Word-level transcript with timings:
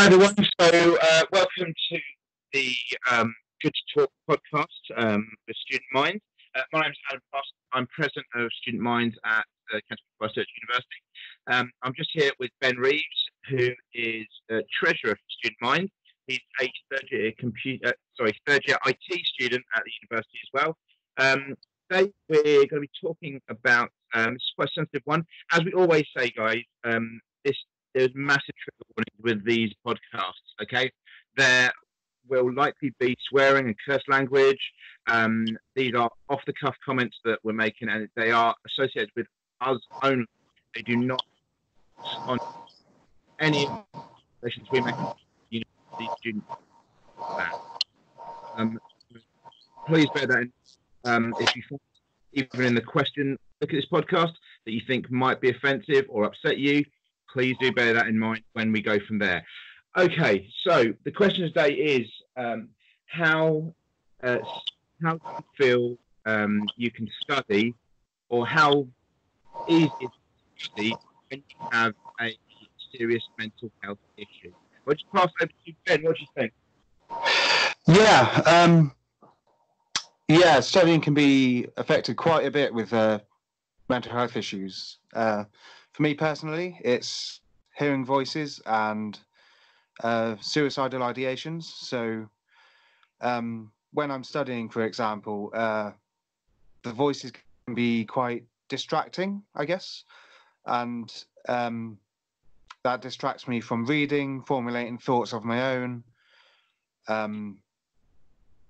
Hi 0.00 0.06
everyone. 0.06 0.34
So 0.58 0.96
uh, 0.96 1.22
welcome 1.30 1.74
to 1.92 1.98
the 2.54 2.72
um, 3.10 3.34
Good 3.60 3.74
to 3.74 4.00
Talk 4.00 4.10
podcast 4.30 4.66
um, 4.96 5.28
for 5.46 5.52
Student 5.52 5.88
Minds. 5.92 6.22
Uh, 6.56 6.62
my 6.72 6.80
name 6.80 6.92
is 6.92 6.96
Adam 7.10 7.20
Foss. 7.30 7.44
I'm 7.74 7.86
president 7.88 8.24
of 8.34 8.48
Student 8.62 8.82
Minds 8.82 9.14
at 9.26 9.44
uh, 9.74 9.78
Canterbury 9.86 10.16
Christ 10.18 10.34
Church 10.36 10.48
University. 10.62 11.00
Um, 11.50 11.70
I'm 11.82 11.92
just 11.94 12.08
here 12.14 12.30
with 12.40 12.50
Ben 12.62 12.78
Reeves, 12.78 13.04
who 13.50 13.68
is 13.92 14.26
treasurer 14.72 15.16
for 15.16 15.30
Student 15.38 15.60
Minds. 15.60 15.92
He's 16.26 16.40
a 16.62 16.72
third 16.90 17.04
year 17.10 17.32
computer, 17.38 17.88
uh, 17.88 17.92
sorry, 18.16 18.32
third 18.46 18.62
year 18.66 18.78
IT 18.86 19.26
student 19.26 19.62
at 19.76 19.82
the 19.84 19.92
university 20.00 20.38
as 20.42 20.50
well. 20.54 20.76
Um, 21.18 21.54
today 21.90 22.10
we're 22.30 22.66
going 22.68 22.68
to 22.68 22.80
be 22.80 22.90
talking 23.02 23.38
about 23.50 23.90
um, 24.14 24.32
this 24.32 24.44
is 24.44 24.52
quite 24.56 24.68
a 24.68 24.80
sensitive 24.80 25.02
one. 25.04 25.26
As 25.52 25.60
we 25.62 25.74
always 25.74 26.06
say, 26.16 26.30
guys, 26.30 26.62
um, 26.84 27.20
this 27.44 27.56
there's 27.94 28.10
massive 28.14 28.54
with 29.22 29.44
these 29.44 29.72
podcasts. 29.86 30.54
Okay, 30.62 30.90
there 31.36 31.72
will 32.28 32.52
likely 32.54 32.92
be 32.98 33.16
swearing 33.28 33.66
and 33.66 33.76
curse 33.86 34.02
language. 34.08 34.60
Um, 35.06 35.46
these 35.74 35.94
are 35.94 36.10
off 36.28 36.40
the 36.46 36.52
cuff 36.52 36.76
comments 36.84 37.16
that 37.24 37.38
we're 37.42 37.52
making, 37.52 37.88
and 37.88 38.08
they 38.16 38.30
are 38.30 38.54
associated 38.66 39.10
with 39.16 39.26
us 39.60 39.78
only. 40.02 40.26
They 40.74 40.82
do 40.82 40.96
not 40.96 41.22
on 42.26 42.38
any 43.40 43.68
relations 44.40 44.68
we 44.70 44.80
make 44.80 44.94
university 45.50 46.08
students. 46.18 46.46
Um, 48.56 48.78
please 49.86 50.06
bear 50.14 50.26
that 50.26 50.38
in. 50.38 50.52
Um, 51.04 51.34
if 51.40 51.56
you 51.56 51.62
even 52.32 52.64
in 52.64 52.74
the 52.74 52.80
question, 52.80 53.36
look 53.60 53.70
at 53.70 53.76
this 53.76 53.86
podcast 53.90 54.32
that 54.64 54.72
you 54.72 54.80
think 54.86 55.10
might 55.10 55.40
be 55.40 55.50
offensive 55.50 56.06
or 56.08 56.24
upset 56.24 56.58
you, 56.58 56.84
please 57.32 57.56
do 57.60 57.72
bear 57.72 57.94
that 57.94 58.06
in 58.06 58.18
mind 58.18 58.42
when 58.52 58.72
we 58.72 58.82
go 58.82 58.98
from 59.06 59.18
there. 59.18 59.44
Okay, 59.96 60.48
so 60.64 60.92
the 61.04 61.10
question 61.10 61.44
today 61.44 61.72
is 61.72 62.06
um, 62.36 62.68
how 63.06 63.74
uh, 64.22 64.38
how 65.02 65.14
do 65.14 65.20
you 65.26 65.44
feel 65.58 65.96
um, 66.26 66.68
you 66.76 66.90
can 66.90 67.08
study, 67.22 67.74
or 68.28 68.46
how 68.46 68.86
easy 69.68 69.90
it 70.00 70.04
is 70.04 70.10
to 70.58 70.64
study 70.64 70.96
when 71.28 71.42
you 71.48 71.68
have 71.72 71.94
a 72.20 72.36
serious 72.96 73.22
mental 73.38 73.70
health 73.82 73.98
issue? 74.16 74.52
I'll 74.86 74.94
just 74.94 75.10
pass 75.12 75.28
over 75.40 75.50
to 75.66 75.72
Ben. 75.86 76.02
What 76.02 76.16
do 76.16 76.22
you 76.22 76.28
think? 76.36 76.52
Yeah, 77.86 78.42
um, 78.46 78.92
yeah, 80.28 80.60
studying 80.60 81.00
can 81.00 81.14
be 81.14 81.66
affected 81.76 82.16
quite 82.16 82.46
a 82.46 82.50
bit 82.50 82.72
with 82.72 82.92
uh, 82.92 83.18
mental 83.88 84.12
health 84.12 84.36
issues. 84.36 84.98
Uh, 85.12 85.44
for 85.92 86.02
me 86.02 86.14
personally, 86.14 86.78
it's 86.84 87.40
hearing 87.76 88.04
voices 88.04 88.60
and 88.66 89.18
uh, 90.02 90.36
suicidal 90.40 91.00
ideations. 91.00 91.64
So 91.64 92.28
um, 93.20 93.72
when 93.92 94.10
I'm 94.10 94.24
studying, 94.24 94.68
for 94.68 94.84
example, 94.84 95.50
uh, 95.54 95.92
the 96.84 96.92
voices 96.92 97.32
can 97.66 97.74
be 97.74 98.04
quite 98.04 98.44
distracting, 98.68 99.42
I 99.54 99.64
guess, 99.64 100.04
and 100.66 101.12
um, 101.48 101.98
that 102.84 103.02
distracts 103.02 103.46
me 103.48 103.60
from 103.60 103.84
reading, 103.84 104.42
formulating 104.42 104.98
thoughts 104.98 105.32
of 105.32 105.44
my 105.44 105.74
own. 105.76 106.04
Um, 107.08 107.58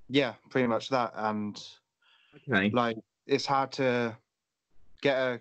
yeah, 0.08 0.34
pretty 0.48 0.66
much 0.66 0.88
that, 0.88 1.12
and 1.14 1.62
Okay. 2.36 2.70
like 2.72 2.96
it's 3.26 3.46
hard 3.46 3.72
to 3.72 4.16
get 5.02 5.16
a 5.16 5.40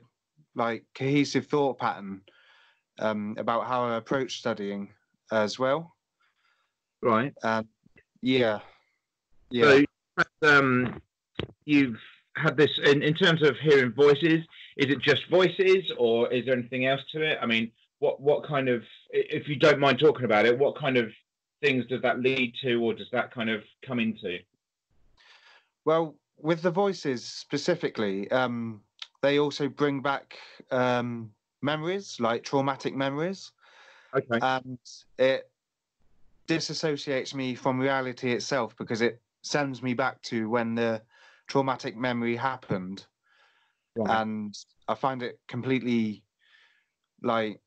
like 0.59 0.83
cohesive 0.93 1.47
thought 1.47 1.79
pattern 1.79 2.21
um, 2.99 3.35
about 3.39 3.65
how 3.65 3.85
I 3.85 3.95
approach 3.95 4.37
studying 4.37 4.89
as 5.31 5.57
well. 5.57 5.95
Right. 7.01 7.33
Um, 7.43 7.67
yeah, 8.21 8.59
yeah. 9.49 9.81
So, 10.17 10.25
um, 10.43 11.01
you've 11.65 11.97
had 12.35 12.57
this 12.57 12.77
in, 12.83 13.01
in 13.01 13.13
terms 13.13 13.41
of 13.41 13.55
hearing 13.57 13.93
voices. 13.93 14.45
Is 14.77 14.91
it 14.93 15.01
just 15.01 15.29
voices, 15.29 15.91
or 15.97 16.31
is 16.31 16.45
there 16.45 16.53
anything 16.53 16.85
else 16.85 17.01
to 17.13 17.21
it? 17.21 17.37
I 17.41 17.45
mean, 17.45 17.71
what 17.99 18.21
what 18.21 18.45
kind 18.45 18.69
of, 18.69 18.83
if 19.11 19.47
you 19.47 19.55
don't 19.55 19.79
mind 19.79 19.99
talking 19.99 20.25
about 20.25 20.45
it, 20.45 20.57
what 20.57 20.77
kind 20.77 20.97
of 20.97 21.09
things 21.61 21.85
does 21.87 22.01
that 22.01 22.19
lead 22.19 22.53
to, 22.63 22.75
or 22.75 22.93
does 22.93 23.09
that 23.11 23.33
kind 23.33 23.49
of 23.49 23.61
come 23.85 23.99
into? 23.99 24.39
Well, 25.85 26.15
with 26.37 26.61
the 26.61 26.71
voices 26.71 27.25
specifically, 27.25 28.29
um, 28.31 28.81
they 29.21 29.39
also 29.39 29.67
bring 29.67 30.01
back 30.01 30.37
um, 30.71 31.31
memories, 31.61 32.17
like 32.19 32.43
traumatic 32.43 32.95
memories, 32.95 33.51
Okay. 34.15 34.39
and 34.41 34.79
it 35.17 35.49
disassociates 36.47 37.33
me 37.33 37.55
from 37.55 37.79
reality 37.79 38.31
itself 38.31 38.75
because 38.77 39.01
it 39.01 39.21
sends 39.43 39.83
me 39.83 39.93
back 39.93 40.21
to 40.23 40.49
when 40.49 40.75
the 40.75 41.01
traumatic 41.47 41.95
memory 41.95 42.35
happened. 42.35 43.05
Right. 43.95 44.21
and 44.21 44.55
I 44.87 44.95
find 44.95 45.21
it 45.23 45.39
completely 45.47 46.23
like 47.21 47.59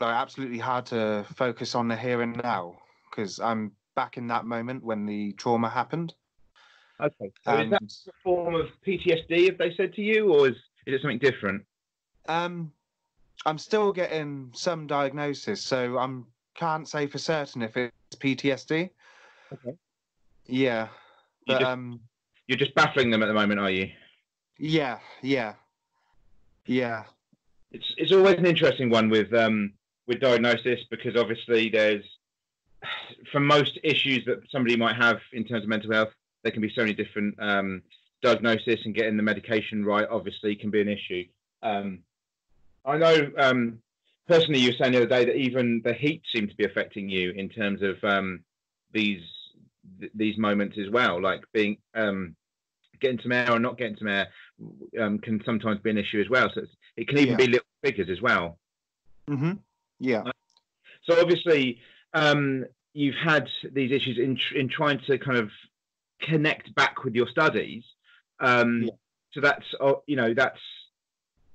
like 0.00 0.14
absolutely 0.14 0.58
hard 0.58 0.86
to 0.86 1.24
focus 1.34 1.74
on 1.74 1.88
the 1.88 1.96
here 1.96 2.22
and 2.22 2.36
now 2.42 2.78
because 3.10 3.38
I'm 3.40 3.72
back 3.96 4.16
in 4.16 4.28
that 4.28 4.44
moment 4.44 4.84
when 4.84 5.06
the 5.06 5.32
trauma 5.32 5.68
happened. 5.68 6.14
Okay. 7.00 7.32
So 7.44 7.58
is 7.58 7.70
that 7.70 7.82
a 7.82 8.12
form 8.24 8.54
of 8.54 8.66
PTSD, 8.86 9.46
have 9.46 9.58
they 9.58 9.74
said 9.76 9.94
to 9.94 10.02
you, 10.02 10.32
or 10.32 10.48
is, 10.48 10.56
is 10.86 10.94
it 10.94 11.00
something 11.02 11.18
different? 11.18 11.64
um, 12.28 12.72
I'm 13.46 13.58
still 13.58 13.92
getting 13.92 14.50
some 14.52 14.86
diagnosis, 14.86 15.62
so 15.64 15.96
I'm 15.96 16.26
can't 16.56 16.88
say 16.88 17.06
for 17.06 17.18
certain 17.18 17.62
if 17.62 17.76
it's 17.76 17.92
PTSD. 18.16 18.90
Okay. 19.52 19.76
Yeah, 20.46 20.88
You 21.46 21.54
but 21.54 21.58
just- 21.60 21.70
um, 21.70 22.00
You're 22.48 22.58
just 22.58 22.74
battling 22.74 23.10
them 23.10 23.22
at 23.22 23.26
the 23.26 23.34
moment, 23.34 23.60
are 23.60 23.70
you? 23.70 23.90
yeah, 24.58 24.98
yeah, 25.22 25.54
yeah, 26.66 27.04
it's 27.70 27.94
it's 27.96 28.12
always 28.12 28.36
an 28.38 28.46
interesting 28.46 28.90
one 28.90 29.08
with 29.08 29.32
um 29.32 29.72
with 30.08 30.18
diagnosis 30.20 30.80
because 30.90 31.14
obviously 31.16 31.68
there's 31.68 32.04
for 33.32 33.38
most 33.40 33.78
issues 33.84 34.24
that 34.24 34.38
somebody 34.50 34.76
might 34.76 34.96
have 34.96 35.20
in 35.32 35.44
terms 35.44 35.62
of 35.62 35.68
mental 35.68 35.92
health 35.92 36.12
there 36.42 36.52
can 36.52 36.62
be 36.62 36.72
so 36.74 36.82
many 36.82 36.94
different 36.94 37.34
um 37.40 37.82
diagnosis 38.22 38.80
and 38.84 38.94
getting 38.94 39.16
the 39.16 39.22
medication 39.22 39.84
right 39.84 40.06
obviously 40.10 40.56
can 40.56 40.70
be 40.70 40.80
an 40.80 40.88
issue. 40.88 41.24
Um 41.62 42.00
i 42.84 42.96
know 42.96 43.30
um 43.38 43.78
personally 44.28 44.60
you 44.60 44.70
were 44.70 44.76
saying 44.78 44.92
the 44.92 44.98
other 44.98 45.06
day 45.06 45.24
that 45.24 45.36
even 45.36 45.82
the 45.84 45.92
heat 45.92 46.22
seemed 46.32 46.48
to 46.50 46.56
be 46.56 46.64
affecting 46.64 47.08
you 47.08 47.32
in 47.32 47.48
terms 47.48 47.80
of 47.82 47.96
um 48.04 48.40
these 48.92 49.20
th- 50.00 50.12
these 50.14 50.38
moments 50.38 50.76
as 50.78 50.90
well 50.90 51.20
like 51.20 51.42
being 51.52 51.76
um 51.94 52.36
getting 53.00 53.18
some 53.22 53.32
air 53.32 53.50
or 53.52 53.58
not 53.58 53.78
getting 53.78 53.96
some 53.96 54.08
air 54.08 54.28
um, 55.00 55.18
can 55.18 55.40
sometimes 55.44 55.80
be 55.80 55.90
an 55.90 55.98
issue 55.98 56.20
as 56.20 56.28
well. 56.28 56.50
So 56.52 56.62
it's, 56.62 56.72
it 56.96 57.06
can 57.06 57.18
even 57.18 57.30
Yeah. 57.30 57.36
be 57.36 57.46
little 57.46 57.66
figures 57.82 58.08
as 58.10 58.20
well. 58.20 58.58
Hmm 59.28 59.52
yeah, 60.00 60.22
so 61.04 61.20
obviously 61.20 61.80
um, 62.14 62.64
you've 62.92 63.16
had 63.22 63.46
these 63.72 63.90
issues 63.90 64.18
in 64.18 64.36
tr- 64.36 64.58
in 64.58 64.68
trying 64.68 65.00
to 65.08 65.18
kind 65.18 65.38
of 65.38 65.50
connect 66.20 66.74
back 66.74 67.04
with 67.04 67.14
your 67.14 67.28
studies 67.28 67.84
um, 68.40 68.82
Yeah. 68.82 68.90
so 69.32 69.40
that's 69.40 69.66
uh, 69.80 69.94
you 70.06 70.16
know 70.16 70.34
that's 70.34 70.60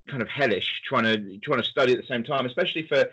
kind 0.08 0.22
of 0.22 0.28
hellish 0.28 0.82
trying 0.86 1.04
to 1.04 1.38
trying 1.38 1.62
to 1.62 1.68
study 1.68 1.92
at 1.92 1.98
the 2.00 2.06
same 2.06 2.24
time 2.24 2.44
especially 2.46 2.86
for 2.86 3.06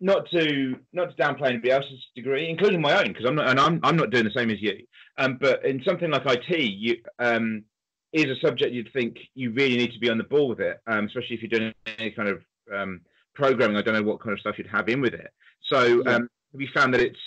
not 0.00 0.30
to 0.30 0.76
not 0.92 1.14
to 1.14 1.22
downplay 1.22 1.48
anybody 1.48 1.70
else's 1.70 2.02
degree 2.14 2.48
including 2.48 2.80
my 2.80 2.98
own 2.98 3.08
because 3.08 3.26
i'm 3.26 3.34
not 3.34 3.48
and 3.48 3.60
I'm, 3.60 3.80
I'm 3.82 3.96
not 3.96 4.10
doing 4.10 4.24
the 4.24 4.30
same 4.30 4.50
as 4.50 4.60
you 4.62 4.86
um, 5.18 5.36
but 5.40 5.64
in 5.64 5.82
something 5.84 6.10
like 6.10 6.24
it 6.26 6.58
you 6.58 6.96
um, 7.18 7.64
is 8.12 8.24
a 8.26 8.36
subject 8.40 8.72
you'd 8.72 8.92
think 8.92 9.18
you 9.34 9.52
really 9.52 9.76
need 9.76 9.92
to 9.92 9.98
be 9.98 10.08
on 10.10 10.18
the 10.18 10.24
ball 10.24 10.48
with 10.48 10.60
it 10.60 10.80
um, 10.86 11.04
especially 11.06 11.36
if 11.36 11.42
you're 11.42 11.58
doing 11.60 11.74
any 11.98 12.10
kind 12.10 12.28
of 12.28 12.42
um, 12.74 13.00
programming 13.34 13.76
i 13.76 13.82
don't 13.82 13.94
know 13.94 14.02
what 14.02 14.20
kind 14.20 14.32
of 14.32 14.40
stuff 14.40 14.56
you'd 14.58 14.66
have 14.66 14.88
in 14.88 15.00
with 15.02 15.14
it 15.14 15.30
so 15.70 16.02
Yeah. 16.04 16.14
um, 16.16 16.28
have 16.52 16.60
you 16.60 16.68
found 16.74 16.94
that 16.94 17.00
it's 17.00 17.18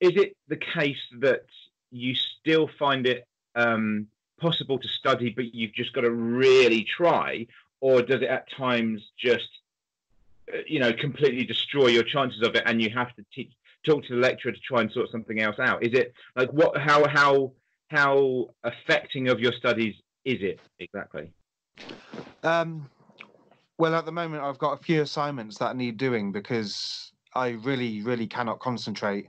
is 0.00 0.12
it 0.16 0.34
the 0.48 0.56
case 0.56 0.96
that 1.20 1.44
you 1.90 2.14
still 2.14 2.68
find 2.78 3.06
it 3.06 3.26
um, 3.54 4.06
possible 4.40 4.78
to 4.78 4.88
study 4.88 5.30
but 5.30 5.54
you've 5.54 5.74
just 5.74 5.92
got 5.92 6.02
to 6.02 6.10
really 6.10 6.84
try? 6.84 7.46
Or 7.80 8.02
does 8.02 8.22
it 8.22 8.28
at 8.28 8.50
times 8.56 9.02
just 9.18 9.48
uh, 10.52 10.58
you 10.66 10.80
know 10.80 10.92
completely 10.92 11.44
destroy 11.44 11.88
your 11.88 12.04
chances 12.04 12.42
of 12.42 12.54
it 12.54 12.62
and 12.66 12.80
you 12.80 12.90
have 12.90 13.14
to 13.16 13.24
teach 13.32 13.52
talk 13.86 14.04
to 14.04 14.14
the 14.14 14.20
lecturer 14.20 14.52
to 14.52 14.60
try 14.60 14.82
and 14.82 14.92
sort 14.92 15.10
something 15.10 15.40
else 15.40 15.58
out? 15.58 15.82
Is 15.82 15.94
it 15.94 16.12
like 16.36 16.50
what 16.52 16.76
how 16.76 17.06
how 17.08 17.52
how 17.88 18.50
affecting 18.64 19.28
of 19.28 19.40
your 19.40 19.52
studies 19.52 19.94
is 20.24 20.38
it 20.42 20.60
exactly? 20.78 21.32
Um, 22.42 22.88
well, 23.78 23.94
at 23.94 24.04
the 24.04 24.12
moment, 24.12 24.42
I've 24.42 24.58
got 24.58 24.78
a 24.78 24.82
few 24.82 25.02
assignments 25.02 25.58
that 25.58 25.68
I 25.68 25.72
need 25.72 25.96
doing 25.96 26.32
because 26.32 27.12
I 27.34 27.50
really, 27.50 28.02
really 28.02 28.26
cannot 28.26 28.58
concentrate 28.58 29.28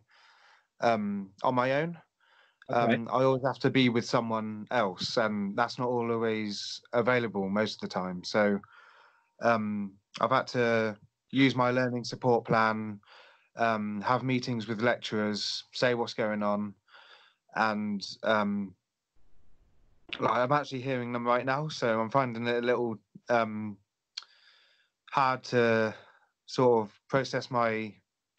um, 0.82 1.30
on 1.44 1.56
my 1.56 1.82
own. 1.82 1.98
Okay. 2.72 2.94
Um, 2.94 3.08
I 3.12 3.24
always 3.24 3.44
have 3.46 3.60
to 3.60 3.70
be 3.70 3.90
with 3.90 4.06
someone 4.06 4.68
else, 4.72 5.18
and 5.18 5.56
that's 5.58 5.78
not 5.78 5.88
always 5.88 6.82
available 6.94 7.50
most 7.50 7.76
of 7.76 7.90
the 7.90 7.94
time. 7.94 8.24
So 8.24 8.60
um, 9.42 9.94
I've 10.20 10.32
had 10.32 10.48
to 10.48 10.98
use 11.32 11.56
my 11.56 11.72
learning 11.72 12.04
support 12.04 12.46
plan 12.46 13.00
um, 13.58 14.02
have 14.02 14.24
meetings 14.24 14.68
with 14.68 14.82
lecturers, 14.82 15.66
say 15.74 15.94
what's 15.94 16.14
going 16.14 16.44
on, 16.44 16.74
and 17.56 18.06
um, 18.24 18.74
like 20.20 20.32
I'm 20.32 20.52
actually 20.52 20.82
hearing 20.82 21.12
them 21.12 21.26
right 21.26 21.46
now, 21.46 21.68
so 21.68 22.00
I'm 22.00 22.10
finding 22.10 22.48
it 22.48 22.64
a 22.64 22.66
little 22.66 22.98
um, 23.30 23.78
hard 25.12 25.44
to 25.46 25.94
sort 26.46 26.86
of 26.86 27.00
process 27.10 27.52
my 27.52 27.94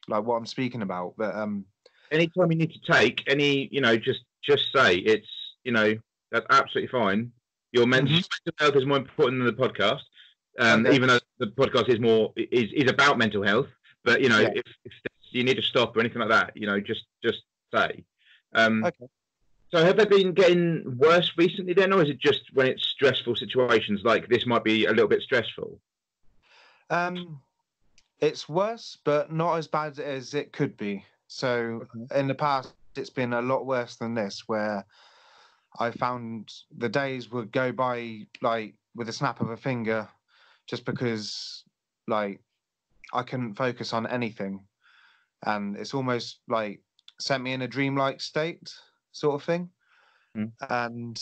like 0.09 0.25
what 0.25 0.37
I'm 0.37 0.47
speaking 0.47 0.83
about. 0.83 1.15
But 1.17 1.35
um, 1.35 1.67
anytime 2.13 2.53
you 2.53 2.59
need 2.59 2.73
to 2.73 2.93
take 2.93 3.23
any, 3.29 3.69
you 3.73 3.81
know, 3.81 3.97
just 3.97 4.21
just 4.45 4.65
say 4.75 4.97
it's, 4.99 5.29
you 5.65 5.73
know, 5.73 5.95
that's 6.33 6.47
absolutely 6.51 6.89
fine. 6.89 7.33
Your 7.73 7.87
mental 7.87 8.17
Mhm. 8.17 8.29
health 8.59 8.77
is 8.77 8.87
more 8.87 8.99
important 8.99 9.45
than 9.45 9.47
the 9.55 9.63
podcast, 9.69 10.03
um, 10.59 10.87
Okay. 10.87 10.95
even 10.95 11.09
though 11.09 11.19
the 11.39 11.47
podcast 11.47 11.89
is 11.89 12.01
more 12.01 12.33
is 12.37 12.71
is 12.75 12.91
about 12.91 13.19
mental 13.19 13.43
health. 13.43 13.69
But 14.05 14.21
you 14.23 14.29
know, 14.29 14.41
Yeah. 14.41 14.53
if, 14.53 14.65
if 14.85 14.93
you 15.31 15.45
need 15.45 15.57
to 15.57 15.63
stop 15.63 15.97
or 15.97 16.01
anything 16.01 16.21
like 16.21 16.31
that, 16.31 16.57
you 16.57 16.67
know, 16.67 16.81
just 16.81 17.05
just 17.25 17.43
say. 17.75 18.05
Um, 18.55 18.93
Okay. 18.93 19.09
So 19.75 19.85
have 19.85 19.97
they 19.97 20.05
been 20.07 20.33
getting 20.35 20.97
worse 20.99 21.31
recently 21.37 21.75
then, 21.75 21.93
or 21.93 22.03
is 22.03 22.11
it 22.11 22.21
just 22.21 22.43
when 22.55 22.67
it's 22.67 22.87
stressful 22.97 23.37
situations 23.37 23.97
like 24.05 24.29
this 24.29 24.47
might 24.47 24.65
be 24.65 24.85
a 24.87 24.91
little 24.91 25.09
bit 25.09 25.23
stressful? 25.23 25.81
Um, 26.91 27.43
it's 28.21 28.49
worse, 28.49 28.97
but 29.05 29.33
not 29.33 29.57
as 29.57 29.69
bad 29.69 29.99
as 29.99 30.35
it 30.35 30.53
could 30.53 30.77
be. 30.77 31.07
So 31.35 31.87
in 32.15 32.29
the 32.29 32.35
past, 32.35 32.75
it's 32.95 33.11
been 33.11 33.33
a 33.33 33.41
lot 33.41 33.65
worse 33.65 33.97
than 33.97 34.13
this, 34.13 34.45
where 34.47 34.85
I 35.81 35.91
found 35.91 36.53
the 36.77 36.91
days 36.91 37.31
would 37.31 37.51
go 37.51 37.73
by 37.73 38.27
like 38.43 38.75
with 38.95 39.09
a 39.09 39.15
snap 39.15 39.41
of 39.41 39.49
a 39.49 39.57
finger, 39.57 40.07
just 40.67 40.85
because 40.85 41.65
like 42.07 42.41
I 43.15 43.23
couldn't 43.23 43.55
focus 43.55 43.95
on 43.95 44.07
anything, 44.07 44.67
and 45.47 45.75
it's 45.75 45.95
almost 45.95 46.41
like 46.49 46.83
sent 47.19 47.43
me 47.43 47.55
in 47.55 47.63
a 47.63 47.69
dreamlike 47.69 48.21
state, 48.21 48.71
sort 49.13 49.35
of 49.35 49.43
thing. 49.43 49.71
Hmm. 50.35 50.53
And 50.69 51.21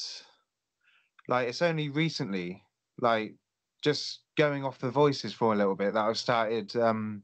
like 1.28 1.48
it's 1.48 1.62
only 1.62 1.88
recently, 1.88 2.64
like 3.00 3.36
just 3.80 4.22
going 4.36 4.64
off 4.64 4.80
the 4.80 4.90
voices 4.90 5.32
for 5.32 5.52
a 5.52 5.56
little 5.56 5.76
bit 5.76 5.94
that 5.94 6.04
I've 6.04 6.18
started 6.18 6.74
um, 6.74 7.22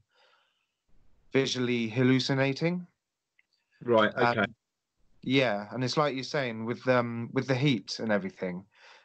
visually 1.36 1.86
hallucinating. 1.88 2.86
Right. 3.82 4.10
Okay. 4.14 4.40
Um, 4.40 4.54
yeah, 5.22 5.66
and 5.70 5.84
it's 5.84 5.98
like 5.98 6.14
you're 6.14 6.24
saying 6.24 6.64
with 6.64 6.86
um 6.88 7.28
with 7.34 7.46
the 7.46 7.54
heat 7.54 7.98
and 7.98 8.10
everything. 8.10 8.64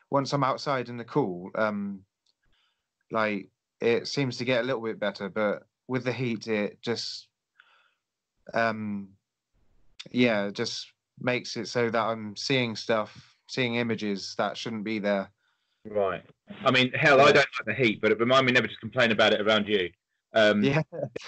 Once 0.09 0.31
I'm 0.31 0.43
outside 0.43 0.87
in 0.87 0.97
the 0.97 1.03
cool, 1.03 1.51
um, 1.55 2.01
like 3.11 3.49
it 3.81 4.07
seems 4.07 4.37
to 4.37 4.45
get 4.45 4.61
a 4.61 4.63
little 4.63 4.81
bit 4.81 4.99
better, 4.99 5.27
but 5.29 5.63
with 5.87 6.05
the 6.05 6.13
heat, 6.13 6.47
it 6.47 6.81
just 6.81 7.27
um, 8.53 9.09
yeah, 10.11 10.45
it 10.45 10.53
just 10.53 10.87
makes 11.19 11.57
it 11.57 11.67
so 11.67 11.89
that 11.89 12.01
I'm 12.01 12.35
seeing 12.37 12.77
stuff, 12.77 13.35
seeing 13.47 13.75
images 13.75 14.35
that 14.37 14.55
shouldn't 14.55 14.85
be 14.85 14.99
there. 14.99 15.29
Right. 15.85 16.23
I 16.63 16.71
mean, 16.71 16.91
hell, 16.93 17.19
I 17.19 17.31
don't 17.31 17.47
like 17.57 17.65
the 17.65 17.73
heat, 17.73 17.99
but 18.01 18.11
it 18.11 18.19
remind 18.19 18.45
me 18.45 18.51
never 18.53 18.67
to 18.67 18.77
complain 18.77 19.11
about 19.11 19.33
it 19.33 19.41
around 19.41 19.67
you. 19.67 19.89
Um, 20.33 20.63
Yeah. 20.63 20.81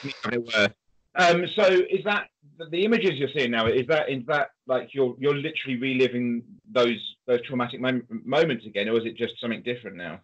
Um, 1.15 1.45
so 1.55 1.63
is 1.65 2.03
that 2.05 2.29
the- 2.57 2.69
the 2.69 2.85
images 2.85 3.11
you're 3.13 3.29
seeing 3.29 3.51
now? 3.51 3.67
Is 3.67 3.87
that 3.87 4.09
is 4.09 4.25
that 4.25 4.49
like 4.67 4.93
you're 4.93 5.15
you're 5.19 5.35
literally 5.35 5.77
reliving 5.77 6.43
those 6.71 7.17
those 7.27 7.41
traumatic 7.43 7.79
mom- 7.79 8.07
moments 8.09 8.65
again, 8.65 8.89
or 8.89 8.97
is 8.97 9.05
it 9.05 9.15
just 9.15 9.39
something 9.39 9.61
different 9.63 9.97
now? 9.97 10.21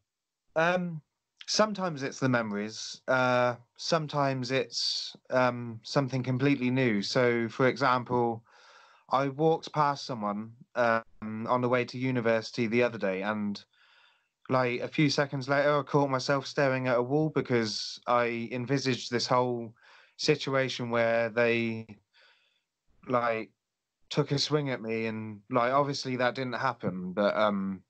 Um, 0.55 1.01
sometimes 1.47 2.03
it's 2.03 2.19
the 2.19 2.29
memories. 2.29 3.01
Uh, 3.07 3.55
sometimes 3.77 4.51
it's 4.51 5.15
um, 5.29 5.79
something 5.83 6.23
completely 6.23 6.69
new. 6.69 7.01
So, 7.01 7.47
for 7.49 7.67
example, 7.67 8.43
I 9.11 9.27
walked 9.29 9.71
past 9.73 10.05
someone 10.05 10.53
um, 10.75 11.03
on 11.47 11.61
the 11.61 11.69
way 11.69 11.85
to 11.85 11.97
university 11.97 12.67
the 12.67 12.83
other 12.83 12.97
day, 12.97 13.21
and 13.21 13.63
like 14.49 14.81
a 14.81 14.87
few 14.87 15.09
seconds 15.09 15.47
later, 15.47 15.79
I 15.79 15.83
caught 15.83 16.09
myself 16.09 16.47
staring 16.47 16.87
at 16.87 16.97
a 16.97 17.03
wall 17.03 17.29
because 17.29 17.99
I 18.07 18.49
envisaged 18.51 19.11
this 19.11 19.27
whole 19.27 19.73
situation 20.19 20.89
where 20.91 21.29
they 21.29 21.87
like 23.07 23.49
took 24.09 24.31
a 24.31 24.37
swing 24.37 24.69
at 24.69 24.81
me, 24.81 25.07
and 25.07 25.41
like 25.49 25.73
obviously 25.73 26.15
that 26.17 26.35
didn't 26.35 26.53
happen, 26.53 27.13
but 27.13 27.35
um 27.35 27.81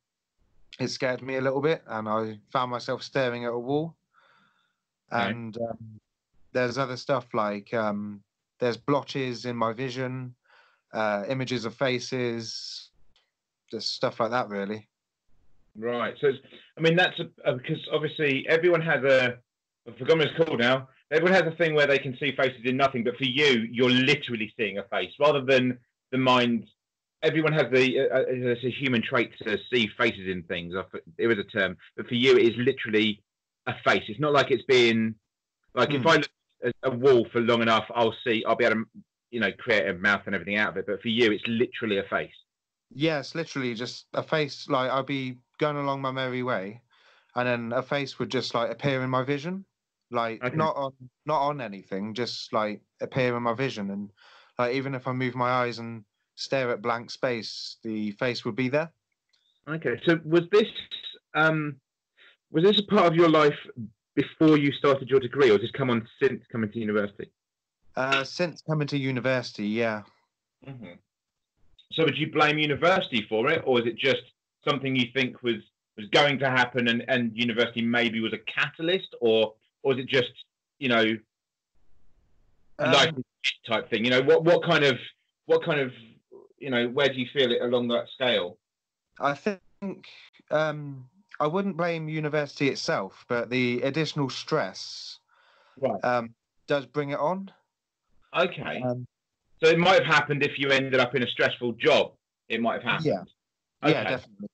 it 0.79 0.87
scared 0.87 1.21
me 1.21 1.35
a 1.35 1.41
little 1.41 1.61
bit 1.61 1.83
and 1.87 2.07
I 2.07 2.39
found 2.51 2.71
myself 2.71 3.03
staring 3.03 3.43
at 3.43 3.51
a 3.51 3.59
wall. 3.59 3.95
Okay. 5.11 5.29
And 5.29 5.57
um, 5.57 5.99
there's 6.53 6.77
other 6.77 6.95
stuff 6.95 7.25
like 7.33 7.73
um, 7.73 8.21
there's 8.59 8.77
blotches 8.77 9.45
in 9.45 9.55
my 9.55 9.73
vision, 9.73 10.35
uh, 10.93 11.25
images 11.27 11.65
of 11.65 11.75
faces, 11.75 12.89
just 13.71 13.93
stuff 13.93 14.19
like 14.19 14.31
that, 14.31 14.49
really. 14.49 14.87
Right. 15.77 16.15
So, 16.21 16.27
it's, 16.27 16.39
I 16.77 16.81
mean, 16.81 16.95
that's 16.95 17.19
a, 17.19 17.49
a, 17.49 17.55
because 17.55 17.79
obviously 17.91 18.45
everyone 18.47 18.81
has 18.81 19.03
a. 19.03 19.37
I've 19.87 19.97
forgotten 19.97 20.19
what 20.19 20.27
it's 20.27 20.37
called 20.37 20.59
now. 20.59 20.87
Everyone 21.11 21.33
has 21.33 21.51
a 21.51 21.55
thing 21.55 21.73
where 21.73 21.87
they 21.87 21.97
can 21.99 22.15
see 22.19 22.35
faces 22.35 22.61
in 22.65 22.77
nothing, 22.77 23.03
but 23.03 23.17
for 23.17 23.23
you, 23.25 23.67
you're 23.71 23.89
literally 23.89 24.53
seeing 24.57 24.77
a 24.77 24.83
face 24.83 25.11
rather 25.19 25.41
than 25.43 25.79
the 26.11 26.17
mind. 26.17 26.65
Everyone 27.23 27.51
has 27.53 27.65
the 27.71 27.99
uh, 27.99 28.19
uh, 28.19 28.25
it's 28.27 28.63
a 28.63 28.69
human 28.69 29.01
trait 29.01 29.31
to 29.39 29.57
see 29.73 29.87
faces 29.97 30.27
in 30.27 30.43
things. 30.43 30.75
I 30.75 30.81
f- 30.81 31.01
There 31.17 31.31
is 31.31 31.39
a 31.39 31.43
term, 31.43 31.77
but 31.97 32.07
for 32.07 32.13
you, 32.13 32.37
it 32.37 32.43
is 32.43 32.57
literally 32.57 33.23
a 33.65 33.73
face. 33.83 34.03
It's 34.07 34.19
not 34.19 34.33
like 34.33 34.51
it's 34.51 34.63
being 34.63 35.15
like 35.75 35.93
if 35.93 36.01
Hmm. 36.01 36.07
I 36.07 36.15
look 36.17 36.29
at 36.65 36.73
a 36.83 36.91
wall 36.91 37.27
for 37.31 37.41
long 37.41 37.61
enough, 37.61 37.85
I'll 37.95 38.15
see. 38.25 38.43
I'll 38.45 38.55
be 38.55 38.65
able 38.65 38.75
to, 38.83 38.85
you 39.31 39.39
know, 39.39 39.51
create 39.53 39.87
a 39.89 39.93
mouth 39.93 40.23
and 40.25 40.35
everything 40.35 40.57
out 40.57 40.69
of 40.71 40.77
it. 40.77 40.85
But 40.87 41.01
for 41.01 41.09
you, 41.09 41.31
it's 41.31 41.43
literally 41.47 41.97
a 41.99 42.03
face. 42.03 42.33
Yeah, 42.91 43.23
literally 43.35 43.73
just 43.75 44.07
a 44.13 44.23
face. 44.23 44.67
Like 44.69 44.91
I'd 44.91 45.05
be 45.05 45.39
going 45.57 45.77
along 45.77 46.01
my 46.01 46.11
merry 46.11 46.43
way, 46.43 46.81
and 47.35 47.47
then 47.47 47.71
a 47.73 47.83
face 47.83 48.19
would 48.19 48.29
just 48.31 48.53
like 48.53 48.71
appear 48.71 49.01
in 49.03 49.09
my 49.09 49.23
vision, 49.23 49.65
like 50.11 50.43
Okay. 50.43 50.55
not 50.55 50.75
on 50.75 50.93
not 51.25 51.41
on 51.41 51.61
anything, 51.61 52.13
just 52.13 52.51
like 52.53 52.81
appear 53.01 53.35
in 53.35 53.43
my 53.43 53.53
vision, 53.53 53.91
and 53.91 54.11
like 54.57 54.75
even 54.75 54.95
if 54.95 55.07
I 55.07 55.13
move 55.13 55.35
my 55.35 55.49
eyes 55.49 55.79
and 55.79 56.03
stare 56.35 56.71
at 56.71 56.81
blank 56.81 57.11
space, 57.11 57.77
the 57.83 58.11
face 58.11 58.45
would 58.45 58.55
be 58.55 58.69
there. 58.69 58.91
Okay, 59.67 60.01
so 60.05 60.19
was 60.25 60.43
this 60.51 60.67
um, 61.35 61.75
was 62.51 62.63
this 62.63 62.79
a 62.79 62.83
part 62.83 63.05
of 63.05 63.15
your 63.15 63.29
life 63.29 63.57
before 64.15 64.57
you 64.57 64.71
started 64.71 65.09
your 65.09 65.19
degree, 65.19 65.49
or 65.49 65.53
has 65.53 65.61
this 65.61 65.71
come 65.71 65.89
on 65.89 66.07
since 66.21 66.43
coming 66.51 66.71
to 66.71 66.79
university? 66.79 67.31
Uh, 67.95 68.23
since 68.23 68.61
coming 68.61 68.87
to 68.87 68.97
university, 68.97 69.67
yeah. 69.67 70.03
Mm-hmm. 70.67 70.93
So 71.91 72.03
would 72.05 72.17
you 72.17 72.31
blame 72.31 72.57
university 72.57 73.25
for 73.27 73.49
it, 73.49 73.61
or 73.65 73.79
is 73.79 73.85
it 73.85 73.97
just 73.97 74.21
something 74.67 74.95
you 74.95 75.07
think 75.13 75.43
was 75.43 75.57
was 75.97 76.07
going 76.11 76.39
to 76.39 76.49
happen, 76.49 76.87
and, 76.87 77.03
and 77.09 77.31
university 77.35 77.81
maybe 77.81 78.21
was 78.21 78.33
a 78.33 78.37
catalyst, 78.37 79.13
or 79.21 79.53
or 79.83 79.93
is 79.93 79.99
it 79.99 80.07
just 80.07 80.31
you 80.79 80.89
know 80.89 81.17
Um, 82.79 82.91
life 82.91 83.13
type 83.67 83.89
thing? 83.89 84.05
You 84.05 84.11
know 84.11 84.21
what 84.21 84.43
what 84.43 84.63
kind 84.63 84.83
of 84.83 84.97
what 85.45 85.63
kind 85.63 85.79
of 85.79 85.91
you 86.57 86.69
know 86.69 86.87
where 86.87 87.09
do 87.09 87.15
you 87.15 87.27
feel 87.33 87.51
it 87.51 87.61
along 87.61 87.87
that 87.89 88.07
scale? 88.13 88.57
I 89.19 89.33
think 89.33 90.07
um, 90.51 91.09
I 91.39 91.47
wouldn't 91.47 91.77
blame 91.77 92.07
university 92.07 92.69
itself, 92.69 93.25
but 93.27 93.49
the 93.49 93.81
additional 93.81 94.29
stress 94.29 95.19
Right. 95.77 96.03
um, 96.03 96.33
does 96.67 96.85
bring 96.85 97.11
it 97.11 97.19
on. 97.19 97.51
Okay. 98.37 98.81
Um, 98.81 99.05
So 99.61 99.69
it 99.69 99.79
might 99.79 100.03
have 100.03 100.05
happened 100.05 100.43
if 100.43 100.57
you 100.57 100.69
ended 100.69 100.99
up 100.99 101.15
in 101.15 101.23
a 101.23 101.27
stressful 101.27 101.73
job. 101.73 102.13
It 102.47 102.61
might 102.61 102.81
have 102.81 102.83
happened. 102.83 103.05
Yeah. 103.05 103.21
Okay. 103.83 103.91
Yeah, 103.91 104.03
definitely. 104.09 104.47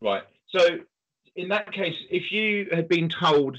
Right. 0.00 0.22
So 0.48 0.78
in 1.36 1.48
that 1.48 1.72
case, 1.72 1.94
if 2.10 2.30
you 2.32 2.68
had 2.72 2.88
been 2.88 3.08
told 3.08 3.58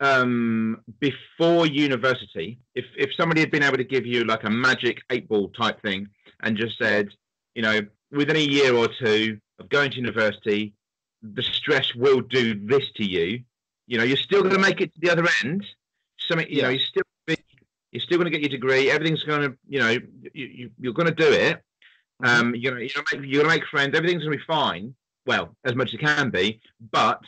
um, 0.00 0.82
before 0.98 1.66
university, 1.66 2.58
if 2.74 2.86
if 2.96 3.14
somebody 3.14 3.40
had 3.40 3.50
been 3.50 3.62
able 3.62 3.76
to 3.76 3.84
give 3.84 4.06
you 4.06 4.24
like 4.24 4.44
a 4.44 4.50
magic 4.50 5.02
eight 5.10 5.28
ball 5.28 5.48
type 5.50 5.80
thing 5.82 6.08
and 6.42 6.56
just 6.56 6.78
said, 6.78 7.08
you 7.54 7.62
know, 7.62 7.80
within 8.10 8.36
a 8.36 8.40
year 8.40 8.74
or 8.74 8.88
two 8.88 9.38
of 9.58 9.68
going 9.68 9.90
to 9.90 9.98
university, 9.98 10.74
the 11.22 11.42
stress 11.42 11.94
will 11.94 12.20
do 12.20 12.66
this 12.66 12.90
to 12.96 13.04
you. 13.04 13.42
You 13.86 13.98
know, 13.98 14.04
you're 14.04 14.16
still 14.16 14.42
going 14.42 14.54
to 14.54 14.60
make 14.60 14.80
it 14.80 14.94
to 14.94 15.00
the 15.00 15.10
other 15.10 15.26
end. 15.44 15.66
Something, 16.18 16.46
you 16.48 16.62
know, 16.62 16.70
you're 16.70 16.80
still 16.80 17.02
you're 17.92 18.00
still 18.00 18.18
going 18.18 18.30
to 18.30 18.38
get 18.38 18.40
your 18.40 18.56
degree. 18.56 18.88
Everything's 18.90 19.24
going 19.24 19.42
to, 19.42 19.56
you 19.68 19.80
know, 19.80 19.90
you, 19.90 20.06
you, 20.32 20.70
you're 20.78 20.92
going 20.92 21.08
to 21.08 21.14
do 21.14 21.30
it. 21.30 21.60
Um, 22.22 22.54
you 22.54 22.70
know, 22.70 22.76
you're 22.76 22.90
gonna 22.94 23.06
make, 23.12 23.30
you're 23.30 23.42
gonna 23.42 23.54
make 23.54 23.66
friends. 23.66 23.96
Everything's 23.96 24.24
gonna 24.24 24.36
be 24.36 24.42
fine. 24.46 24.94
Well, 25.26 25.56
as 25.64 25.74
much 25.74 25.88
as 25.88 25.94
it 25.94 26.00
can 26.00 26.30
be, 26.30 26.60
but 26.92 27.22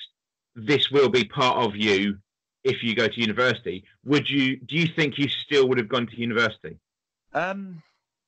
this 0.54 0.90
will 0.90 1.08
be 1.08 1.24
part 1.24 1.58
of 1.58 1.76
you 1.76 2.18
if 2.64 2.82
you 2.82 2.94
go 2.94 3.08
to 3.08 3.20
university. 3.20 3.84
Would 4.04 4.28
you? 4.28 4.56
Do 4.56 4.76
you 4.76 4.86
think 4.86 5.18
you 5.18 5.28
still 5.28 5.68
would 5.68 5.78
have 5.78 5.88
gone 5.88 6.06
to 6.06 6.16
university? 6.16 6.78
Um, 7.34 7.82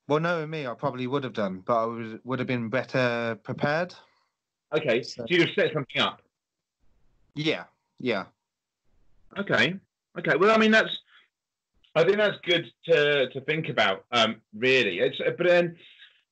well, 0.07 0.19
knowing 0.19 0.49
me, 0.49 0.67
I 0.67 0.73
probably 0.73 1.07
would 1.07 1.23
have 1.23 1.33
done, 1.33 1.63
but 1.65 1.83
I 1.83 1.85
would 1.85 2.21
would 2.23 2.39
have 2.39 2.47
been 2.47 2.69
better 2.69 3.37
prepared. 3.43 3.93
Okay, 4.75 5.03
so 5.03 5.25
you'd 5.27 5.41
have 5.41 5.55
set 5.55 5.73
something 5.73 6.01
up. 6.01 6.21
Yeah, 7.35 7.65
yeah, 7.99 8.25
Okay, 9.37 9.75
okay. 10.17 10.35
Well, 10.37 10.51
I 10.51 10.57
mean 10.57 10.71
that's 10.71 10.97
I 11.93 12.03
think 12.03 12.17
that's 12.17 12.37
good 12.43 12.65
to 12.85 13.29
to 13.29 13.41
think 13.41 13.69
about. 13.69 14.05
Um, 14.11 14.41
really, 14.53 14.99
it's 14.99 15.17
but 15.37 15.45
then 15.45 15.75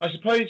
I 0.01 0.11
suppose 0.11 0.47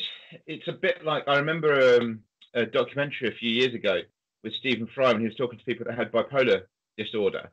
it's 0.47 0.67
a 0.67 0.73
bit 0.73 1.03
like 1.03 1.23
I 1.27 1.37
remember 1.37 1.97
um, 1.99 2.19
a 2.53 2.65
documentary 2.65 3.29
a 3.29 3.35
few 3.35 3.49
years 3.49 3.73
ago 3.73 4.01
with 4.43 4.53
Stephen 4.55 4.87
Fry 4.93 5.11
when 5.11 5.21
he 5.21 5.27
was 5.27 5.35
talking 5.35 5.57
to 5.57 5.65
people 5.65 5.85
that 5.85 5.97
had 5.97 6.11
bipolar 6.11 6.63
disorder, 6.97 7.49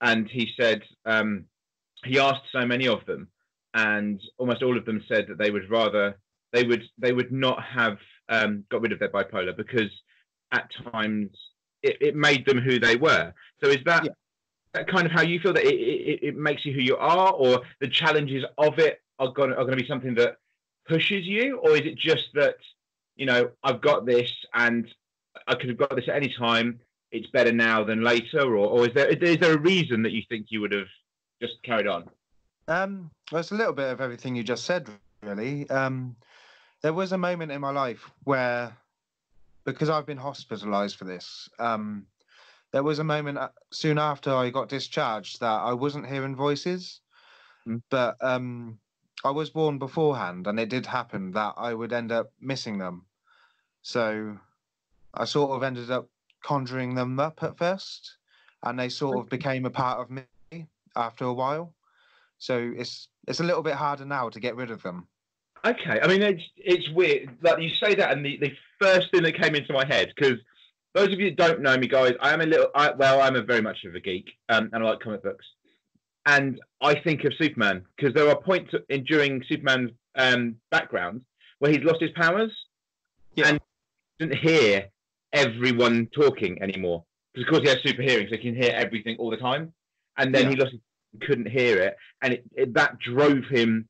and 0.00 0.28
he 0.28 0.50
said 0.58 0.82
um, 1.06 1.44
he 2.04 2.18
asked 2.18 2.44
so 2.52 2.66
many 2.66 2.88
of 2.88 3.04
them, 3.06 3.28
and 3.74 4.20
almost 4.38 4.62
all 4.62 4.76
of 4.76 4.84
them 4.84 5.02
said 5.08 5.26
that 5.28 5.38
they 5.38 5.50
would 5.50 5.70
rather 5.70 6.16
they 6.52 6.64
would 6.64 6.84
they 6.98 7.12
would 7.12 7.32
not 7.32 7.62
have 7.62 7.98
um, 8.28 8.64
got 8.70 8.80
rid 8.80 8.92
of 8.92 8.98
their 8.98 9.10
bipolar 9.10 9.56
because 9.56 9.90
at 10.52 10.70
times 10.92 11.30
it, 11.82 11.98
it 12.00 12.16
made 12.16 12.46
them 12.46 12.58
who 12.58 12.78
they 12.78 12.96
were. 12.96 13.34
So 13.62 13.68
is 13.68 13.84
that, 13.84 14.04
yeah. 14.04 14.10
that 14.72 14.88
kind 14.88 15.06
of 15.06 15.12
how 15.12 15.22
you 15.22 15.40
feel 15.40 15.52
that 15.52 15.64
it, 15.64 15.74
it, 15.74 16.18
it, 16.22 16.36
makes 16.36 16.64
you 16.64 16.72
who 16.72 16.80
you 16.80 16.96
are, 16.96 17.32
or 17.32 17.62
the 17.80 17.88
challenges 17.88 18.44
of 18.56 18.78
it 18.78 19.00
are 19.18 19.32
going 19.32 19.50
are 19.50 19.64
going 19.64 19.76
to 19.76 19.82
be 19.82 19.88
something 19.88 20.14
that 20.14 20.36
pushes 20.88 21.24
you, 21.24 21.58
or 21.58 21.72
is 21.72 21.82
it 21.82 21.96
just 21.96 22.28
that 22.34 22.56
you 23.16 23.26
know 23.26 23.50
I've 23.62 23.80
got 23.80 24.06
this 24.06 24.30
and 24.54 24.86
I 25.46 25.54
could 25.54 25.68
have 25.68 25.78
got 25.78 25.94
this 25.94 26.08
at 26.08 26.16
any 26.16 26.34
time. 26.36 26.80
It's 27.14 27.28
better 27.28 27.52
now 27.52 27.84
than 27.84 28.02
later, 28.02 28.40
or, 28.40 28.66
or 28.66 28.88
is 28.88 28.92
there 28.92 29.06
is 29.06 29.38
there 29.38 29.54
a 29.54 29.58
reason 29.58 30.02
that 30.02 30.10
you 30.10 30.22
think 30.28 30.46
you 30.48 30.60
would 30.60 30.72
have 30.72 30.88
just 31.40 31.62
carried 31.62 31.86
on? 31.86 32.10
Um, 32.66 33.08
well, 33.30 33.38
it's 33.38 33.52
a 33.52 33.54
little 33.54 33.72
bit 33.72 33.92
of 33.92 34.00
everything 34.00 34.34
you 34.34 34.42
just 34.42 34.64
said, 34.64 34.88
really. 35.22 35.70
Um, 35.70 36.16
there 36.82 36.92
was 36.92 37.12
a 37.12 37.18
moment 37.18 37.52
in 37.52 37.60
my 37.60 37.70
life 37.70 38.10
where, 38.24 38.76
because 39.64 39.88
I've 39.90 40.06
been 40.06 40.18
hospitalized 40.18 40.96
for 40.96 41.04
this, 41.04 41.48
um, 41.60 42.04
there 42.72 42.82
was 42.82 42.98
a 42.98 43.04
moment 43.04 43.38
uh, 43.38 43.50
soon 43.70 43.96
after 43.96 44.34
I 44.34 44.50
got 44.50 44.68
discharged 44.68 45.38
that 45.38 45.46
I 45.46 45.72
wasn't 45.72 46.08
hearing 46.08 46.34
voices, 46.34 47.00
mm. 47.64 47.80
but 47.90 48.16
um, 48.22 48.76
I 49.24 49.30
was 49.30 49.50
born 49.50 49.78
beforehand, 49.78 50.48
and 50.48 50.58
it 50.58 50.68
did 50.68 50.84
happen 50.84 51.30
that 51.30 51.54
I 51.56 51.74
would 51.74 51.92
end 51.92 52.10
up 52.10 52.32
missing 52.40 52.78
them. 52.78 53.06
So 53.82 54.36
I 55.14 55.26
sort 55.26 55.52
of 55.52 55.62
ended 55.62 55.92
up 55.92 56.08
conjuring 56.44 56.94
them 56.94 57.18
up 57.18 57.42
at 57.42 57.58
first, 57.58 58.16
and 58.62 58.78
they 58.78 58.88
sort 58.88 59.18
of 59.18 59.28
became 59.28 59.64
a 59.64 59.70
part 59.70 60.00
of 60.00 60.10
me 60.10 60.66
after 60.96 61.24
a 61.24 61.32
while. 61.32 61.74
So 62.38 62.72
it's 62.76 63.08
it's 63.26 63.40
a 63.40 63.44
little 63.44 63.62
bit 63.62 63.74
harder 63.74 64.04
now 64.04 64.28
to 64.28 64.40
get 64.40 64.56
rid 64.56 64.70
of 64.70 64.82
them. 64.82 65.08
Okay, 65.64 65.98
I 66.02 66.06
mean 66.06 66.22
it's 66.22 66.42
it's 66.56 66.88
weird. 66.90 67.30
Like 67.42 67.60
you 67.60 67.70
say 67.70 67.94
that, 67.94 68.12
and 68.12 68.24
the, 68.24 68.38
the 68.38 68.52
first 68.80 69.10
thing 69.10 69.22
that 69.22 69.40
came 69.40 69.54
into 69.54 69.72
my 69.72 69.86
head 69.86 70.12
because 70.14 70.38
those 70.94 71.12
of 71.12 71.18
you 71.18 71.30
that 71.30 71.36
don't 71.36 71.60
know 71.60 71.76
me, 71.76 71.88
guys, 71.88 72.14
I 72.20 72.32
am 72.32 72.40
a 72.40 72.46
little. 72.46 72.68
I, 72.74 72.92
well, 72.92 73.20
I'm 73.20 73.36
a 73.36 73.42
very 73.42 73.62
much 73.62 73.84
of 73.84 73.94
a 73.94 74.00
geek, 74.00 74.30
um, 74.48 74.70
and 74.72 74.82
I 74.82 74.90
like 74.90 75.00
comic 75.00 75.22
books. 75.22 75.46
And 76.26 76.60
I 76.80 76.94
think 77.00 77.24
of 77.24 77.34
Superman 77.38 77.84
because 77.96 78.14
there 78.14 78.28
are 78.28 78.40
points 78.40 78.72
in 78.88 79.04
during 79.04 79.42
Superman's 79.46 79.90
um, 80.14 80.56
background 80.70 81.22
where 81.58 81.70
he's 81.70 81.82
lost 81.82 82.00
his 82.00 82.12
powers 82.12 82.50
yeah. 83.34 83.48
and 83.48 83.60
doesn't 84.18 84.36
hear 84.36 84.88
everyone 85.34 86.08
talking 86.14 86.62
anymore 86.62 87.04
because 87.34 87.48
of 87.48 87.52
course 87.52 87.62
he 87.62 87.68
has 87.68 87.82
super 87.82 88.02
hearing, 88.02 88.26
so 88.28 88.36
he 88.36 88.42
can 88.42 88.54
hear 88.54 88.72
everything 88.74 89.16
all 89.18 89.30
the 89.30 89.36
time. 89.36 89.72
And 90.16 90.34
then 90.34 90.44
yeah. 90.44 90.50
he 90.50 90.56
lost, 90.56 90.74
couldn't 91.22 91.48
hear 91.48 91.78
it, 91.78 91.96
and 92.22 92.34
it, 92.34 92.44
it, 92.54 92.74
that 92.74 92.98
drove 92.98 93.44
him 93.50 93.88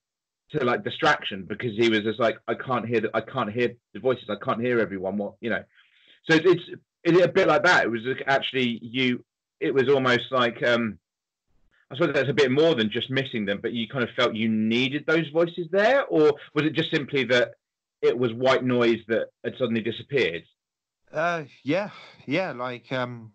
to 0.53 0.65
like 0.65 0.85
distraction 0.85 1.45
because 1.49 1.73
he 1.77 1.89
was 1.89 2.01
just 2.01 2.21
like, 2.21 2.39
I 2.49 2.55
can't 2.55 2.87
hear 2.87 3.01
the, 3.01 3.11
I 3.15 3.21
can't 3.21 3.53
hear 3.53 3.75
the 3.93 4.01
voices, 4.01 4.29
I 4.29 4.43
can't 4.43 4.61
hear 4.61 4.81
everyone. 4.81 5.19
What 5.19 5.35
you 5.41 5.51
know, 5.51 5.63
so 6.29 6.37
it's 6.37 6.47
it's, 6.47 6.81
it's 7.05 7.25
a 7.25 7.29
bit 7.29 7.49
like 7.49 7.65
that. 7.65 7.85
It 7.85 7.91
was 7.91 8.03
actually 8.27 8.79
you. 8.83 9.25
It 9.61 9.75
was 9.75 9.89
almost 9.89 10.31
like 10.31 10.63
um, 10.63 10.99
I 11.91 11.97
suppose 11.97 12.15
that's 12.15 12.31
a 12.31 12.35
bit 12.35 12.51
more 12.51 12.75
than 12.75 12.91
just 12.91 13.11
missing 13.11 13.45
them, 13.45 13.61
but 13.61 13.73
you 13.73 13.87
kind 13.89 14.05
of 14.05 14.11
felt 14.17 14.35
you 14.35 14.49
needed 14.49 15.05
those 15.07 15.29
voices 15.29 15.69
there, 15.71 16.05
or 16.07 16.33
was 16.55 16.65
it 16.65 16.73
just 16.73 16.91
simply 16.91 17.25
that 17.25 17.53
it 18.03 18.19
was 18.19 18.33
white 18.33 18.65
noise 18.65 19.01
that 19.09 19.29
had 19.45 19.55
suddenly 19.59 19.83
disappeared? 19.83 20.45
Uh, 21.14 21.44
yeah, 21.62 21.90
yeah, 22.26 22.50
like 22.50 22.90
um, 22.90 23.30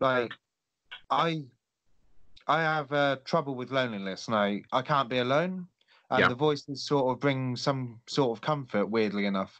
like 0.00 0.32
I 1.10 1.44
I 2.46 2.60
have 2.60 2.92
uh, 2.92 3.16
trouble 3.24 3.54
with 3.54 3.70
loneliness, 3.70 4.26
and 4.28 4.36
I 4.36 4.62
I 4.70 4.82
can't 4.82 5.08
be 5.08 5.18
alone, 5.18 5.66
and 6.10 6.20
yeah. 6.20 6.28
the 6.28 6.34
voices 6.34 6.82
sort 6.82 7.10
of 7.10 7.20
bring 7.20 7.56
some 7.56 8.00
sort 8.06 8.36
of 8.36 8.42
comfort, 8.42 8.86
weirdly 8.86 9.24
enough. 9.24 9.58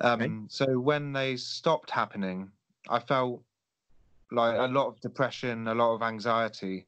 Um, 0.00 0.20
okay. 0.20 0.32
so 0.48 0.78
when 0.78 1.14
they 1.14 1.36
stopped 1.36 1.90
happening, 1.90 2.50
I 2.90 2.98
felt 2.98 3.42
like 4.30 4.58
a 4.58 4.70
lot 4.70 4.88
of 4.88 5.00
depression, 5.00 5.68
a 5.68 5.74
lot 5.74 5.94
of 5.94 6.02
anxiety, 6.02 6.86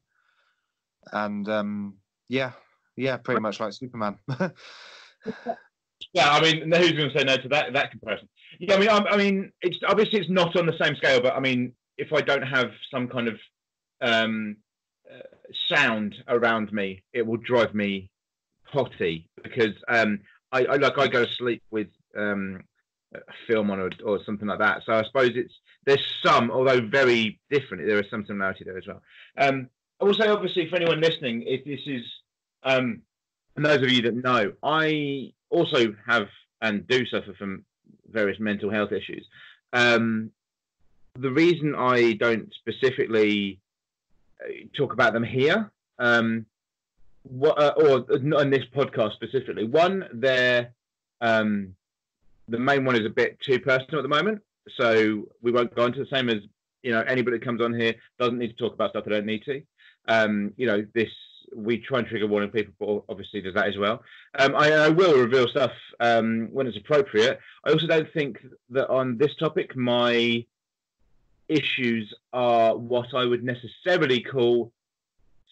and 1.12 1.48
um, 1.48 1.94
yeah, 2.28 2.52
yeah, 2.94 3.16
pretty 3.16 3.40
much 3.40 3.58
like 3.58 3.72
Superman. 3.72 4.18
yeah, 6.12 6.30
I 6.30 6.40
mean, 6.40 6.70
who's 6.72 6.92
going 6.92 7.10
to 7.10 7.18
say 7.18 7.24
no 7.24 7.36
to 7.36 7.48
that 7.48 7.72
that 7.72 7.90
comparison? 7.90 8.28
Yeah, 8.58 8.74
I 8.74 8.78
mean, 8.78 8.88
I, 8.88 8.98
I, 8.98 9.16
mean, 9.16 9.52
it's 9.60 9.78
obviously 9.86 10.20
it's 10.20 10.30
not 10.30 10.56
on 10.56 10.66
the 10.66 10.76
same 10.80 10.96
scale, 10.96 11.20
but 11.20 11.34
I 11.34 11.40
mean, 11.40 11.72
if 11.98 12.12
I 12.12 12.20
don't 12.20 12.42
have 12.42 12.70
some 12.90 13.08
kind 13.08 13.28
of 13.28 13.38
um, 14.00 14.56
uh, 15.10 15.22
sound 15.68 16.14
around 16.28 16.72
me, 16.72 17.02
it 17.12 17.26
will 17.26 17.36
drive 17.36 17.74
me 17.74 18.10
potty 18.72 19.28
because 19.42 19.74
um, 19.88 20.20
I, 20.52 20.64
I, 20.64 20.76
like 20.76 20.98
I 20.98 21.08
go 21.08 21.24
to 21.24 21.34
sleep 21.34 21.62
with 21.70 21.88
um, 22.16 22.62
a 23.14 23.20
film 23.46 23.70
on 23.70 23.80
or, 23.80 23.90
or 24.04 24.20
something 24.24 24.48
like 24.48 24.58
that. 24.58 24.82
So 24.84 24.92
I 24.92 25.04
suppose 25.04 25.32
it's 25.34 25.54
there's 25.84 26.04
some, 26.24 26.50
although 26.50 26.80
very 26.86 27.40
different, 27.50 27.86
there 27.86 28.00
is 28.00 28.10
some 28.10 28.26
similarity 28.26 28.64
there 28.64 28.76
as 28.76 28.86
well. 28.86 29.02
Um, 29.38 29.68
I 30.00 30.04
will 30.04 30.14
say, 30.14 30.28
obviously, 30.28 30.68
for 30.68 30.76
anyone 30.76 31.00
listening, 31.00 31.44
if 31.46 31.64
this 31.64 31.80
is, 31.86 32.04
um, 32.64 33.02
and 33.54 33.64
those 33.64 33.82
of 33.82 33.90
you 33.90 34.02
that 34.02 34.14
know, 34.16 34.52
I 34.62 35.32
also 35.50 35.94
have 36.06 36.28
and 36.62 36.86
do 36.88 37.04
suffer 37.06 37.34
from 37.34 37.64
various 38.10 38.40
mental 38.40 38.70
health 38.70 38.92
issues. 38.92 39.26
Um, 39.72 40.30
the 41.18 41.30
reason 41.30 41.74
I 41.74 42.14
don't 42.14 42.52
specifically 42.54 43.60
uh, 44.42 44.48
talk 44.76 44.92
about 44.92 45.12
them 45.12 45.24
here, 45.24 45.70
um, 45.98 46.46
what, 47.22 47.60
uh, 47.60 47.74
or 47.76 48.18
not 48.20 48.42
in 48.42 48.50
this 48.50 48.64
podcast 48.74 49.14
specifically, 49.14 49.64
one, 49.64 50.08
they're 50.12 50.72
um, 51.20 51.74
the 52.48 52.58
main 52.58 52.84
one 52.84 52.94
is 52.94 53.06
a 53.06 53.10
bit 53.10 53.40
too 53.40 53.58
personal 53.58 53.98
at 53.98 54.02
the 54.02 54.08
moment 54.08 54.40
so 54.74 55.24
we 55.42 55.52
won't 55.52 55.74
go 55.74 55.86
into 55.86 56.00
the 56.00 56.06
same 56.06 56.28
as 56.28 56.38
you 56.82 56.92
know 56.92 57.00
anybody 57.02 57.38
that 57.38 57.44
comes 57.44 57.60
on 57.60 57.74
here 57.74 57.94
doesn't 58.18 58.38
need 58.38 58.48
to 58.48 58.54
talk 58.54 58.74
about 58.74 58.90
stuff 58.90 59.04
they 59.04 59.12
don't 59.12 59.26
need 59.26 59.44
to. 59.44 59.62
Um, 60.08 60.52
you 60.56 60.66
know 60.66 60.84
this 60.94 61.10
we 61.56 61.78
try 61.78 61.98
and 61.98 62.06
trigger 62.06 62.26
warning 62.26 62.50
people, 62.50 62.74
but 62.78 63.12
obviously 63.12 63.40
does 63.40 63.54
that 63.54 63.66
as 63.66 63.78
well. 63.78 64.02
Um, 64.38 64.54
I, 64.54 64.70
I, 64.72 64.88
will 64.90 65.18
reveal 65.18 65.48
stuff 65.48 65.72
um, 66.00 66.48
when 66.52 66.66
it's 66.66 66.76
appropriate. 66.76 67.40
I 67.64 67.70
also 67.70 67.86
don't 67.86 68.12
think 68.12 68.38
that 68.70 68.88
on 68.88 69.16
this 69.16 69.34
topic 69.36 69.74
my 69.74 70.44
issues 71.48 72.12
are 72.32 72.76
what 72.76 73.14
I 73.14 73.24
would 73.24 73.42
necessarily 73.42 74.20
call 74.20 74.72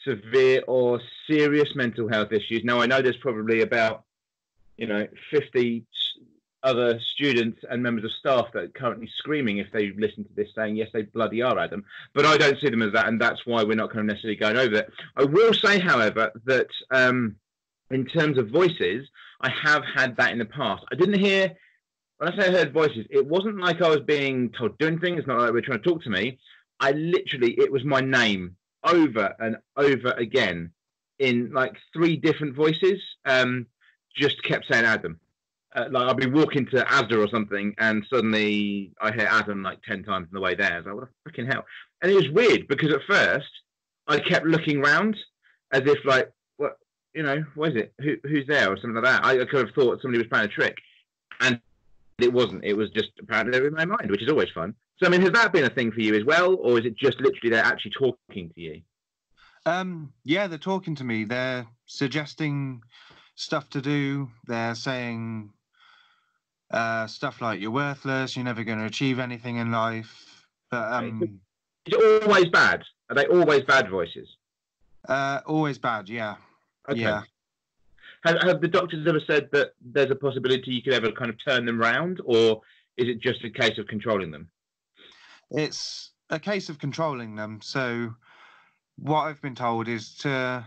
severe 0.04 0.62
or 0.66 1.00
serious 1.26 1.74
mental 1.74 2.08
health 2.08 2.32
issues. 2.32 2.62
Now 2.64 2.80
I 2.80 2.86
know 2.86 3.00
there's 3.00 3.16
probably 3.16 3.62
about 3.62 4.04
you 4.76 4.86
know 4.86 5.06
50 5.30 5.84
other 6.64 6.98
students 7.14 7.60
and 7.70 7.82
members 7.82 8.04
of 8.04 8.10
staff 8.18 8.46
that 8.52 8.64
are 8.64 8.68
currently 8.68 9.08
screaming 9.18 9.58
if 9.58 9.70
they 9.72 9.92
listen 9.98 10.24
to 10.24 10.30
this 10.34 10.48
saying 10.56 10.76
yes 10.76 10.88
they 10.92 11.02
bloody 11.02 11.42
are 11.42 11.58
adam. 11.58 11.84
But 12.14 12.26
i 12.26 12.36
don't 12.36 12.58
see 12.58 12.70
them 12.70 12.82
as 12.82 12.92
that 12.94 13.06
and 13.06 13.20
that's 13.20 13.46
why 13.46 13.62
we're 13.62 13.76
not 13.76 13.90
kind 13.90 14.00
of 14.00 14.06
necessarily 14.06 14.36
going 14.36 14.56
over 14.56 14.76
it. 14.76 14.92
I 15.16 15.24
will 15.24 15.52
say 15.52 15.78
however 15.78 16.32
that 16.46 16.68
um, 16.90 17.36
in 17.90 18.06
terms 18.06 18.38
of 18.38 18.48
voices 18.48 19.06
i 19.40 19.50
have 19.50 19.84
had 19.94 20.16
that 20.16 20.32
in 20.32 20.38
the 20.38 20.46
past. 20.46 20.84
I 20.90 20.96
didn't 20.96 21.20
hear 21.20 21.54
when 22.16 22.32
i 22.32 22.36
say 22.36 22.48
i 22.48 22.52
heard 22.52 22.72
voices 22.72 23.06
it 23.10 23.26
wasn't 23.26 23.60
like 23.60 23.82
i 23.82 23.88
was 23.88 24.00
being 24.00 24.50
told 24.50 24.78
doing 24.78 24.98
things 24.98 25.18
it's 25.18 25.28
not 25.28 25.38
like 25.38 25.48
they 25.48 25.52
were 25.52 25.60
trying 25.60 25.82
to 25.82 25.88
talk 25.88 26.02
to 26.04 26.10
me. 26.10 26.38
I 26.80 26.92
literally 26.92 27.52
it 27.58 27.70
was 27.70 27.84
my 27.84 28.00
name 28.00 28.56
over 28.82 29.34
and 29.38 29.56
over 29.76 30.12
again 30.12 30.70
in 31.18 31.52
like 31.52 31.74
three 31.92 32.16
different 32.16 32.54
voices 32.56 33.00
um, 33.24 33.66
just 34.16 34.42
kept 34.42 34.66
saying 34.70 34.84
adam 34.84 35.20
uh, 35.74 35.86
like 35.90 36.06
I'll 36.06 36.14
be 36.14 36.26
walking 36.26 36.66
to 36.66 36.84
Asda 36.84 37.24
or 37.24 37.28
something, 37.28 37.74
and 37.78 38.04
suddenly 38.08 38.92
I 39.00 39.12
hear 39.12 39.28
Adam 39.30 39.62
like 39.62 39.82
ten 39.82 40.04
times 40.04 40.28
on 40.28 40.32
the 40.32 40.40
way 40.40 40.54
there. 40.54 40.72
I 40.72 40.76
was 40.76 40.86
like, 40.86 40.94
what 40.94 41.08
the 41.08 41.30
fucking 41.30 41.46
hell? 41.46 41.64
And 42.02 42.12
it 42.12 42.14
was 42.14 42.30
weird 42.30 42.68
because 42.68 42.92
at 42.92 43.00
first 43.08 43.48
I 44.06 44.18
kept 44.18 44.46
looking 44.46 44.80
round 44.80 45.16
as 45.72 45.82
if 45.86 45.98
like, 46.04 46.30
what, 46.58 46.76
you 47.14 47.22
know, 47.22 47.44
what 47.54 47.70
is 47.70 47.76
it? 47.76 47.94
Who, 48.00 48.16
who's 48.22 48.46
there 48.46 48.70
or 48.70 48.76
something 48.76 48.94
like 48.94 49.04
that. 49.04 49.24
I, 49.24 49.40
I 49.40 49.44
could 49.44 49.66
have 49.66 49.74
thought 49.74 50.00
somebody 50.00 50.18
was 50.18 50.28
playing 50.28 50.46
a 50.46 50.48
trick, 50.48 50.76
and 51.40 51.60
it 52.18 52.32
wasn't. 52.32 52.64
It 52.64 52.76
was 52.76 52.90
just 52.90 53.10
apparently 53.20 53.58
in 53.58 53.74
my 53.74 53.84
mind, 53.84 54.10
which 54.10 54.22
is 54.22 54.30
always 54.30 54.50
fun. 54.54 54.74
So 54.98 55.06
I 55.06 55.10
mean, 55.10 55.22
has 55.22 55.32
that 55.32 55.52
been 55.52 55.64
a 55.64 55.70
thing 55.70 55.90
for 55.90 56.00
you 56.00 56.14
as 56.14 56.24
well, 56.24 56.56
or 56.56 56.78
is 56.78 56.86
it 56.86 56.96
just 56.96 57.20
literally 57.20 57.50
they're 57.50 57.64
actually 57.64 57.92
talking 57.98 58.50
to 58.54 58.60
you? 58.60 58.82
Um, 59.66 60.12
yeah, 60.24 60.46
they're 60.46 60.58
talking 60.58 60.94
to 60.96 61.04
me. 61.04 61.24
They're 61.24 61.66
suggesting 61.86 62.82
stuff 63.34 63.70
to 63.70 63.80
do. 63.80 64.30
They're 64.46 64.74
saying 64.74 65.50
uh, 66.74 67.06
stuff 67.06 67.40
like 67.40 67.60
you're 67.60 67.70
worthless, 67.70 68.34
you're 68.34 68.44
never 68.44 68.64
going 68.64 68.78
to 68.78 68.84
achieve 68.84 69.20
anything 69.20 69.56
in 69.56 69.70
life. 69.70 70.44
But 70.72 70.92
um, 70.92 71.40
is 71.86 71.94
it 71.94 72.22
always 72.24 72.46
bad? 72.46 72.82
Are 73.08 73.14
they 73.14 73.26
always 73.26 73.62
bad 73.62 73.88
voices? 73.88 74.28
Uh, 75.08 75.40
always 75.46 75.78
bad. 75.78 76.08
Yeah. 76.08 76.34
Okay. 76.90 77.00
Yeah. 77.00 77.22
Have, 78.24 78.42
have 78.42 78.60
the 78.60 78.68
doctors 78.68 79.06
ever 79.06 79.20
said 79.24 79.48
that 79.52 79.74
there's 79.80 80.10
a 80.10 80.16
possibility 80.16 80.72
you 80.72 80.82
could 80.82 80.94
ever 80.94 81.12
kind 81.12 81.30
of 81.30 81.36
turn 81.46 81.64
them 81.64 81.78
round, 81.78 82.20
or 82.24 82.60
is 82.96 83.08
it 83.08 83.20
just 83.20 83.44
a 83.44 83.50
case 83.50 83.78
of 83.78 83.86
controlling 83.86 84.32
them? 84.32 84.48
It's 85.52 86.10
a 86.30 86.40
case 86.40 86.68
of 86.68 86.80
controlling 86.80 87.36
them. 87.36 87.60
So, 87.62 88.12
what 88.96 89.24
I've 89.24 89.42
been 89.42 89.54
told 89.54 89.86
is 89.86 90.16
to, 90.18 90.64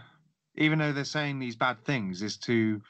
even 0.56 0.80
though 0.80 0.94
they're 0.94 1.04
saying 1.04 1.40
these 1.40 1.56
bad 1.58 1.84
things, 1.84 2.22
is 2.22 2.38
to 2.38 2.82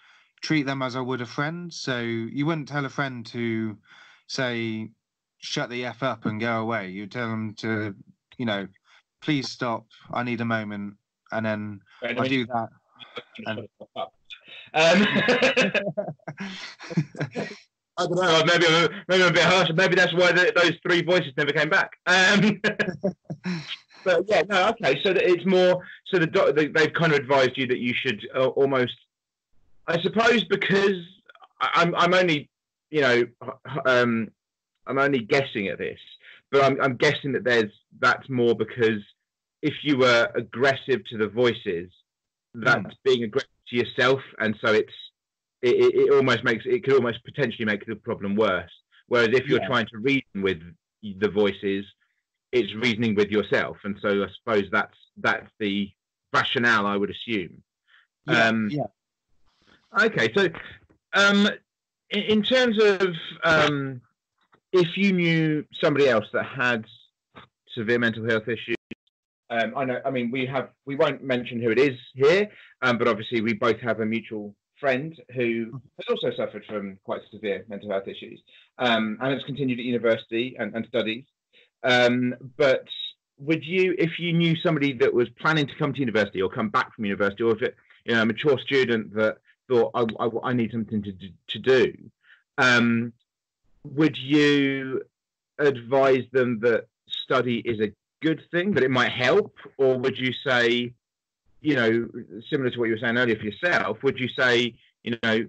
treat 0.41 0.65
them 0.65 0.81
as 0.81 0.95
I 0.95 1.01
would 1.01 1.21
a 1.21 1.25
friend. 1.25 1.73
So, 1.73 1.99
you 1.99 2.45
wouldn't 2.45 2.67
tell 2.67 2.85
a 2.85 2.89
friend 2.89 3.25
to 3.27 3.77
say, 4.27 4.89
shut 5.39 5.69
the 5.69 5.85
F 5.85 6.03
up 6.03 6.25
and 6.25 6.39
go 6.39 6.61
away. 6.61 6.89
You 6.89 7.07
tell 7.07 7.29
them 7.29 7.55
to, 7.59 7.95
you 8.37 8.45
know, 8.45 8.67
please 9.21 9.49
stop. 9.49 9.85
I 10.11 10.23
need 10.23 10.41
a 10.41 10.45
moment. 10.45 10.95
And 11.31 11.45
then 11.45 11.81
I 12.03 12.27
do 12.27 12.45
that. 12.47 12.69
And, 13.45 13.67
um, 14.73 14.73
I 17.97 18.05
don't 18.05 18.15
know. 18.15 18.43
Maybe 18.45 18.65
I'm, 18.67 18.89
maybe 19.07 19.23
I'm 19.23 19.29
a 19.29 19.33
bit 19.33 19.43
harsh. 19.43 19.69
Maybe 19.73 19.95
that's 19.95 20.13
why 20.13 20.31
the, 20.31 20.51
those 20.55 20.73
three 20.83 21.01
voices 21.01 21.33
never 21.35 21.51
came 21.51 21.69
back. 21.69 21.91
Um, 22.05 22.61
but 24.03 24.23
yeah, 24.27 24.43
no, 24.47 24.69
okay. 24.69 25.01
So 25.03 25.13
it's 25.15 25.45
more. 25.45 25.83
So 26.05 26.19
the 26.19 26.71
they've 26.73 26.93
kind 26.93 27.11
of 27.11 27.19
advised 27.19 27.57
you 27.57 27.65
that 27.67 27.79
you 27.79 27.93
should 27.93 28.27
uh, 28.35 28.47
almost. 28.49 28.93
I 29.87 30.01
suppose 30.01 30.43
because 30.45 31.01
I'm 31.61 31.95
I'm 31.95 32.13
only 32.13 32.49
you 32.89 33.01
know 33.01 33.23
um, 33.85 34.29
I'm 34.85 34.99
only 34.99 35.19
guessing 35.19 35.67
at 35.67 35.77
this, 35.77 35.99
but 36.51 36.63
I'm 36.63 36.79
I'm 36.81 36.95
guessing 36.97 37.31
that 37.33 37.43
there's 37.43 37.71
that's 37.99 38.29
more 38.29 38.55
because 38.55 39.01
if 39.61 39.73
you 39.83 39.97
were 39.97 40.29
aggressive 40.35 41.03
to 41.09 41.17
the 41.17 41.27
voices, 41.27 41.91
that's 42.53 42.79
mm. 42.79 42.93
being 43.03 43.23
aggressive 43.23 43.49
to 43.69 43.75
yourself, 43.75 44.21
and 44.39 44.55
so 44.63 44.73
it's 44.73 44.93
it, 45.61 45.93
it, 45.95 46.13
almost 46.13 46.43
makes 46.43 46.65
it 46.65 46.83
could 46.83 46.93
almost 46.93 47.23
potentially 47.23 47.65
make 47.65 47.85
the 47.85 47.95
problem 47.95 48.35
worse. 48.35 48.71
Whereas 49.07 49.29
if 49.29 49.47
you're 49.47 49.61
yeah. 49.61 49.67
trying 49.67 49.87
to 49.87 49.97
reason 49.97 50.41
with 50.41 50.61
the 51.01 51.29
voices, 51.29 51.85
it's 52.51 52.73
reasoning 52.75 53.15
with 53.15 53.29
yourself, 53.29 53.77
and 53.83 53.97
so 54.01 54.23
I 54.23 54.27
suppose 54.39 54.65
that's 54.71 54.97
that's 55.17 55.49
the 55.59 55.89
rationale 56.33 56.85
I 56.85 56.97
would 56.97 57.09
assume. 57.09 57.63
Yeah. 58.27 58.47
Um, 58.47 58.69
yeah. 58.71 58.83
Okay, 59.99 60.31
so 60.35 60.49
um, 61.13 61.47
in, 62.09 62.21
in 62.23 62.43
terms 62.43 62.81
of 62.81 63.07
um, 63.43 64.01
if 64.73 64.97
you 64.97 65.13
knew 65.13 65.65
somebody 65.81 66.07
else 66.07 66.25
that 66.33 66.45
had 66.45 66.85
severe 67.75 67.99
mental 67.99 68.27
health 68.29 68.47
issues, 68.47 68.75
um, 69.49 69.73
I 69.77 69.85
know. 69.85 69.99
I 70.05 70.11
mean, 70.11 70.29
we 70.29 70.45
have. 70.45 70.69
We 70.85 70.95
won't 70.95 71.23
mention 71.23 71.61
who 71.61 71.69
it 71.69 71.79
is 71.79 71.97
here, 72.13 72.49
um, 72.81 72.97
but 72.97 73.07
obviously 73.07 73.41
we 73.41 73.53
both 73.53 73.79
have 73.79 74.01
a 74.01 74.05
mutual 74.05 74.53
friend 74.79 75.15
who 75.33 75.81
has 75.97 76.05
also 76.09 76.35
suffered 76.35 76.63
from 76.65 76.99
quite 77.03 77.21
severe 77.31 77.65
mental 77.67 77.89
health 77.89 78.07
issues 78.07 78.41
um, 78.77 79.17
and 79.21 79.33
has 79.33 79.43
continued 79.43 79.79
at 79.79 79.85
university 79.85 80.55
and, 80.59 80.75
and 80.75 80.85
studies. 80.87 81.23
Um, 81.83 82.35
but 82.57 82.85
would 83.39 83.63
you, 83.63 83.95
if 83.97 84.19
you 84.19 84.33
knew 84.33 84.55
somebody 84.57 84.93
that 84.93 85.13
was 85.13 85.29
planning 85.39 85.67
to 85.67 85.75
come 85.79 85.93
to 85.93 85.99
university 85.99 86.41
or 86.41 86.49
come 86.49 86.69
back 86.69 86.93
from 86.95 87.05
university, 87.05 87.43
or 87.43 87.55
if 87.55 87.61
it, 87.61 87.75
you 88.05 88.13
know, 88.13 88.21
a 88.21 88.25
mature 88.25 88.57
student 88.59 89.13
that 89.15 89.37
thought 89.67 89.91
I, 89.93 90.05
I, 90.19 90.29
I 90.49 90.53
need 90.53 90.71
something 90.71 91.03
to 91.03 91.13
to 91.49 91.59
do, 91.59 91.93
um, 92.57 93.13
would 93.83 94.17
you 94.17 95.01
advise 95.59 96.23
them 96.31 96.59
that 96.61 96.87
study 97.23 97.59
is 97.65 97.79
a 97.79 97.93
good 98.21 98.41
thing, 98.51 98.71
that 98.73 98.83
it 98.83 98.91
might 98.91 99.11
help, 99.11 99.55
or 99.77 99.97
would 99.97 100.17
you 100.17 100.33
say 100.45 100.93
you 101.61 101.75
know, 101.75 102.07
similar 102.49 102.69
to 102.69 102.79
what 102.79 102.85
you 102.85 102.93
were 102.93 102.99
saying 102.99 103.17
earlier 103.17 103.35
for 103.35 103.45
yourself, 103.45 103.97
would 104.03 104.19
you 104.19 104.29
say, 104.37 104.75
you 105.03 105.17
know, 105.23 105.47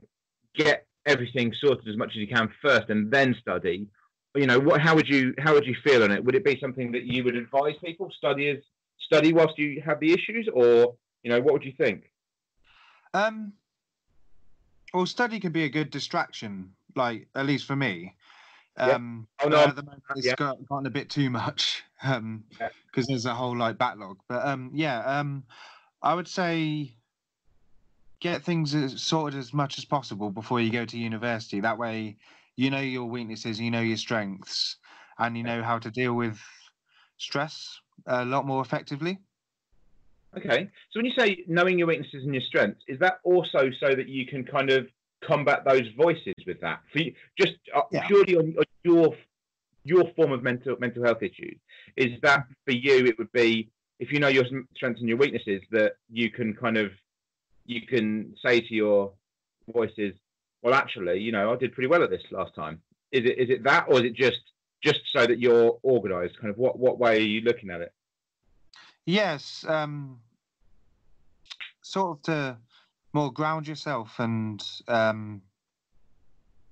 get 0.55 0.87
everything 1.07 1.53
sorted 1.61 1.87
as 1.88 1.97
much 1.97 2.11
as 2.11 2.16
you 2.16 2.27
can 2.27 2.49
first 2.62 2.88
and 2.88 3.11
then 3.11 3.37
study? 3.40 3.87
You 4.35 4.47
know, 4.47 4.59
what? 4.59 4.81
How 4.81 4.95
would 4.95 5.09
you 5.09 5.35
how 5.38 5.55
would 5.55 5.66
you 5.66 5.77
feel 5.85 6.03
on 6.03 6.11
it? 6.11 6.25
Would 6.25 6.35
it 6.35 6.45
be 6.45 6.59
something 6.61 6.93
that 6.93 7.05
you 7.05 7.25
would 7.25 7.35
advise 7.35 7.75
people 7.85 8.11
study 8.16 8.49
as 8.51 8.59
study 9.01 9.33
whilst 9.33 9.59
you 9.59 9.83
have 9.85 10.01
the 10.01 10.12
issues, 10.12 10.49
or 10.53 10.95
you 11.23 11.31
know, 11.31 11.40
what 11.40 11.53
would 11.55 11.64
you 11.64 11.73
think? 11.77 12.11
Um, 13.14 13.53
well, 14.92 15.07
study 15.07 15.40
can 15.40 15.53
be 15.53 15.64
a 15.64 15.68
good 15.68 15.90
distraction, 15.90 16.72
like 16.94 17.29
at 17.35 17.46
least 17.46 17.66
for 17.66 17.77
me. 17.77 18.14
Um, 18.77 19.27
yeah. 19.40 19.46
oh, 19.46 19.48
no, 19.48 19.64
at 19.64 19.77
the 19.77 19.83
moment 19.83 20.03
it's 20.16 20.27
yeah. 20.27 20.35
got, 20.37 20.64
gotten 20.66 20.87
a 20.87 20.90
bit 20.90 21.11
too 21.11 21.31
much 21.31 21.83
because 22.01 22.16
um, 22.16 22.44
yeah. 22.61 22.68
there's 22.94 23.27
a 23.27 23.35
whole 23.35 23.57
like 23.57 23.79
backlog. 23.79 24.18
But 24.29 24.46
um, 24.46 24.70
yeah, 24.72 25.01
um, 25.01 25.44
I 26.03 26.14
would 26.14 26.29
say 26.29 26.94
get 28.20 28.42
things 28.42 29.01
sorted 29.01 29.38
as 29.38 29.53
much 29.53 29.79
as 29.79 29.85
possible 29.85 30.31
before 30.31 30.61
you 30.61 30.70
go 30.70 30.85
to 30.85 30.98
university. 30.98 31.61
That 31.61 31.79
way, 31.79 32.16
you 32.57 32.70
know 32.70 32.81
your 32.81 33.07
weaknesses, 33.07 33.61
you 33.61 33.70
know 33.70 33.81
your 33.81 33.96
strengths, 33.96 34.77
and 35.18 35.37
you 35.37 35.42
know 35.42 35.62
how 35.62 35.79
to 35.79 35.90
deal 35.90 36.14
with 36.14 36.40
stress 37.16 37.81
a 38.07 38.24
lot 38.24 38.46
more 38.46 38.62
effectively. 38.62 39.18
Okay. 40.37 40.71
So 40.91 40.99
when 40.99 41.07
you 41.07 41.12
say 41.19 41.45
knowing 41.47 41.79
your 41.79 41.88
weaknesses 41.88 42.25
and 42.25 42.35
your 42.35 42.43
strengths, 42.43 42.83
is 42.87 42.99
that 43.01 43.21
also 43.25 43.71
so 43.81 43.95
that 43.95 44.09
you 44.09 44.27
can 44.27 44.45
kind 44.45 44.71
of 44.71 44.87
combat 45.25 45.64
those 45.64 45.88
voices 45.97 46.35
with 46.47 46.61
that? 46.61 46.81
For 46.93 47.01
you, 47.01 47.14
just 47.38 47.55
uh, 47.75 47.83
yeah. 47.91 48.07
purely 48.07 48.37
on, 48.37 48.55
on 48.59 48.64
your 48.85 49.14
your 49.85 50.11
form 50.14 50.33
of 50.33 50.43
mental 50.43 50.77
mental 50.79 51.05
health 51.05 51.23
issues, 51.23 51.59
is 51.97 52.21
that 52.23 52.47
for 52.67 52.73
you? 52.73 53.07
It 53.07 53.19
would 53.19 53.33
be 53.33 53.71
if 53.99 54.12
you 54.12 54.21
know 54.21 54.29
your 54.29 54.45
strengths 54.77 55.01
and 55.01 55.09
your 55.09 55.19
weaknesses, 55.19 55.62
that 55.71 55.95
you 56.11 56.31
can 56.31 56.55
kind 56.55 56.77
of 56.77 56.91
you 57.64 57.83
can 57.87 58.35
say 58.45 58.61
to 58.61 58.75
your 58.75 59.12
voices, 59.73 60.14
well, 60.62 60.75
actually, 60.75 61.21
you 61.21 61.33
know, 61.33 61.53
I 61.53 61.57
did 61.57 61.73
pretty 61.73 61.88
well 61.88 62.03
at 62.03 62.11
this 62.11 62.23
last 62.31 62.55
time. 62.55 62.81
Is 63.12 63.25
it 63.25 63.38
is 63.38 63.51
it 63.51 63.64
that, 63.64 63.87
or 63.88 63.99
is 63.99 64.05
it 64.05 64.14
just 64.14 64.41
just 64.83 65.01
so 65.12 65.27
that 65.27 65.38
you're 65.38 65.79
organised? 65.85 66.38
Kind 66.41 66.51
of 66.51 66.59
what 66.59 66.79
what 66.79 66.99
way 66.99 67.17
are 67.17 67.21
you 67.21 67.41
looking 67.41 67.71
at 67.71 67.81
it? 67.81 67.93
Yes, 69.09 69.64
um, 69.66 70.18
sort 71.81 72.18
of 72.18 72.23
to 72.25 72.59
more 73.14 73.33
ground 73.33 73.66
yourself 73.66 74.18
and. 74.18 74.62
Um, 74.87 75.40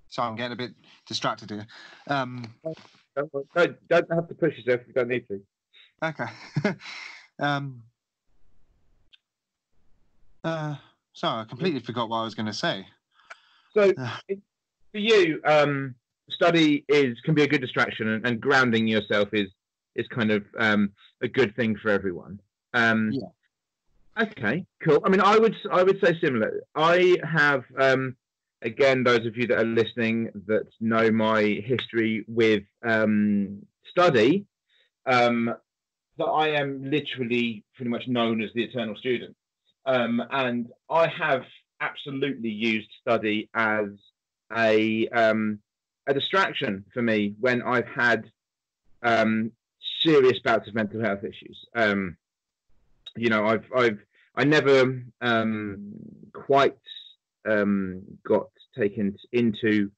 sorry, 0.09 0.29
I'm 0.29 0.37
getting 0.37 0.53
a 0.53 0.57
bit 0.57 0.73
distracted 1.09 1.49
here. 1.49 1.67
Um, 2.09 2.55
don't, 3.15 3.33
don't, 3.55 3.89
don't 3.89 4.13
have 4.13 4.29
to 4.29 4.35
push 4.35 4.55
yourself 4.59 4.83
if 4.83 4.89
you 4.89 4.93
don't 4.93 5.09
need 5.09 5.27
to. 5.29 5.41
Okay. 6.05 6.75
Um, 7.39 7.83
uh, 10.43 10.77
sorry, 11.13 11.43
I 11.43 11.45
completely 11.45 11.81
forgot 11.81 12.09
what 12.09 12.21
I 12.21 12.25
was 12.25 12.35
going 12.35 12.47
to 12.47 12.55
say. 12.55 12.87
So, 13.75 13.93
uh, 13.99 14.17
for 14.93 14.99
you, 14.99 15.43
um, 15.45 15.95
study 16.31 16.83
is 16.89 17.21
can 17.27 17.35
be 17.35 17.43
a 17.43 17.47
good 17.47 17.61
distraction, 17.61 18.09
and, 18.09 18.27
and 18.27 18.41
grounding 18.41 18.89
yourself 18.89 19.29
is 19.35 19.51
is 19.97 20.07
kind 20.09 20.31
of 20.31 20.45
um, 20.59 20.93
a 21.23 21.29
good 21.29 21.55
thing 21.57 21.77
for 21.77 21.91
everyone. 21.91 22.41
Um, 22.75 23.11
yeah. 23.13 23.29
Okay, 24.19 24.65
cool. 24.83 25.01
I 25.05 25.11
mean, 25.11 25.21
I 25.21 25.39
would 25.39 25.55
I 25.71 25.83
would 25.83 26.01
say 26.03 26.19
similar. 26.23 26.63
I 26.75 27.17
have 27.23 27.65
um, 27.79 28.17
again 28.63 29.05
those 29.05 29.27
of 29.27 29.37
you 29.37 29.47
that 29.49 29.59
are 29.59 29.65
listening 29.65 30.31
that 30.47 30.67
know 30.81 31.11
my 31.11 31.43
history 31.43 32.25
with 32.29 32.63
um, 32.83 33.67
study. 33.91 34.47
Um, 35.05 35.55
that 36.19 36.25
I 36.25 36.49
am 36.49 36.91
literally 36.91 37.65
pretty 37.75 37.91
much 37.91 38.09
known 38.09 38.43
as 38.43 38.51
the 38.55 38.65
eternal 38.65 38.97
student. 38.97 39.37
Um, 39.85 40.23
and 40.31 40.69
I 40.91 41.09
have 41.09 41.43
absolutely 41.81 42.49
used 42.49 42.89
study 43.01 43.51
as 43.55 43.87
a 44.57 45.09
um, 45.09 45.59
a 46.07 46.15
distraction 46.15 46.85
for 46.95 47.03
me 47.03 47.35
when 47.41 47.63
I've 47.63 47.87
had 47.87 48.31
um, 49.03 49.53
serious 50.07 50.39
bouts 50.45 50.69
of 50.69 50.75
mental 50.75 51.03
health 51.03 51.25
issues. 51.25 51.59
Um, 51.75 52.17
you 53.17 53.29
know, 53.29 53.47
I've 53.47 53.65
I've 53.77 53.99
I 54.35 54.45
never 54.45 55.03
um, 55.21 55.93
quite 56.33 56.77
um, 57.49 58.03
got 58.27 58.49
taken 58.79 59.17
into 59.33 59.91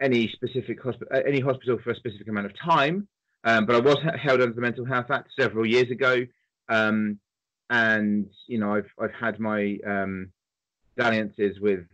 any 0.00 0.28
specific 0.32 0.80
hospital 0.82 1.08
any 1.26 1.40
hospital 1.40 1.78
for 1.82 1.90
a 1.90 1.96
specific 1.96 2.28
amount 2.28 2.46
of 2.46 2.52
time. 2.58 3.08
Um, 3.46 3.66
but 3.66 3.76
I 3.76 3.80
was 3.80 3.98
held 4.22 4.40
under 4.40 4.54
the 4.54 4.60
Mental 4.60 4.86
Health 4.86 5.10
Act 5.10 5.28
several 5.38 5.66
years 5.66 5.90
ago, 5.90 6.24
um, 6.70 7.18
and 7.68 8.26
you 8.46 8.58
know 8.58 8.74
I've 8.74 8.90
I've 9.00 9.12
had 9.12 9.38
my 9.38 9.76
um, 9.86 10.30
dalliances 10.96 11.60
with 11.60 11.84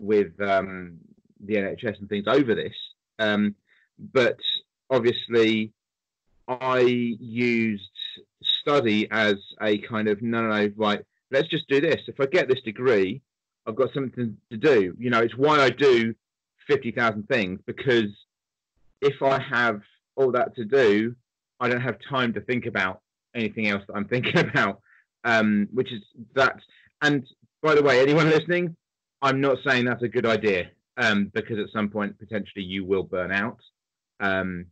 with 0.00 0.40
um, 0.40 0.98
the 1.44 1.54
NHS 1.54 1.98
and 1.98 2.08
things 2.08 2.26
over 2.28 2.54
this, 2.54 2.74
um, 3.18 3.54
but 3.98 4.38
obviously 4.90 5.72
I 6.48 6.80
used 6.80 7.90
study 8.60 9.08
as 9.10 9.36
a 9.60 9.78
kind 9.78 10.08
of 10.08 10.22
no 10.22 10.42
no 10.42 10.48
no 10.48 10.72
right 10.76 11.04
let's 11.30 11.48
just 11.48 11.68
do 11.68 11.80
this. 11.80 12.02
If 12.06 12.20
I 12.20 12.26
get 12.26 12.48
this 12.48 12.60
degree, 12.62 13.20
I've 13.66 13.76
got 13.76 13.92
something 13.92 14.36
to 14.50 14.56
do. 14.56 14.94
You 14.98 15.10
know, 15.10 15.20
it's 15.20 15.36
why 15.36 15.60
I 15.60 15.70
do 15.70 16.14
fifty 16.66 16.92
thousand 16.92 17.28
things 17.28 17.60
because 17.66 18.10
if 19.00 19.22
I 19.22 19.40
have 19.40 19.82
all 20.16 20.32
that 20.32 20.54
to 20.56 20.64
do, 20.64 21.14
I 21.60 21.68
don't 21.68 21.80
have 21.80 21.98
time 22.08 22.32
to 22.34 22.40
think 22.40 22.66
about 22.66 23.00
anything 23.34 23.68
else 23.68 23.82
that 23.86 23.94
I'm 23.94 24.08
thinking 24.08 24.38
about. 24.38 24.80
um, 25.26 25.68
which 25.72 25.92
is 25.92 26.02
that. 26.34 26.60
And 27.02 27.26
by 27.62 27.74
the 27.74 27.82
way, 27.82 28.00
anyone 28.00 28.30
listening, 28.30 28.74
I'm 29.20 29.40
not 29.40 29.58
saying 29.66 29.84
that's 29.84 30.02
a 30.02 30.08
good 30.08 30.24
idea 30.24 30.70
um, 30.96 31.30
because 31.34 31.58
at 31.58 31.70
some 31.72 31.90
point 31.90 32.18
potentially 32.18 32.64
you 32.64 32.84
will 32.84 33.02
burn 33.02 33.32
out. 33.32 33.58
Um, 34.20 34.66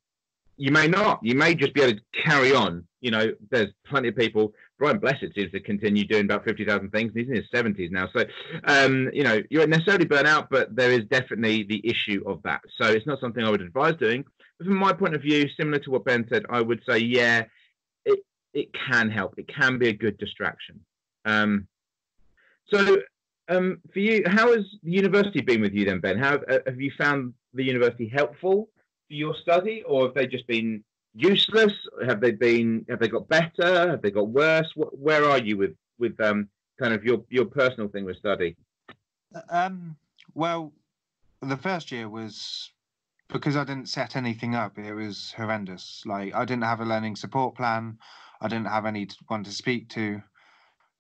you 0.57 0.71
may 0.71 0.87
not. 0.87 1.21
You 1.23 1.35
may 1.35 1.55
just 1.55 1.75
be 1.75 1.83
able 1.83 1.99
to 1.99 2.23
carry 2.25 2.55
on. 2.55 2.87
You 3.01 3.11
know, 3.11 3.33
there's 3.51 3.73
plenty 3.87 4.09
of 4.09 4.17
people. 4.17 4.55
Brian 4.79 4.99
Blessed 4.99 5.27
seems 5.35 5.53
to 5.53 5.61
continue 5.61 6.07
doing 6.07 6.25
about 6.25 6.45
fifty 6.45 6.64
thousand 6.64 6.90
things. 6.90 7.12
He's 7.14 7.29
in 7.29 7.37
his 7.37 7.51
seventies 7.55 7.90
now, 7.93 8.09
so 8.14 8.25
um, 8.64 9.11
you 9.12 9.23
know 9.23 9.43
you 9.51 9.59
won't 9.59 9.71
necessarily 9.71 10.05
burn 10.05 10.27
out, 10.27 10.49
but 10.51 10.75
there 10.75 10.90
is 10.90 11.05
definitely 11.11 11.64
the 11.64 11.81
issue 11.85 12.23
of 12.27 12.43
that. 12.45 12.61
So 12.81 12.87
it's 12.87 13.07
not 13.07 13.21
something 13.21 13.45
I 13.45 13.51
would 13.51 13.61
advise 13.61 13.97
doing. 13.97 14.25
But 14.59 14.67
from 14.67 14.77
my 14.77 14.93
point 14.93 15.14
of 15.14 15.23
view, 15.23 15.49
similar 15.57 15.79
to 15.81 15.90
what 15.90 16.05
Ben 16.05 16.27
said, 16.29 16.45
I 16.49 16.61
would 16.61 16.83
say, 16.88 16.99
yeah, 16.99 17.45
it 18.05 18.21
it 18.53 18.69
can 18.88 19.11
help. 19.11 19.35
It 19.38 19.49
can 19.49 19.79
be 19.79 19.88
a 19.88 19.93
good 19.93 20.19
distraction. 20.19 20.81
Um, 21.25 21.67
so 22.73 22.99
um, 23.49 23.81
for 23.93 23.99
you, 23.99 24.23
how 24.27 24.53
has 24.53 24.64
the 24.83 24.90
university 24.90 25.40
been 25.40 25.61
with 25.61 25.73
you 25.73 25.85
then, 25.85 26.01
Ben? 26.01 26.19
How 26.19 26.37
uh, 26.37 26.59
have 26.67 26.81
you 26.81 26.90
found 26.97 27.35
the 27.53 27.64
university 27.64 28.09
helpful 28.09 28.69
your 29.14 29.35
study, 29.35 29.83
or 29.87 30.07
have 30.07 30.14
they 30.14 30.27
just 30.27 30.46
been 30.46 30.83
useless? 31.14 31.72
Have 32.07 32.20
they 32.20 32.33
been? 32.33 32.85
Have 32.88 32.98
they 32.98 33.09
got 33.09 33.29
better? 33.29 33.90
Have 33.90 34.03
they 34.03 34.11
got 34.11 34.29
worse? 34.29 34.70
What, 34.74 34.98
where 34.98 35.24
are 35.24 35.38
you 35.38 35.57
with 35.57 35.74
with 35.98 36.20
um, 36.20 36.48
kind 36.79 36.92
of 36.92 37.05
your 37.05 37.22
your 37.31 37.46
personal 37.46 37.88
thing 37.88 38.05
with 38.05 38.16
study? 38.16 38.57
Um, 39.50 39.96
well, 40.35 40.72
the 41.40 41.57
first 41.57 41.90
year 41.92 42.09
was 42.09 42.70
because 43.29 43.57
I 43.57 43.64
didn't 43.64 43.88
set 43.88 44.16
anything 44.16 44.55
up. 44.55 44.79
It 44.79 44.94
was 44.94 45.33
horrendous. 45.37 46.03
Like 46.07 46.35
I 46.35 46.44
didn't 46.44 46.64
have 46.64 46.81
a 46.81 46.85
learning 46.85 47.16
support 47.16 47.55
plan. 47.57 47.98
I 48.40 48.48
didn't 48.48 48.68
have 48.68 48.87
anyone 48.87 49.44
to 49.44 49.50
speak 49.50 49.88
to. 49.90 50.22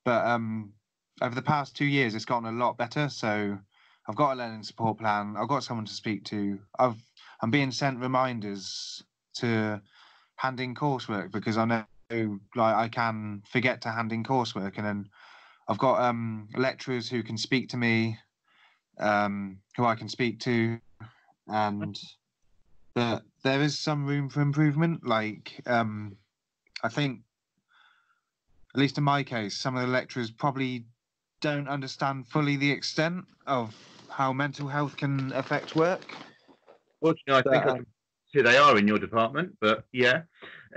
But 0.04 0.26
um, 0.26 0.72
over 1.22 1.34
the 1.34 1.42
past 1.42 1.76
two 1.76 1.84
years, 1.84 2.14
it's 2.14 2.24
gotten 2.24 2.48
a 2.48 2.64
lot 2.64 2.76
better. 2.76 3.08
So 3.08 3.58
I've 4.08 4.16
got 4.16 4.34
a 4.34 4.36
learning 4.36 4.62
support 4.62 4.98
plan. 4.98 5.34
I've 5.38 5.48
got 5.48 5.64
someone 5.64 5.86
to 5.86 5.92
speak 5.92 6.24
to. 6.26 6.58
I've 6.78 6.96
I'm 7.40 7.50
being 7.50 7.70
sent 7.70 8.00
reminders 8.00 9.02
to 9.36 9.80
hand 10.36 10.60
in 10.60 10.74
coursework 10.74 11.32
because 11.32 11.56
I 11.56 11.64
know 11.64 12.38
like 12.54 12.74
I 12.74 12.88
can 12.88 13.42
forget 13.50 13.80
to 13.82 13.90
hand 13.90 14.12
in 14.12 14.24
coursework, 14.24 14.76
and 14.76 14.86
then 14.86 15.08
I've 15.68 15.78
got 15.78 16.00
um, 16.00 16.48
lecturers 16.56 17.08
who 17.08 17.22
can 17.22 17.38
speak 17.38 17.68
to 17.70 17.76
me, 17.76 18.18
um, 18.98 19.58
who 19.76 19.84
I 19.84 19.94
can 19.94 20.08
speak 20.08 20.40
to, 20.40 20.78
and 21.48 21.98
that 22.94 23.22
there 23.42 23.62
is 23.62 23.78
some 23.78 24.06
room 24.06 24.28
for 24.28 24.42
improvement. 24.42 25.06
Like 25.06 25.60
um, 25.66 26.16
I 26.82 26.88
think, 26.88 27.20
at 28.74 28.80
least 28.80 28.98
in 28.98 29.04
my 29.04 29.22
case, 29.22 29.56
some 29.56 29.76
of 29.76 29.82
the 29.82 29.88
lecturers 29.88 30.30
probably 30.30 30.84
don't 31.40 31.68
understand 31.68 32.26
fully 32.28 32.56
the 32.56 32.70
extent 32.70 33.24
of 33.46 33.74
how 34.16 34.32
mental 34.32 34.68
health 34.68 34.96
can 34.96 35.32
affect 35.32 35.74
work. 35.74 36.00
Fortunately, 37.00 37.34
I 37.34 37.42
think 37.42 37.66
um, 37.66 37.86
they 38.32 38.56
are 38.56 38.78
in 38.78 38.86
your 38.86 38.98
department, 38.98 39.56
but 39.60 39.84
yeah. 39.92 40.22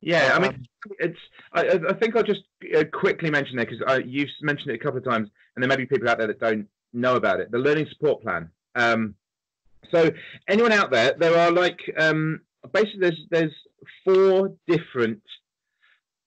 yeah, 0.00 0.32
I 0.34 0.38
mean, 0.38 0.54
um, 0.54 0.64
it's. 0.98 1.18
I, 1.52 1.80
I 1.88 1.92
think 1.94 2.14
I'll 2.16 2.22
just 2.22 2.42
uh, 2.76 2.84
quickly 2.92 3.30
mention 3.30 3.56
there 3.56 3.66
because 3.66 4.04
you've 4.06 4.28
mentioned 4.40 4.70
it 4.70 4.74
a 4.74 4.78
couple 4.78 4.98
of 4.98 5.04
times, 5.04 5.28
and 5.54 5.62
there 5.62 5.68
may 5.68 5.76
be 5.76 5.86
people 5.86 6.08
out 6.08 6.18
there 6.18 6.28
that 6.28 6.40
don't 6.40 6.68
know 6.92 7.16
about 7.16 7.40
it. 7.40 7.50
The 7.50 7.58
learning 7.58 7.88
support 7.90 8.22
plan. 8.22 8.50
Um, 8.74 9.16
so, 9.92 10.10
anyone 10.48 10.72
out 10.72 10.90
there, 10.90 11.14
there 11.18 11.36
are 11.36 11.50
like 11.50 11.80
um, 11.98 12.40
basically 12.72 13.00
there's 13.00 13.26
there's 13.30 13.54
four 14.04 14.54
different 14.66 15.22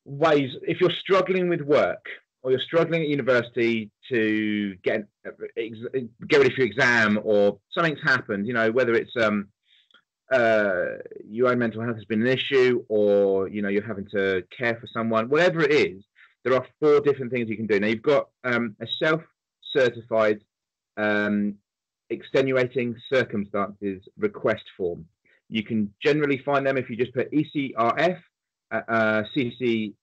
ways. 0.05 0.51
If 0.63 0.81
you're 0.81 0.91
struggling 1.01 1.49
with 1.49 1.62
work, 1.62 2.05
or 2.43 2.51
you're 2.51 2.60
struggling 2.60 3.04
at 3.04 3.08
university 3.08 3.91
to 4.10 4.75
get 4.84 5.08
get 5.23 5.38
ready 6.38 6.49
for 6.49 6.62
your 6.62 6.67
exam, 6.67 7.19
or 7.23 7.60
something's 7.71 8.01
happened, 8.04 8.47
you 8.47 8.54
know, 8.54 8.71
whether 8.71 8.93
it's 8.93 9.15
um, 9.15 9.47
uh, 10.32 10.97
your 11.27 11.49
own 11.49 11.60
mental 11.60 11.84
health 11.84 11.95
has 11.95 12.06
been 12.06 12.21
an 12.21 12.27
issue, 12.27 12.84
or 12.89 13.47
you 13.47 13.62
know 13.62 13.69
you're 13.69 13.86
having 13.86 14.08
to 14.10 14.43
care 14.58 14.75
for 14.75 14.88
someone, 14.88 15.30
whatever 15.30 15.62
it 15.62 15.71
is, 15.71 16.04
there 16.43 16.56
are 16.56 16.65
four 16.80 16.99
different 17.01 17.32
things 17.32 17.49
you 17.49 17.58
can 17.58 17.67
do. 17.67 17.80
Now 17.80 17.88
you've 17.88 18.01
got 18.01 18.30
um, 18.43 18.75
a 18.82 18.88
self-certified 18.88 20.41
um, 20.97 21.56
extenuating 22.10 22.95
circumstances 23.12 24.01
request 24.17 24.63
form. 24.75 25.06
You 25.49 25.63
can 25.63 25.93
generally 26.01 26.38
find 26.38 26.65
them 26.65 26.77
if 26.77 26.89
you 26.89 26.95
just 26.95 27.13
put 27.13 27.32
ECRF, 27.32 28.19
uh, 28.71 28.82
uh, 28.88 29.23
CCCU 29.36 29.93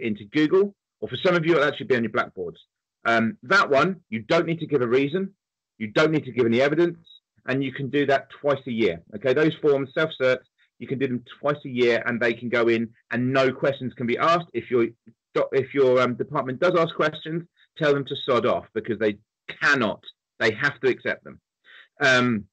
into 0.00 0.24
Google 0.32 0.74
or 1.00 1.08
for 1.08 1.16
some 1.24 1.34
of 1.34 1.44
you, 1.46 1.52
it'll 1.52 1.66
actually 1.66 1.86
be 1.86 1.96
on 1.96 2.04
your 2.04 2.12
blackboards. 2.12 2.58
Um, 3.04 3.38
that 3.44 3.70
one, 3.70 4.00
you 4.10 4.20
don't 4.20 4.46
need 4.46 4.60
to 4.60 4.66
give 4.66 4.82
a 4.82 4.86
reason, 4.86 5.34
you 5.78 5.88
don't 5.88 6.12
need 6.12 6.24
to 6.24 6.32
give 6.32 6.46
any 6.46 6.60
evidence, 6.60 6.98
and 7.46 7.64
you 7.64 7.72
can 7.72 7.88
do 7.88 8.06
that 8.06 8.28
twice 8.40 8.60
a 8.66 8.70
year. 8.70 9.00
Okay, 9.16 9.32
those 9.32 9.54
forms, 9.62 9.90
self 9.94 10.10
cert, 10.20 10.38
you 10.78 10.86
can 10.86 10.98
do 10.98 11.08
them 11.08 11.24
twice 11.40 11.56
a 11.64 11.68
year, 11.68 12.02
and 12.06 12.20
they 12.20 12.34
can 12.34 12.48
go 12.48 12.68
in, 12.68 12.90
and 13.10 13.32
no 13.32 13.52
questions 13.52 13.94
can 13.94 14.06
be 14.06 14.18
asked. 14.18 14.46
If 14.52 14.70
your 14.70 14.86
if 15.52 15.72
your 15.74 16.00
um, 16.00 16.14
department 16.14 16.60
does 16.60 16.74
ask 16.76 16.94
questions, 16.94 17.44
tell 17.78 17.94
them 17.94 18.04
to 18.04 18.16
sod 18.26 18.46
off 18.46 18.66
because 18.74 18.98
they 18.98 19.18
cannot. 19.62 20.02
They 20.38 20.52
have 20.52 20.80
to 20.80 20.88
accept 20.88 21.24
them. 21.24 21.40
Um, 22.00 22.44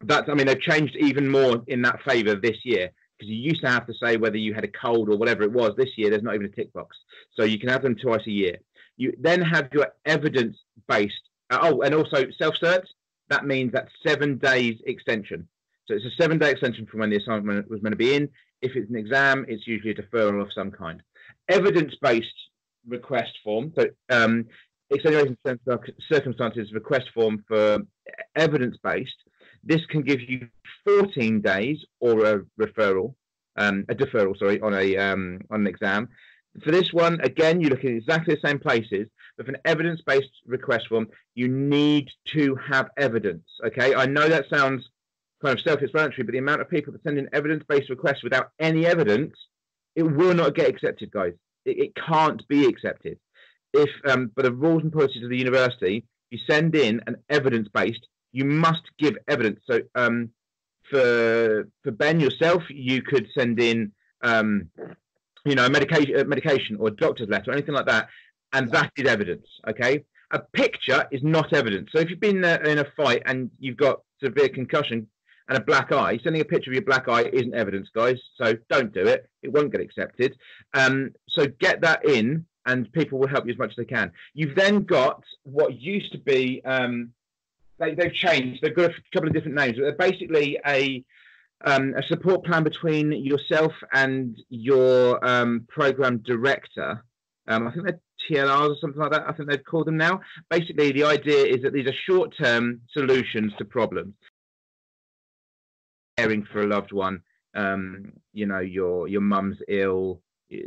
that's, 0.00 0.28
I 0.28 0.34
mean, 0.34 0.46
they've 0.46 0.60
changed 0.60 0.96
even 0.96 1.28
more 1.28 1.62
in 1.66 1.82
that 1.82 2.02
favour 2.02 2.34
this 2.34 2.58
year 2.64 2.90
because 3.18 3.30
you 3.30 3.36
used 3.36 3.62
to 3.62 3.68
have 3.68 3.86
to 3.86 3.94
say 3.94 4.16
whether 4.16 4.36
you 4.36 4.54
had 4.54 4.64
a 4.64 4.68
cold 4.68 5.08
or 5.08 5.16
whatever 5.16 5.42
it 5.42 5.52
was. 5.52 5.74
This 5.76 5.96
year, 5.96 6.10
there's 6.10 6.22
not 6.22 6.34
even 6.34 6.46
a 6.46 6.50
tick 6.50 6.72
box, 6.72 6.96
so 7.34 7.44
you 7.44 7.58
can 7.58 7.68
have 7.68 7.82
them 7.82 7.96
twice 7.96 8.26
a 8.26 8.30
year. 8.30 8.58
You 8.96 9.12
then 9.18 9.40
have 9.42 9.68
your 9.72 9.88
evidence-based. 10.04 11.14
Uh, 11.50 11.58
oh, 11.62 11.82
and 11.82 11.94
also 11.94 12.26
self-cert. 12.36 12.84
That 13.28 13.46
means 13.46 13.72
that 13.72 13.88
seven 14.06 14.38
days 14.38 14.76
extension. 14.86 15.48
So 15.86 15.94
it's 15.94 16.04
a 16.04 16.22
seven-day 16.22 16.50
extension 16.50 16.86
from 16.86 17.00
when 17.00 17.10
the 17.10 17.16
assignment 17.16 17.70
was 17.70 17.82
meant 17.82 17.92
to 17.92 17.96
be 17.96 18.14
in. 18.14 18.28
If 18.60 18.76
it's 18.76 18.90
an 18.90 18.96
exam, 18.96 19.46
it's 19.48 19.66
usually 19.66 19.92
a 19.92 19.94
deferral 19.94 20.42
of 20.42 20.52
some 20.52 20.70
kind. 20.70 21.02
Evidence-based 21.48 22.26
request 22.86 23.32
form. 23.44 23.72
So 23.78 23.86
um, 24.10 24.46
extenuating 24.90 25.36
circumstances 26.10 26.72
request 26.72 27.08
form 27.14 27.44
for 27.46 27.78
evidence-based 28.36 29.16
this 29.68 29.84
can 29.86 30.02
give 30.02 30.20
you 30.22 30.48
14 30.84 31.40
days 31.40 31.84
or 32.00 32.24
a 32.24 32.40
referral, 32.58 33.14
um, 33.56 33.84
a 33.88 33.94
deferral, 33.94 34.36
sorry, 34.38 34.60
on 34.60 34.74
a 34.74 34.96
um, 34.96 35.40
on 35.50 35.60
an 35.60 35.66
exam. 35.66 36.08
For 36.64 36.70
this 36.72 36.92
one, 36.92 37.20
again, 37.20 37.60
you're 37.60 37.70
looking 37.70 37.90
at 37.90 37.96
exactly 37.96 38.34
the 38.34 38.48
same 38.48 38.58
places, 38.58 39.06
but 39.36 39.46
for 39.46 39.52
an 39.52 39.58
evidence-based 39.64 40.30
request 40.46 40.88
form, 40.88 41.08
you 41.34 41.46
need 41.48 42.08
to 42.28 42.56
have 42.56 42.88
evidence. 42.96 43.44
Okay, 43.64 43.94
I 43.94 44.06
know 44.06 44.28
that 44.28 44.48
sounds 44.48 44.88
kind 45.42 45.56
of 45.56 45.62
self-explanatory, 45.62 46.24
but 46.24 46.32
the 46.32 46.38
amount 46.38 46.62
of 46.62 46.70
people 46.70 46.92
that 46.92 47.02
send 47.02 47.18
in 47.18 47.28
evidence-based 47.32 47.90
requests 47.90 48.24
without 48.24 48.50
any 48.58 48.86
evidence, 48.86 49.36
it 49.94 50.02
will 50.02 50.34
not 50.34 50.54
get 50.54 50.68
accepted, 50.68 51.12
guys. 51.12 51.34
It, 51.64 51.78
it 51.78 51.94
can't 51.94 52.46
be 52.48 52.66
accepted. 52.66 53.18
If, 53.72 53.90
um, 54.06 54.32
but 54.34 54.44
the 54.44 54.52
rules 54.52 54.82
and 54.82 54.92
policies 54.92 55.22
of 55.22 55.30
the 55.30 55.36
university, 55.36 56.06
you 56.30 56.38
send 56.48 56.74
in 56.74 57.02
an 57.06 57.16
evidence-based, 57.28 58.08
you 58.32 58.44
must 58.44 58.82
give 58.98 59.16
evidence. 59.26 59.60
So 59.68 59.80
um, 59.94 60.30
for 60.90 61.68
for 61.82 61.90
Ben 61.90 62.20
yourself, 62.20 62.62
you 62.68 63.02
could 63.02 63.26
send 63.36 63.60
in 63.60 63.92
um, 64.22 64.70
you 65.44 65.54
know 65.54 65.66
a 65.66 65.70
medication, 65.70 66.16
a 66.16 66.24
medication 66.24 66.76
or 66.76 66.88
a 66.88 66.92
doctor's 66.92 67.28
letter 67.28 67.50
or 67.50 67.54
anything 67.54 67.74
like 67.74 67.86
that, 67.86 68.08
and 68.52 68.70
that 68.70 68.92
is 68.96 69.08
evidence. 69.08 69.46
Okay, 69.68 70.04
a 70.30 70.40
picture 70.40 71.06
is 71.10 71.22
not 71.22 71.52
evidence. 71.52 71.90
So 71.92 72.00
if 72.00 72.10
you've 72.10 72.20
been 72.20 72.44
in 72.44 72.78
a 72.78 72.86
fight 72.96 73.22
and 73.26 73.50
you've 73.58 73.76
got 73.76 74.02
severe 74.22 74.48
concussion 74.48 75.06
and 75.48 75.56
a 75.56 75.62
black 75.62 75.92
eye, 75.92 76.18
sending 76.22 76.42
a 76.42 76.44
picture 76.44 76.70
of 76.70 76.74
your 76.74 76.84
black 76.84 77.08
eye 77.08 77.24
isn't 77.32 77.54
evidence, 77.54 77.88
guys. 77.94 78.16
So 78.40 78.54
don't 78.68 78.92
do 78.92 79.06
it. 79.06 79.28
It 79.42 79.52
won't 79.52 79.72
get 79.72 79.80
accepted. 79.80 80.36
Um, 80.74 81.12
so 81.28 81.46
get 81.58 81.80
that 81.80 82.04
in, 82.06 82.44
and 82.66 82.92
people 82.92 83.18
will 83.18 83.28
help 83.28 83.46
you 83.46 83.52
as 83.52 83.58
much 83.58 83.70
as 83.70 83.76
they 83.76 83.84
can. 83.86 84.12
You've 84.34 84.54
then 84.54 84.82
got 84.82 85.22
what 85.44 85.80
used 85.80 86.12
to 86.12 86.18
be 86.18 86.60
um, 86.66 87.12
they, 87.78 87.94
have 87.98 88.12
changed. 88.12 88.60
They've 88.62 88.74
got 88.74 88.90
a 88.90 88.94
couple 89.12 89.28
of 89.28 89.34
different 89.34 89.56
names. 89.56 89.76
They're 89.78 89.92
basically 89.92 90.58
a 90.66 91.04
um, 91.64 91.94
a 91.96 92.02
support 92.04 92.44
plan 92.44 92.62
between 92.62 93.10
yourself 93.12 93.72
and 93.92 94.40
your 94.48 95.24
um, 95.26 95.66
program 95.68 96.18
director. 96.18 97.02
Um, 97.48 97.66
I 97.66 97.72
think 97.72 97.84
they're 97.84 98.00
TLRs 98.30 98.70
or 98.70 98.76
something 98.80 99.00
like 99.00 99.12
that. 99.12 99.24
I 99.26 99.32
think 99.32 99.48
they've 99.48 99.64
called 99.64 99.86
them 99.86 99.96
now. 99.96 100.20
Basically, 100.50 100.92
the 100.92 101.04
idea 101.04 101.46
is 101.46 101.62
that 101.62 101.72
these 101.72 101.88
are 101.88 101.92
short-term 101.92 102.82
solutions 102.92 103.52
to 103.58 103.64
problems. 103.64 104.14
Caring 106.16 106.44
for 106.44 106.62
a 106.62 106.66
loved 106.66 106.92
one, 106.92 107.22
um, 107.54 108.12
you 108.32 108.46
know, 108.46 108.60
your 108.60 109.08
your 109.08 109.20
mum's 109.20 109.58
ill, 109.68 110.20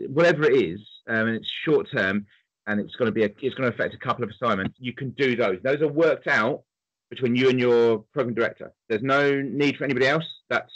whatever 0.07 0.43
it 0.43 0.61
is, 0.61 0.79
um, 1.07 1.27
and 1.27 1.35
it's 1.35 1.51
short-term, 1.65 2.25
and 2.67 2.79
it's 2.79 2.95
going 2.95 3.07
to 3.07 3.11
be 3.11 3.23
a, 3.23 3.29
it's 3.41 3.55
going 3.55 3.69
to 3.69 3.75
affect 3.75 3.93
a 3.93 3.97
couple 3.97 4.23
of 4.23 4.29
assignments. 4.29 4.75
You 4.79 4.93
can 4.93 5.11
do 5.11 5.35
those. 5.35 5.59
Those 5.63 5.81
are 5.81 5.87
worked 5.87 6.27
out 6.27 6.63
between 7.11 7.35
you 7.35 7.49
and 7.49 7.59
your 7.59 7.99
program 8.13 8.33
director. 8.33 8.71
There's 8.89 9.03
no 9.03 9.41
need 9.41 9.75
for 9.75 9.83
anybody 9.83 10.07
else. 10.07 10.23
That's 10.49 10.71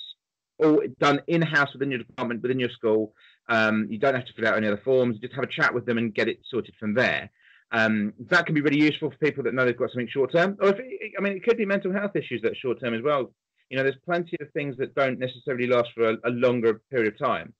all 0.59 0.81
done 0.99 1.21
in 1.27 1.41
house 1.41 1.69
within 1.73 1.89
your 1.89 1.99
department, 1.99 2.43
within 2.43 2.59
your 2.59 2.69
school. 2.69 3.13
Um, 3.47 3.87
you 3.89 3.97
don't 3.97 4.15
have 4.15 4.25
to 4.25 4.33
fill 4.33 4.47
out 4.47 4.57
any 4.57 4.67
other 4.67 4.81
forms. 4.83 5.17
Just 5.19 5.33
have 5.33 5.45
a 5.45 5.47
chat 5.47 5.73
with 5.73 5.85
them 5.85 5.97
and 5.97 6.13
get 6.13 6.27
it 6.27 6.39
sorted 6.51 6.75
from 6.79 6.93
there. 6.93 7.31
Um, 7.71 8.13
that 8.29 8.45
can 8.45 8.53
be 8.53 8.61
really 8.61 8.81
useful 8.81 9.09
for 9.09 9.17
people 9.17 9.43
that 9.43 9.53
know 9.53 9.65
they've 9.65 9.77
got 9.77 9.91
something 9.91 10.09
short 10.11 10.33
term. 10.33 10.57
Or 10.61 10.69
if 10.69 10.79
it, 10.79 11.13
I 11.17 11.21
mean, 11.21 11.33
it 11.33 11.43
could 11.43 11.57
be 11.57 11.65
mental 11.65 11.91
health 11.91 12.15
issues 12.15 12.41
that 12.43 12.51
are 12.51 12.55
short 12.55 12.79
term 12.81 12.93
as 12.93 13.01
well. 13.01 13.33
You 13.69 13.77
know, 13.77 13.83
there's 13.83 13.95
plenty 14.05 14.37
of 14.41 14.51
things 14.51 14.75
that 14.77 14.93
don't 14.93 15.17
necessarily 15.17 15.67
last 15.67 15.89
for 15.95 16.11
a, 16.11 16.17
a 16.25 16.29
longer 16.29 16.81
period 16.91 17.13
of 17.13 17.17
time. 17.17 17.53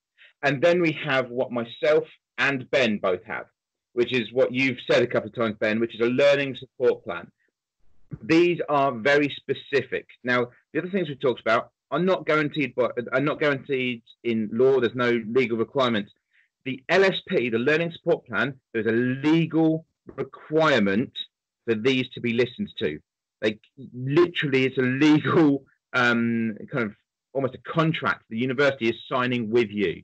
And 0.44 0.62
then 0.62 0.82
we 0.82 0.98
have 1.08 1.30
what 1.30 1.52
myself 1.52 2.04
and 2.38 2.70
Ben 2.70 2.98
both 2.98 3.24
have, 3.26 3.46
which 3.94 4.14
is 4.14 4.32
what 4.34 4.54
you've 4.54 4.78
said 4.90 5.02
a 5.02 5.08
couple 5.08 5.30
of 5.30 5.36
times, 5.36 5.56
Ben, 5.60 5.80
which 5.80 5.96
is 5.96 6.02
a 6.02 6.10
learning 6.10 6.58
support 6.60 7.04
plan. 7.04 7.32
These 8.24 8.60
are 8.70 8.92
very 8.92 9.34
specific. 9.36 10.08
Now, 10.24 10.48
the 10.74 10.80
other 10.80 10.90
things 10.90 11.10
we 11.10 11.16
talked 11.16 11.42
about 11.42 11.72
are 11.92 12.00
not 12.00 12.26
guaranteed, 12.26 12.74
but 12.76 12.98
are 13.14 13.22
not 13.22 13.40
guaranteed 13.40 14.02
in 14.24 14.50
law. 14.52 14.80
There's 14.80 14.96
no 14.96 15.22
legal 15.28 15.58
requirements. 15.58 16.12
The 16.66 16.84
LSP, 16.92 17.52
the 17.52 17.60
Learning 17.60 17.92
Support 17.92 18.26
Plan, 18.26 18.56
there's 18.74 18.88
a 18.88 18.92
legal 18.92 19.86
requirement 20.16 21.12
for 21.66 21.76
these 21.76 22.10
to 22.14 22.22
be 22.22 22.34
listened 22.34 22.70
to. 22.80 23.00
Like 23.42 23.60
literally, 23.94 24.66
it's 24.66 24.78
a 24.78 24.82
legal 24.82 25.64
um, 25.94 26.58
kind 26.72 26.86
of 26.86 26.96
almost 27.34 27.56
a 27.56 27.72
contract 27.72 28.24
the 28.30 28.38
university 28.38 28.90
is 28.90 28.96
signing 29.10 29.50
with 29.50 29.70
you. 29.70 30.04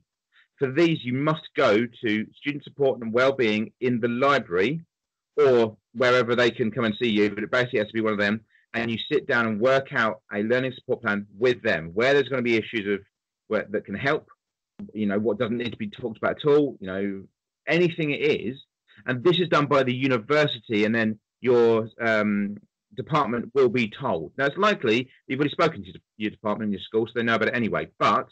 For 0.58 0.70
these, 0.70 0.98
you 1.02 1.14
must 1.14 1.48
go 1.56 1.86
to 2.04 2.26
student 2.36 2.62
support 2.62 3.00
and 3.00 3.12
well-being 3.12 3.72
in 3.80 4.00
the 4.00 4.08
library 4.08 4.80
or 5.36 5.76
wherever 5.94 6.34
they 6.34 6.50
can 6.50 6.70
come 6.70 6.84
and 6.84 6.94
see 7.00 7.08
you, 7.08 7.30
but 7.30 7.44
it 7.44 7.50
basically 7.50 7.78
has 7.78 7.88
to 7.88 7.94
be 7.94 8.00
one 8.00 8.12
of 8.12 8.18
them. 8.18 8.40
And 8.74 8.90
you 8.90 8.98
sit 9.10 9.26
down 9.26 9.46
and 9.46 9.60
work 9.60 9.92
out 9.92 10.22
a 10.32 10.42
learning 10.42 10.72
support 10.74 11.02
plan 11.02 11.26
with 11.38 11.62
them, 11.62 11.90
where 11.92 12.14
there's 12.14 12.28
going 12.28 12.42
to 12.42 12.50
be 12.50 12.56
issues 12.56 12.94
of 12.94 13.00
where, 13.48 13.66
that 13.70 13.84
can 13.84 13.94
help, 13.94 14.28
you 14.94 15.06
know, 15.06 15.18
what 15.18 15.38
doesn't 15.38 15.58
need 15.58 15.72
to 15.72 15.76
be 15.76 15.90
talked 15.90 16.16
about 16.16 16.38
at 16.42 16.48
all, 16.48 16.78
you 16.80 16.86
know, 16.86 17.22
anything 17.68 18.12
it 18.12 18.22
is. 18.22 18.56
And 19.06 19.22
this 19.22 19.38
is 19.38 19.48
done 19.48 19.66
by 19.66 19.82
the 19.82 19.94
university, 19.94 20.84
and 20.84 20.94
then 20.94 21.18
your 21.40 21.88
um, 22.00 22.56
department 22.96 23.50
will 23.54 23.68
be 23.68 23.90
told. 23.90 24.32
Now, 24.38 24.46
it's 24.46 24.56
likely 24.56 25.08
you've 25.26 25.40
already 25.40 25.52
spoken 25.52 25.84
to 25.84 25.92
your 26.16 26.30
department 26.30 26.68
and 26.68 26.72
your 26.72 26.82
school, 26.82 27.06
so 27.06 27.12
they 27.14 27.22
know 27.22 27.34
about 27.34 27.48
it 27.48 27.54
anyway, 27.54 27.88
but 27.98 28.28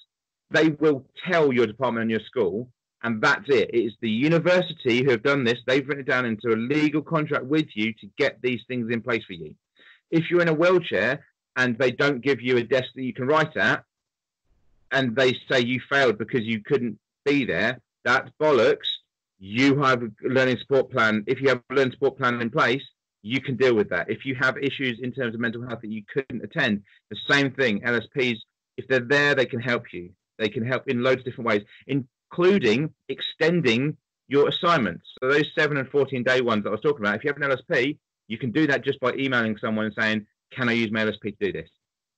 they 0.51 0.71
will 0.71 1.07
tell 1.31 1.53
your 1.53 1.67
department 1.67 2.03
and 2.03 2.11
your 2.11 2.21
school 2.21 2.71
and 3.03 3.23
that's 3.23 3.49
it. 3.49 3.71
It 3.73 3.79
is 3.79 3.93
the 4.01 4.11
university 4.11 5.03
who 5.03 5.11
have 5.11 5.23
done 5.23 5.45
this. 5.45 5.59
They've 5.67 5.87
written 5.87 6.03
it 6.03 6.11
down 6.11 6.27
into 6.27 6.49
a 6.49 6.57
legal 6.57 7.03
contract 7.03 7.45
with 7.45 7.67
you 7.75 7.93
to 7.95 8.07
get 8.19 8.41
these 8.43 8.61
things 8.69 8.93
in 8.93 9.01
place 9.01 9.25
for 9.25 9.33
you. 9.33 9.55
If 10.11 10.31
you're 10.31 10.43
in 10.43 10.49
a 10.49 10.55
wheelchair 10.55 11.25
and 11.57 11.79
they 11.79 11.91
don't 11.91 12.21
give 12.21 12.41
you 12.41 12.57
a 12.59 12.63
desk 12.63 12.89
that 12.95 13.03
you 13.03 13.15
can 13.15 13.27
write 13.27 13.57
at, 13.57 13.85
and 14.93 15.15
they 15.15 15.35
say 15.51 15.61
you 15.61 15.81
failed 15.89 16.19
because 16.19 16.43
you 16.43 16.63
couldn't 16.63 16.99
be 17.25 17.45
there, 17.45 17.81
that's 18.05 18.31
bollocks. 18.41 18.89
You 19.39 19.81
have 19.81 20.03
a 20.03 20.11
learning 20.23 20.59
support 20.59 20.91
plan. 20.91 21.25
If 21.27 21.41
you 21.41 21.49
have 21.49 21.63
a 21.71 21.75
learning 21.75 21.93
support 21.93 22.19
plan 22.19 22.41
in 22.41 22.51
place, 22.51 22.83
you 23.23 23.41
can 23.41 23.57
deal 23.57 23.75
with 23.75 23.89
that. 23.91 24.11
If 24.11 24.25
you 24.25 24.35
have 24.41 24.57
issues 24.59 24.99
in 25.03 25.13
terms 25.13 25.35
of 25.35 25.41
mental 25.41 25.67
health 25.67 25.81
that 25.83 25.91
you 25.91 26.03
couldn't 26.13 26.43
attend, 26.43 26.83
the 27.11 27.17
same 27.29 27.53
thing. 27.53 27.81
LSPs, 27.81 28.37
if 28.77 28.89
they're 28.89 29.01
there, 29.01 29.35
they 29.35 29.47
can 29.47 29.61
help 29.61 29.93
you. 29.93 30.11
They 30.39 30.49
can 30.49 30.67
help 30.67 30.89
in 30.89 31.03
loads 31.03 31.21
of 31.21 31.27
different 31.27 31.49
ways. 31.49 31.63
In 31.87 32.09
including 32.31 32.93
extending 33.09 33.97
your 34.29 34.49
assignments. 34.49 35.05
So 35.21 35.31
those 35.31 35.51
seven 35.55 35.77
and 35.77 35.89
14 35.89 36.23
day 36.23 36.41
ones 36.41 36.65
that 36.65 36.71
I 36.71 36.73
was 36.73 36.81
talking 36.81 37.01
about, 37.01 37.17
if 37.17 37.25
you 37.25 37.33
have 37.33 37.43
an 37.43 37.57
LSP, 37.57 37.99
you 38.29 38.39
can 38.39 38.53
do 38.53 38.67
that 38.69 38.85
just 38.85 39.01
by 39.01 39.13
emailing 39.15 39.57
someone 39.59 39.87
and 39.87 39.95
saying, 39.99 40.27
can 40.53 40.69
I 40.69 40.73
use 40.73 40.93
my 40.93 41.05
LSP 41.05 41.39
to 41.39 41.47
do 41.47 41.53
this? 41.53 41.69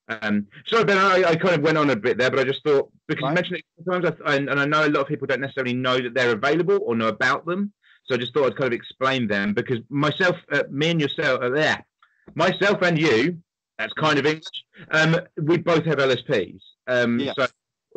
Um, 0.09 0.46
sorry, 0.66 0.85
Ben, 0.85 0.98
I, 0.98 1.25
I, 1.27 1.37
kind 1.37 1.55
of 1.55 1.62
went 1.62 1.79
on 1.79 1.88
a 1.88 1.96
bit 1.96 2.18
there, 2.18 2.29
but 2.29 2.40
I 2.40 2.44
just 2.44 2.62
thought, 2.64 2.90
because 3.07 3.22
right. 3.22 3.31
you 3.31 3.35
mentioned 3.35 3.57
it 3.59 3.64
sometimes, 3.85 4.20
I, 4.27 4.37
and 4.37 4.51
I 4.61 4.66
know 4.66 4.85
a 4.85 4.88
lot 4.88 5.01
of 5.01 5.07
people 5.07 5.27
don't 5.27 5.40
necessarily 5.40 5.75
know 5.75 5.98
that 6.01 6.12
they're 6.12 6.33
available 6.33 6.81
or 6.83 6.96
know 6.96 7.09
about 7.09 7.46
them. 7.46 7.72
So 8.05 8.16
I 8.16 8.18
just 8.18 8.35
thought 8.35 8.46
I'd 8.46 8.57
kind 8.57 8.66
of 8.66 8.72
explain 8.72 9.29
them 9.29 9.55
because 9.55 9.79
myself, 9.88 10.37
uh, 10.51 10.64
me 10.70 10.90
and 10.90 11.01
yourself, 11.01 11.40
are 11.40 11.51
there, 11.51 11.87
myself 12.35 12.83
and 12.83 12.98
you, 12.98 13.38
that's 13.79 13.92
kind 13.94 14.18
of 14.18 14.27
English, 14.27 14.44
um, 14.90 15.18
we 15.40 15.57
both 15.57 15.85
have 15.87 15.98
LSPs. 15.98 16.61
Um, 16.88 17.20
yes. 17.20 17.35
So 17.38 17.46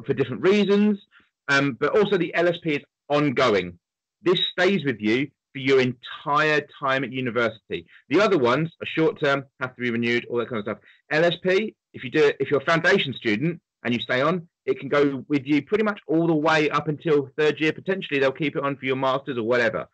for 0.03 0.13
different 0.13 0.41
reasons. 0.41 0.99
Um, 1.47 1.77
but 1.79 1.97
also 1.97 2.17
the 2.17 2.33
LSP 2.35 2.77
is 2.77 2.83
ongoing. 3.09 3.77
This 4.23 4.39
stays 4.51 4.83
with 4.83 4.99
you 4.99 5.27
for 5.53 5.59
your 5.59 5.79
entire 5.79 6.65
time 6.79 7.03
at 7.03 7.11
university. 7.11 7.85
The 8.09 8.19
other 8.19 8.37
ones 8.37 8.71
are 8.81 8.87
short 8.87 9.19
term, 9.19 9.45
have 9.61 9.75
to 9.75 9.81
be 9.81 9.91
renewed, 9.91 10.25
all 10.25 10.37
that 10.39 10.49
kind 10.49 10.59
of 10.59 10.65
stuff. 10.65 10.77
LSP, 11.11 11.73
if 11.93 12.03
you 12.03 12.11
do 12.11 12.25
it, 12.25 12.37
if 12.39 12.51
you're 12.51 12.61
a 12.61 12.65
foundation 12.65 13.13
student 13.13 13.61
and 13.83 13.93
you 13.93 13.99
stay 13.99 14.21
on, 14.21 14.47
it 14.65 14.79
can 14.79 14.89
go 14.89 15.23
with 15.27 15.45
you 15.45 15.61
pretty 15.61 15.83
much 15.83 15.99
all 16.07 16.27
the 16.27 16.33
way 16.33 16.69
up 16.71 16.87
until 16.87 17.29
third 17.37 17.59
year. 17.59 17.71
Potentially, 17.71 18.19
they'll 18.19 18.31
keep 18.31 18.55
it 18.55 18.63
on 18.63 18.75
for 18.75 18.85
your 18.85 18.95
masters 18.95 19.37
or 19.37 19.43
whatever. 19.43 19.87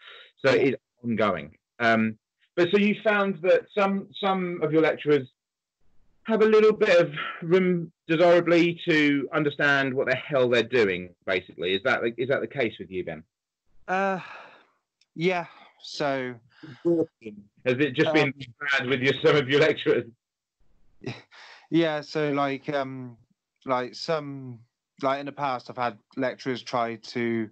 So 0.44 0.52
it 0.52 0.70
is 0.70 0.76
ongoing. 1.04 1.52
Um, 1.80 2.18
but 2.56 2.70
so 2.72 2.78
you 2.78 2.96
found 3.04 3.40
that 3.44 3.62
some 3.78 4.08
some 4.24 4.62
of 4.62 4.72
your 4.72 4.82
lecturers 4.82 5.28
have 6.26 6.42
a 6.42 6.46
little 6.46 6.74
bit 6.74 7.00
of 7.00 7.12
room 7.42 7.92
desirably 8.12 8.80
to 8.86 9.30
understand 9.34 9.94
what 9.94 10.08
the 10.08 10.16
hell 10.16 10.50
they're 10.50 10.64
doing. 10.64 11.10
Basically, 11.26 11.74
is 11.74 11.82
that 11.84 12.02
is 12.18 12.28
that 12.30 12.42
the 12.42 12.48
case 12.48 12.74
with 12.80 12.92
you, 12.92 13.06
Ben? 13.06 13.24
Uh, 13.88 14.20
yeah. 15.16 15.46
So 15.82 16.36
has 16.84 17.78
it 17.78 17.94
just 17.94 18.10
um, 18.10 18.14
been 18.14 18.34
bad 18.72 18.88
with 18.88 19.02
your 19.02 19.14
some 19.24 19.36
of 19.36 19.50
your 19.50 19.62
lecturers? 19.62 20.06
Yeah. 21.70 22.02
So 22.02 22.32
like 22.32 22.68
um 22.68 23.16
like 23.66 23.96
some 23.96 24.60
like 25.02 25.22
in 25.22 25.26
the 25.26 25.32
past, 25.32 25.70
I've 25.70 25.78
had 25.78 25.98
lecturers 26.18 26.62
try 26.62 26.96
to 26.96 27.50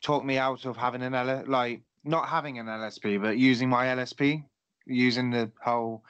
talk 0.00 0.24
me 0.24 0.38
out 0.38 0.64
of 0.64 0.76
having 0.76 1.02
an 1.02 1.12
L 1.12 1.42
like 1.48 1.82
not 2.04 2.28
having 2.28 2.60
an 2.60 2.66
LSP, 2.66 3.20
but 3.20 3.36
using 3.36 3.68
my 3.68 3.86
LSP, 3.86 4.44
using 4.86 5.30
the 5.30 5.50
whole 5.60 6.04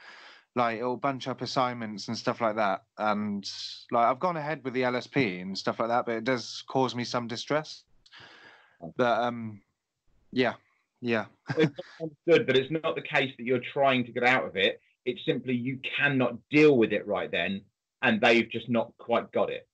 like 0.55 0.77
it'll 0.77 0.97
bunch 0.97 1.27
up 1.27 1.41
assignments 1.41 2.07
and 2.07 2.17
stuff 2.17 2.41
like 2.41 2.55
that. 2.55 2.83
And 2.97 3.49
like 3.91 4.05
I've 4.05 4.19
gone 4.19 4.37
ahead 4.37 4.63
with 4.63 4.73
the 4.73 4.83
LSP 4.83 5.41
and 5.41 5.57
stuff 5.57 5.79
like 5.79 5.89
that, 5.89 6.05
but 6.05 6.15
it 6.15 6.23
does 6.23 6.63
cause 6.67 6.95
me 6.95 7.03
some 7.03 7.27
distress. 7.27 7.83
But 8.97 9.21
um, 9.21 9.61
yeah, 10.31 10.53
yeah. 11.01 11.25
it's 11.57 11.73
understood, 12.01 12.47
but 12.47 12.57
it's 12.57 12.71
not 12.71 12.95
the 12.95 13.01
case 13.01 13.33
that 13.37 13.43
you're 13.45 13.61
trying 13.73 14.05
to 14.05 14.11
get 14.11 14.23
out 14.23 14.45
of 14.45 14.55
it. 14.55 14.81
It's 15.05 15.21
simply 15.25 15.53
you 15.53 15.79
cannot 15.97 16.37
deal 16.49 16.77
with 16.77 16.91
it 16.91 17.05
right 17.05 17.29
then, 17.29 17.61
and 18.01 18.19
they've 18.21 18.49
just 18.49 18.69
not 18.69 18.91
quite 18.97 19.31
got 19.31 19.49
it. 19.49 19.67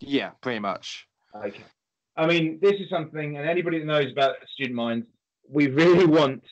Yeah, 0.00 0.30
pretty 0.40 0.60
much. 0.60 1.06
Okay. 1.34 1.62
I 2.16 2.26
mean, 2.26 2.58
this 2.62 2.74
is 2.74 2.88
something, 2.88 3.36
and 3.36 3.48
anybody 3.48 3.78
that 3.78 3.86
knows 3.86 4.10
about 4.10 4.36
student 4.54 4.74
minds, 4.74 5.06
we 5.48 5.66
really 5.68 6.06
want 6.18 6.42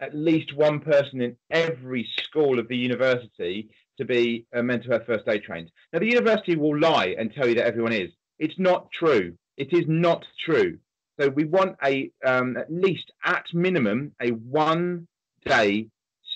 at 0.00 0.14
least 0.14 0.54
one 0.54 0.80
person 0.80 1.20
in 1.20 1.36
every 1.50 2.08
school 2.22 2.58
of 2.58 2.68
the 2.68 2.76
university 2.76 3.68
to 3.98 4.04
be 4.04 4.46
a 4.54 4.62
mental 4.62 4.92
health 4.92 5.06
first 5.06 5.28
aid 5.28 5.42
trained. 5.42 5.70
Now, 5.92 5.98
the 5.98 6.06
university 6.06 6.56
will 6.56 6.78
lie 6.78 7.14
and 7.18 7.32
tell 7.32 7.48
you 7.48 7.54
that 7.56 7.66
everyone 7.66 7.92
is. 7.92 8.10
It's 8.38 8.58
not 8.58 8.90
true. 8.92 9.36
It 9.56 9.72
is 9.72 9.84
not 9.86 10.24
true. 10.44 10.78
So 11.20 11.28
we 11.28 11.44
want 11.44 11.76
a 11.84 12.10
um, 12.24 12.56
at 12.56 12.72
least 12.72 13.12
at 13.24 13.44
minimum 13.52 14.12
a 14.22 14.30
one 14.30 15.06
day 15.44 15.88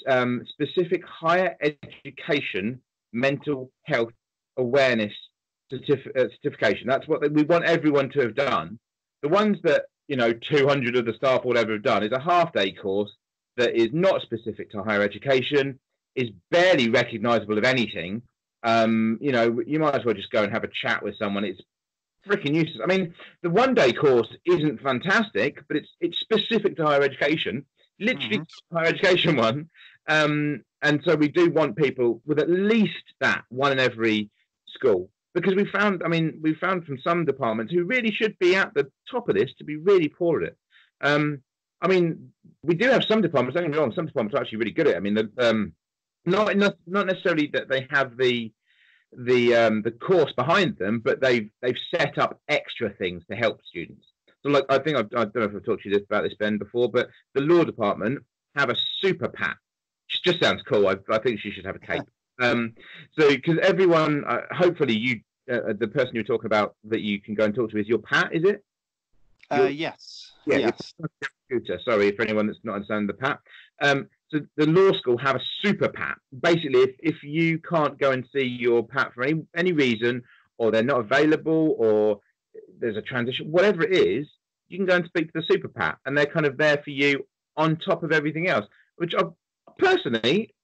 um, 0.06 0.42
specific 0.48 1.02
higher 1.06 1.56
education 2.04 2.80
mental 3.14 3.70
health 3.84 4.12
awareness 4.58 5.12
certif- 5.72 6.14
uh, 6.16 6.28
certification. 6.42 6.86
That's 6.86 7.08
what 7.08 7.32
we 7.32 7.44
want 7.44 7.64
everyone 7.64 8.10
to 8.10 8.20
have 8.20 8.34
done. 8.34 8.78
The 9.22 9.28
ones 9.28 9.56
that 9.62 9.86
you 10.08 10.16
know 10.16 10.34
200 10.34 10.96
of 10.96 11.06
the 11.06 11.14
staff 11.14 11.40
or 11.44 11.48
whatever 11.48 11.72
have 11.72 11.82
done 11.82 12.02
is 12.02 12.12
a 12.12 12.20
half 12.20 12.52
day 12.52 12.72
course 12.72 13.10
that 13.56 13.76
is 13.76 13.88
not 13.92 14.22
specific 14.22 14.70
to 14.72 14.82
higher 14.82 15.02
education, 15.02 15.78
is 16.14 16.30
barely 16.50 16.88
recognizable 16.88 17.58
of 17.58 17.64
anything. 17.64 18.22
Um, 18.62 19.18
you 19.20 19.32
know, 19.32 19.60
you 19.66 19.78
might 19.78 19.94
as 19.94 20.04
well 20.04 20.14
just 20.14 20.30
go 20.30 20.42
and 20.42 20.52
have 20.52 20.64
a 20.64 20.68
chat 20.68 21.02
with 21.02 21.16
someone. 21.18 21.44
It's 21.44 21.60
freaking 22.26 22.54
useless. 22.54 22.80
I 22.82 22.86
mean, 22.86 23.14
the 23.42 23.50
one 23.50 23.74
day 23.74 23.92
course 23.92 24.28
isn't 24.46 24.80
fantastic, 24.80 25.62
but 25.68 25.76
it's 25.76 25.88
it's 26.00 26.18
specific 26.20 26.76
to 26.76 26.86
higher 26.86 27.02
education, 27.02 27.64
literally 28.00 28.38
mm-hmm. 28.38 28.76
higher 28.76 28.86
education 28.86 29.36
one. 29.48 29.68
Um, 30.08 30.62
and 30.82 31.00
so 31.04 31.14
we 31.14 31.28
do 31.28 31.50
want 31.50 31.76
people 31.76 32.20
with 32.26 32.38
at 32.38 32.50
least 32.50 33.04
that 33.20 33.44
one 33.48 33.72
in 33.72 33.78
every 33.78 34.30
school 34.68 35.08
because 35.34 35.54
we 35.54 35.64
found, 35.66 36.02
I 36.04 36.08
mean, 36.08 36.38
we 36.42 36.54
found 36.54 36.84
from 36.84 36.98
some 37.00 37.24
departments 37.24 37.72
who 37.72 37.84
really 37.84 38.12
should 38.12 38.38
be 38.38 38.54
at 38.54 38.72
the 38.74 38.90
top 39.10 39.28
of 39.28 39.34
this 39.34 39.50
to 39.58 39.64
be 39.64 39.76
really 39.76 40.08
poor 40.08 40.42
at 40.42 40.48
it. 40.48 40.56
Um, 41.00 41.42
I 41.84 41.86
mean, 41.86 42.32
we 42.62 42.74
do 42.74 42.88
have 42.88 43.04
some 43.04 43.20
departments. 43.20 43.54
Don't 43.54 43.64
get 43.64 43.72
me 43.72 43.78
wrong. 43.78 43.92
Some 43.92 44.06
departments 44.06 44.34
are 44.34 44.40
actually 44.40 44.58
really 44.58 44.70
good 44.70 44.88
at. 44.88 44.94
it. 44.94 44.96
I 44.96 45.00
mean, 45.00 45.14
the, 45.14 45.30
um, 45.38 45.72
not 46.24 46.56
not 46.56 46.76
not 46.86 47.06
necessarily 47.06 47.48
that 47.48 47.68
they 47.68 47.86
have 47.90 48.16
the 48.16 48.50
the 49.12 49.54
um, 49.54 49.82
the 49.82 49.90
course 49.90 50.32
behind 50.32 50.78
them, 50.78 51.00
but 51.04 51.20
they've 51.20 51.50
they've 51.60 51.76
set 51.94 52.16
up 52.16 52.40
extra 52.48 52.88
things 52.88 53.22
to 53.30 53.36
help 53.36 53.60
students. 53.68 54.06
So, 54.42 54.48
like 54.48 54.64
I 54.70 54.78
think 54.78 54.96
I've, 54.96 55.10
I 55.14 55.26
do 55.26 55.32
not 55.32 55.34
know 55.34 55.42
if 55.42 55.54
I've 55.56 55.64
talked 55.64 55.82
to 55.82 55.90
you 55.90 55.96
about 55.96 56.24
this 56.24 56.34
Ben 56.38 56.56
before, 56.56 56.90
but 56.90 57.08
the 57.34 57.42
law 57.42 57.64
department 57.64 58.20
have 58.56 58.70
a 58.70 58.76
super 59.00 59.28
pat. 59.28 59.56
Which 60.06 60.22
just 60.22 60.42
sounds 60.42 60.62
cool. 60.62 60.88
I, 60.88 60.96
I 61.10 61.18
think 61.18 61.40
she 61.40 61.50
should 61.50 61.66
have 61.66 61.76
a 61.76 61.80
cape. 61.80 62.02
Um, 62.40 62.72
so 63.16 63.28
because 63.28 63.58
everyone, 63.62 64.24
uh, 64.24 64.40
hopefully 64.50 64.96
you, 64.96 65.20
uh, 65.48 65.72
the 65.78 65.86
person 65.86 66.16
you're 66.16 66.24
talking 66.24 66.46
about 66.46 66.74
that 66.82 67.00
you 67.00 67.20
can 67.20 67.36
go 67.36 67.44
and 67.44 67.54
talk 67.54 67.70
to 67.70 67.78
is 67.78 67.86
your 67.86 67.98
pat, 67.98 68.34
is 68.34 68.42
it? 68.42 68.64
Uh, 69.48 69.68
yes. 69.70 70.32
Yeah, 70.44 70.56
yes. 70.56 70.94
Scooter. 71.54 71.80
Sorry 71.84 72.12
for 72.12 72.22
anyone 72.22 72.46
that's 72.46 72.58
not 72.64 72.76
understanding 72.76 73.06
the 73.06 73.14
PAT. 73.14 73.38
Um, 73.80 74.08
so 74.30 74.40
the 74.56 74.66
law 74.66 74.92
school 74.92 75.18
have 75.18 75.36
a 75.36 75.42
super 75.62 75.88
PAT. 75.88 76.16
Basically, 76.40 76.80
if, 76.80 76.90
if 77.00 77.22
you 77.22 77.58
can't 77.58 77.98
go 77.98 78.10
and 78.10 78.26
see 78.34 78.44
your 78.44 78.86
PAT 78.86 79.12
for 79.14 79.22
any 79.22 79.42
any 79.56 79.72
reason, 79.72 80.22
or 80.58 80.70
they're 80.70 80.82
not 80.82 81.00
available, 81.00 81.76
or 81.78 82.20
there's 82.78 82.96
a 82.96 83.02
transition, 83.02 83.50
whatever 83.50 83.82
it 83.82 83.92
is, 83.92 84.26
you 84.68 84.78
can 84.78 84.86
go 84.86 84.96
and 84.96 85.04
speak 85.06 85.32
to 85.32 85.40
the 85.40 85.46
super 85.48 85.68
PAT, 85.68 85.98
and 86.06 86.16
they're 86.16 86.26
kind 86.26 86.46
of 86.46 86.56
there 86.56 86.78
for 86.82 86.90
you 86.90 87.26
on 87.56 87.76
top 87.76 88.02
of 88.02 88.12
everything 88.12 88.48
else. 88.48 88.66
Which 88.96 89.14
I 89.14 89.22
personally, 89.78 90.54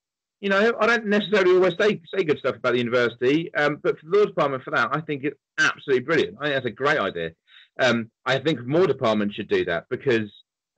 you 0.40 0.48
know, 0.48 0.72
I 0.80 0.86
don't 0.86 1.06
necessarily 1.06 1.54
always 1.54 1.74
say 1.78 2.00
say 2.14 2.24
good 2.24 2.38
stuff 2.38 2.56
about 2.56 2.72
the 2.72 2.78
university, 2.78 3.54
um, 3.54 3.78
but 3.82 3.98
for 3.98 4.06
the 4.06 4.18
law 4.18 4.24
department 4.24 4.64
for 4.64 4.70
that, 4.72 4.88
I 4.92 5.00
think 5.00 5.24
it's 5.24 5.38
absolutely 5.58 6.04
brilliant. 6.04 6.36
I 6.40 6.44
think 6.44 6.54
that's 6.54 6.66
a 6.66 6.70
great 6.70 6.98
idea. 6.98 7.30
Um, 7.78 8.10
I 8.26 8.38
think 8.38 8.66
more 8.66 8.86
departments 8.86 9.34
should 9.34 9.48
do 9.48 9.64
that 9.66 9.86
because, 9.90 10.30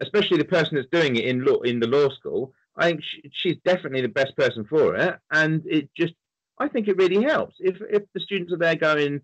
especially 0.03 0.39
the 0.39 0.45
person 0.57 0.77
that's 0.77 0.89
doing 0.91 1.17
it 1.17 1.25
in 1.25 1.45
law 1.45 1.61
in 1.71 1.81
the 1.81 1.87
law 1.87 2.09
school, 2.11 2.53
I 2.77 2.83
think 2.89 3.01
she, 3.09 3.23
she's 3.33 3.57
definitely 3.65 4.03
the 4.03 4.09
best 4.21 4.37
person 4.37 4.65
for 4.65 4.95
it, 4.97 5.15
and 5.31 5.63
it 5.67 5.89
just 5.97 6.15
I 6.59 6.69
think 6.69 6.89
it 6.89 6.97
really 6.97 7.23
helps 7.23 7.57
if 7.61 7.77
if 7.91 8.03
the 8.15 8.21
students 8.21 8.53
are 8.53 8.59
there 8.59 8.77
going, 8.77 9.21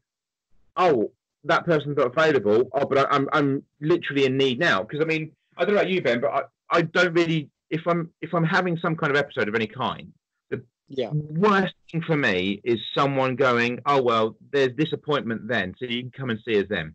oh, 0.77 1.13
that 1.45 1.65
person's 1.67 1.97
not 1.97 2.09
available. 2.17 2.69
Oh, 2.73 2.87
but 2.87 2.99
I, 2.99 3.05
I'm 3.15 3.29
I'm 3.33 3.63
literally 3.81 4.25
in 4.27 4.37
need 4.37 4.59
now 4.59 4.83
because 4.83 5.01
I 5.01 5.05
mean 5.05 5.33
I 5.57 5.65
don't 5.65 5.75
know 5.75 5.81
about 5.81 5.91
you, 5.91 6.01
Ben, 6.03 6.21
but 6.21 6.31
I, 6.33 6.43
I 6.79 6.83
don't 6.83 7.15
really 7.15 7.51
if 7.71 7.87
I'm 7.87 8.11
if 8.21 8.35
I'm 8.35 8.45
having 8.45 8.77
some 8.79 8.97
kind 8.97 9.11
of 9.11 9.17
episode 9.19 9.49
of 9.49 9.55
any 9.55 9.67
kind, 9.67 10.13
the 10.51 10.63
Yeah. 10.89 11.11
worst 11.13 11.75
thing 11.91 12.03
for 12.03 12.17
me 12.17 12.61
is 12.65 12.79
someone 12.97 13.37
going, 13.37 13.81
oh 13.87 14.03
well, 14.03 14.37
there's 14.53 14.75
this 14.77 14.93
appointment 14.93 15.49
then, 15.49 15.75
so 15.79 15.85
you 15.87 16.03
can 16.03 16.11
come 16.11 16.31
and 16.31 16.41
see 16.45 16.59
us 16.61 16.67
then. 16.69 16.95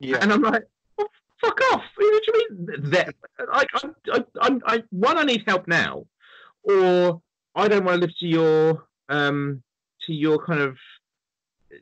Yeah. 0.00 0.18
And 0.20 0.32
I'm 0.32 0.42
like, 0.42 0.64
fuck 1.44 1.60
off. 1.72 1.82
What 1.96 2.22
do 2.24 2.32
you 2.32 2.48
mean? 2.50 2.90
That, 2.90 3.14
I, 3.52 3.64
I, 3.74 4.24
I, 4.40 4.58
I, 4.66 4.82
one, 4.90 5.18
I 5.18 5.24
need 5.24 5.44
help 5.46 5.68
now, 5.68 6.06
or 6.62 7.20
I 7.54 7.68
don't 7.68 7.84
want 7.84 8.00
to 8.00 8.06
live 8.06 8.16
to 8.18 8.26
your, 8.26 8.84
um, 9.08 9.62
to 10.06 10.12
your 10.12 10.44
kind 10.44 10.60
of 10.60 10.76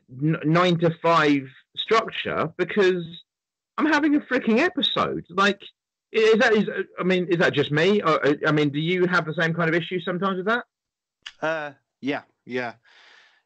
nine 0.09 0.77
to 0.79 0.91
five 1.01 1.43
structure 1.77 2.53
because 2.57 3.03
I'm 3.77 3.87
having 3.87 4.15
a 4.15 4.19
freaking 4.19 4.59
episode. 4.59 5.25
Like, 5.29 5.61
is 6.11 6.37
that 6.39 6.53
is? 6.53 6.69
I 6.99 7.03
mean, 7.03 7.27
is 7.29 7.37
that 7.37 7.53
just 7.53 7.71
me? 7.71 8.01
Or, 8.01 8.19
I 8.47 8.51
mean, 8.51 8.69
do 8.69 8.79
you 8.79 9.07
have 9.07 9.25
the 9.25 9.33
same 9.33 9.53
kind 9.53 9.67
of 9.67 9.75
issue 9.75 9.99
sometimes 9.99 10.37
with 10.37 10.45
that? 10.45 10.65
Uh, 11.41 11.71
yeah. 12.01 12.21
Yeah. 12.45 12.73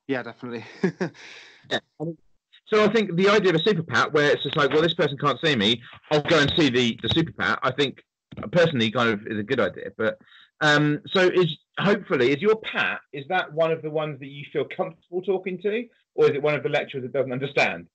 Yeah. 0.08 0.24
Definitely. 0.24 0.66
So 2.68 2.84
I 2.84 2.92
think 2.92 3.16
the 3.16 3.30
idea 3.30 3.54
of 3.54 3.56
a 3.56 3.64
super 3.64 3.84
pat, 3.84 4.12
where 4.12 4.30
it's 4.32 4.44
just 4.44 4.58
like, 4.58 4.72
well, 4.72 4.82
this 4.82 4.94
person 4.94 5.18
can't 5.18 5.40
see 5.44 5.56
me, 5.56 5.82
I'll 6.12 6.22
go 6.22 6.40
and 6.40 6.52
see 6.58 6.70
the 6.70 7.00
the 7.02 7.10
super 7.10 7.32
pat. 7.32 7.60
I 7.64 7.72
think 7.72 8.04
personally, 8.52 8.92
kind 8.92 9.10
of 9.10 9.26
is 9.28 9.40
a 9.40 9.44
good 9.44 9.60
idea. 9.60 9.92
But 9.98 10.20
um, 10.62 11.02
so 11.08 11.22
is 11.22 11.58
hopefully 11.80 12.32
is 12.32 12.42
your 12.42 12.56
pat 12.58 13.00
is 13.14 13.26
that 13.30 13.54
one 13.54 13.72
of 13.72 13.82
the 13.82 13.90
ones 13.90 14.20
that 14.20 14.28
you 14.28 14.46
feel 14.52 14.66
comfortable 14.66 15.22
talking 15.22 15.62
to, 15.62 15.88
or 16.16 16.26
is 16.26 16.32
it 16.32 16.42
one 16.42 16.56
of 16.56 16.64
the 16.64 16.70
lecturers 16.70 17.04
that 17.04 17.14
doesn't 17.14 17.32
understand? 17.32 17.88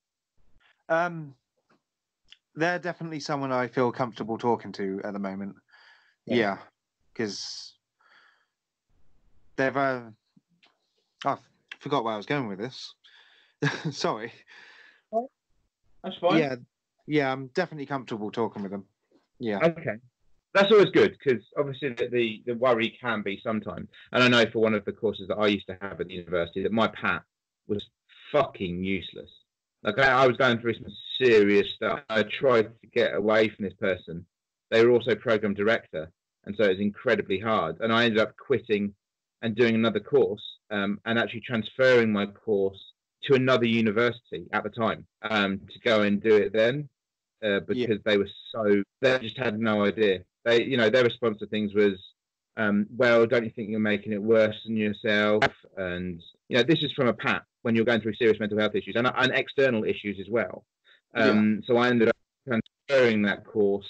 um, 0.89 1.35
they're 2.55 2.79
definitely 2.79 3.21
someone 3.21 3.51
I 3.53 3.69
feel 3.69 3.93
comfortable 3.93 4.37
talking 4.37 4.73
to 4.73 5.01
at 5.05 5.13
the 5.13 5.19
moment. 5.19 5.57
Yeah. 6.27 6.37
Yeah, 6.37 6.57
because 7.13 7.75
they've. 9.57 9.77
Uh, 9.77 10.03
I 11.25 11.37
forgot 11.81 12.05
where 12.05 12.15
I 12.15 12.17
was 12.17 12.27
going 12.27 12.49
with 12.49 12.59
this. 12.59 12.95
Sorry. 13.91 14.33
That's 16.03 16.17
fine. 16.21 16.39
Yeah, 16.39 16.57
yeah, 17.07 17.33
I'm 17.33 17.49
definitely 17.49 17.87
comfortable 17.87 18.31
talking 18.31 18.63
with 18.63 18.73
them. 18.73 18.85
Yeah. 19.39 19.59
Okay. 19.63 19.97
That's 20.55 20.71
always 20.71 20.91
good 20.91 21.17
because 21.19 21.43
obviously 21.57 21.91
the, 21.91 22.09
the, 22.09 22.43
the 22.47 22.55
worry 22.55 22.97
can 23.01 23.23
be 23.23 23.41
sometimes. 23.43 23.89
And 24.13 24.23
I 24.23 24.29
know 24.29 24.51
for 24.51 24.61
one 24.61 24.75
of 24.75 24.85
the 24.85 24.93
courses 24.93 25.29
that 25.29 25.39
I 25.39 25.47
used 25.47 25.67
to 25.69 25.79
have 25.81 26.01
at 26.01 26.09
the 26.09 26.15
university 26.15 26.63
that 26.63 26.73
my 26.73 26.89
PAT 26.89 27.23
was 27.69 27.83
fucking 28.33 28.85
useless. 28.85 29.31
Like 29.83 29.99
I, 29.99 30.25
I 30.25 30.27
was 30.27 30.37
going 30.37 30.59
through 30.59 30.75
some 30.75 30.93
serious 31.21 31.69
stuff. 31.75 32.01
I 32.09 32.23
tried 32.25 32.65
to 32.83 32.87
get 32.93 33.15
away 33.15 33.49
from 33.49 33.65
this 33.65 33.75
person. 33.75 34.27
They 34.71 34.85
were 34.85 34.93
also 34.93 35.15
program 35.15 35.55
director, 35.55 36.11
and 36.45 36.55
so 36.57 36.65
it 36.65 36.71
was 36.71 36.81
incredibly 36.81 37.39
hard. 37.39 37.77
And 37.81 37.93
I 37.93 38.05
ended 38.05 38.21
up 38.21 38.37
quitting 38.37 38.95
and 39.43 39.57
doing 39.57 39.75
another 39.75 40.01
course, 40.01 40.43
um, 40.71 41.01
and 41.05 41.19
actually 41.19 41.41
transferring 41.41 42.13
my 42.13 42.27
course 42.27 42.92
to 43.25 43.35
another 43.35 43.67
university 43.67 44.47
at 44.53 44.65
the 44.65 44.71
time 44.71 45.07
um, 45.23 45.61
to 45.73 45.79
go 45.81 46.03
and 46.03 46.23
do 46.23 46.35
it 46.35 46.53
then 46.53 46.89
uh, 47.45 47.61
because 47.67 47.99
they 48.05 48.19
were 48.19 48.29
so 48.53 48.83
they 49.01 49.19
just 49.19 49.39
had 49.39 49.59
no 49.59 49.85
idea. 49.85 50.21
They, 50.45 50.63
you 50.63 50.77
know, 50.77 50.91
their 50.91 51.05
response 51.05 51.39
to 51.39 51.47
things 51.47 51.75
was, 51.75 51.95
um, 52.57 52.87
"Well, 52.97 53.27
don't 53.27 53.45
you 53.45 53.51
think 53.55 53.71
you're 53.71 53.81
making 53.81 54.13
it 54.13 54.23
worse 54.23 54.57
than 54.65 54.77
yourself?" 54.77 55.45
And 55.77 56.23
you 56.49 56.57
know, 56.57 56.63
this 56.63 56.83
is 56.83 56.93
from 56.93 57.09
a 57.09 57.13
pat 57.13 57.43
when 57.63 57.75
you're 57.75 57.85
going 57.85 58.01
through 58.01 58.15
serious 58.15 58.41
mental 58.41 58.59
health 58.59 58.75
issues 58.75 58.97
and, 58.97 59.07
and 59.07 59.33
external 59.33 59.85
issues 59.85 60.19
as 60.21 60.29
well. 60.29 60.65
Um, 61.15 61.63
So 61.67 61.77
I 61.77 61.89
ended 61.89 62.09
up 62.09 62.17
transferring 62.47 63.23
that 63.23 63.45
course 63.45 63.89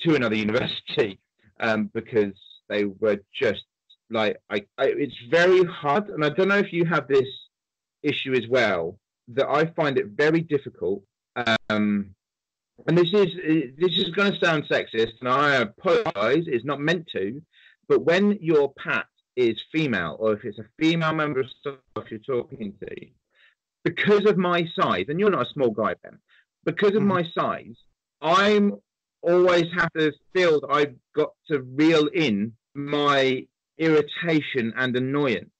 to 0.00 0.14
another 0.14 0.34
university 0.46 1.18
um, 1.60 1.90
because 1.92 2.34
they 2.68 2.84
were 2.84 3.20
just 3.34 3.64
like, 4.10 4.38
I, 4.48 4.64
I, 4.78 4.86
it's 4.86 5.16
very 5.30 5.64
hard, 5.64 6.08
and 6.08 6.24
I 6.24 6.30
don't 6.30 6.48
know 6.48 6.58
if 6.58 6.72
you 6.72 6.84
have 6.84 7.06
this 7.08 7.28
issue 8.02 8.34
as 8.34 8.46
well 8.48 8.98
that 9.28 9.48
I 9.48 9.66
find 9.66 9.98
it 9.98 10.06
very 10.06 10.40
difficult. 10.40 11.02
Um, 11.68 12.14
and 12.86 12.96
this 12.96 13.12
is 13.12 13.28
this 13.78 13.98
is 13.98 14.08
going 14.10 14.32
to 14.32 14.44
sound 14.44 14.64
sexist, 14.64 15.12
and 15.20 15.28
I 15.28 15.56
apologise. 15.56 16.44
It's 16.46 16.64
not 16.64 16.80
meant 16.80 17.06
to, 17.12 17.40
but 17.88 18.04
when 18.04 18.38
your 18.40 18.72
pat 18.74 19.06
is 19.36 19.60
female, 19.70 20.16
or 20.18 20.32
if 20.32 20.44
it's 20.44 20.58
a 20.58 20.64
female 20.78 21.12
member 21.12 21.40
of 21.40 21.46
staff 21.60 22.10
you're 22.10 22.20
talking 22.20 22.74
to, 22.80 22.96
because 23.84 24.24
of 24.26 24.36
my 24.36 24.66
size, 24.78 25.06
and 25.08 25.20
you're 25.20 25.30
not 25.30 25.46
a 25.46 25.52
small 25.52 25.70
guy, 25.70 25.94
Ben, 26.02 26.18
because 26.64 26.94
of 26.94 27.02
Mhm. 27.02 27.06
my 27.06 27.22
size, 27.34 27.76
I'm 28.20 28.74
always 29.22 29.70
have 29.72 29.92
to 29.92 30.12
feel 30.34 30.60
that 30.60 30.70
I've 30.70 30.96
got 31.14 31.32
to 31.48 31.60
reel 31.62 32.06
in 32.08 32.56
my 32.74 33.46
irritation 33.78 34.72
and 34.76 34.96
annoyance 34.96 35.50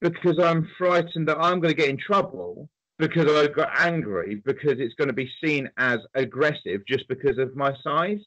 because 0.00 0.38
I'm 0.38 0.68
frightened 0.78 1.28
that 1.28 1.38
I'm 1.38 1.60
going 1.60 1.74
to 1.74 1.80
get 1.80 1.88
in 1.88 1.98
trouble 1.98 2.68
because 2.98 3.30
I 3.30 3.46
got 3.48 3.70
angry 3.78 4.42
because 4.44 4.74
it's 4.78 4.94
going 4.94 5.08
to 5.08 5.14
be 5.14 5.30
seen 5.42 5.68
as 5.78 5.98
aggressive 6.14 6.82
just 6.86 7.08
because 7.08 7.38
of 7.38 7.56
my 7.56 7.74
size. 7.82 8.18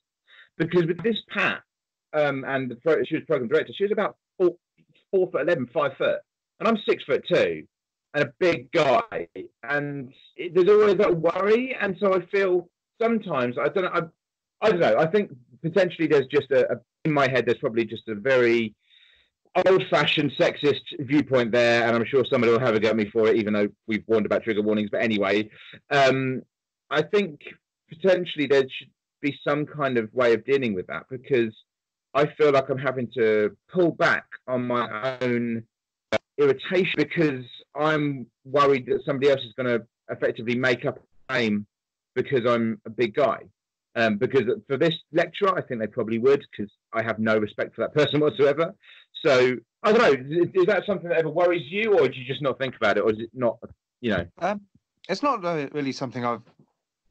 Because 0.58 0.86
with 0.86 1.02
this 1.04 1.18
Pat, 1.30 1.62
um, 2.14 2.44
and 2.48 2.70
the 2.70 2.76
pro- 2.76 3.04
she 3.04 3.16
was 3.16 3.24
program 3.26 3.50
director, 3.50 3.74
she 3.76 3.86
was 3.86 3.92
about 3.92 4.18
four, 4.38 4.52
four 5.12 5.32
foot 5.32 5.42
eleven, 5.42 5.68
five 5.74 5.98
foot, 5.98 6.20
and 6.60 6.68
I'm 6.68 6.78
six 6.88 7.04
foot 7.04 7.24
two, 7.28 7.64
and 8.14 8.24
a 8.24 8.34
big 8.40 8.72
guy, 8.72 9.28
and 9.64 10.14
it, 10.36 10.54
there's 10.54 10.70
always 10.70 10.98
that 10.98 11.16
worry, 11.16 11.76
and 11.80 11.98
so 12.00 12.14
I 12.14 12.26
feel 12.28 12.70
sometimes 13.02 13.58
I 13.58 13.68
don't 13.70 13.86
know, 13.86 13.92
I, 14.62 14.68
I 14.68 14.70
don't 14.70 14.80
know, 14.80 14.98
I 15.00 15.08
think 15.08 15.32
potentially 15.64 16.08
there's 16.08 16.28
just 16.28 16.52
a, 16.52 16.72
a 16.72 16.76
in 17.06 17.14
my 17.14 17.30
head 17.30 17.46
there's 17.48 17.58
probably 17.58 17.86
just 17.86 18.08
a 18.08 18.16
very 18.16 18.76
old-fashioned 19.68 20.32
sexist 20.32 20.82
viewpoint 21.00 21.52
there, 21.52 21.86
and 21.86 21.96
I'm 21.96 22.06
sure 22.06 22.26
somebody 22.26 22.52
will 22.52 22.60
have 22.60 22.76
a 22.76 22.80
go 22.80 22.90
at 22.90 22.96
me 22.96 23.10
for 23.10 23.28
it, 23.28 23.36
even 23.36 23.54
though 23.54 23.68
we've 23.88 24.04
warned 24.08 24.26
about 24.26 24.44
trigger 24.44 24.62
warnings. 24.62 24.90
But 24.92 25.02
anyway, 25.02 25.50
um, 25.90 26.42
I 26.90 27.02
think 27.02 27.42
potentially 27.90 28.48
there 28.48 28.64
should 28.70 28.90
be 29.22 29.38
some 29.48 29.66
kind 29.66 29.98
of 29.98 30.14
way 30.14 30.34
of 30.34 30.46
dealing 30.46 30.74
with 30.74 30.88
that 30.88 31.04
because 31.10 31.56
I 32.14 32.28
feel 32.38 32.52
like 32.52 32.70
I'm 32.70 32.78
having 32.78 33.10
to 33.18 33.56
pull 33.72 33.92
back 33.92 34.26
on 34.48 34.68
my 34.68 35.18
own 35.22 35.64
irritation 36.38 36.94
because 36.98 37.46
I'm 37.76 38.28
worried 38.46 38.86
that 38.88 39.04
somebody 39.06 39.32
else 39.32 39.42
is 39.42 39.54
going 39.58 39.80
to 39.80 39.86
effectively 40.10 40.56
make 40.56 40.86
up 40.86 40.98
a 40.98 41.34
claim 41.34 41.66
because 42.16 42.42
I'm 42.48 42.80
a 42.86 42.90
big 42.90 43.16
guy. 43.16 43.40
Um, 43.96 44.18
because 44.18 44.44
for 44.68 44.78
this 44.78 44.96
lecturer, 45.12 45.56
I 45.56 45.62
think 45.62 45.80
they 45.80 45.88
probably 45.88 46.18
would 46.18 46.44
because 46.52 46.72
I 46.94 47.04
have 47.04 47.20
no 47.20 47.38
respect 47.38 47.76
for 47.76 47.82
that 47.82 47.94
person 47.94 48.20
whatsoever. 48.22 48.74
So 49.24 49.56
I 49.84 49.92
don't 49.92 50.02
know. 50.32 50.42
Is, 50.42 50.50
is 50.54 50.66
that 50.66 50.86
something 50.86 51.10
that 51.10 51.20
ever 51.20 51.30
worries 51.30 51.72
you, 51.72 51.98
or 51.98 52.08
do 52.08 52.18
you 52.20 52.26
just 52.26 52.42
not 52.42 52.58
think 52.58 52.76
about 52.76 52.98
it, 52.98 53.02
or 53.02 53.12
is 53.12 53.20
it 53.20 53.30
not? 53.34 53.60
You 54.02 54.12
know. 54.12 54.26
Um, 54.40 54.62
it's 55.08 55.24
not 55.24 55.46
uh, 55.46 55.68
really 55.74 55.92
something 55.92 56.26
I've 56.26 56.42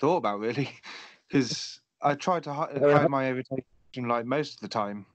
thought 0.01 0.17
about 0.17 0.41
really, 0.41 0.71
because 1.29 1.81
I 2.01 2.15
try 2.15 2.41
to 2.41 2.53
hi- 2.53 2.73
hide 2.79 3.09
my 3.09 3.29
irritation 3.29 3.65
like 4.09 4.27
most 4.27 4.55
of 4.55 4.61
the 4.61 4.69
time, 4.69 5.07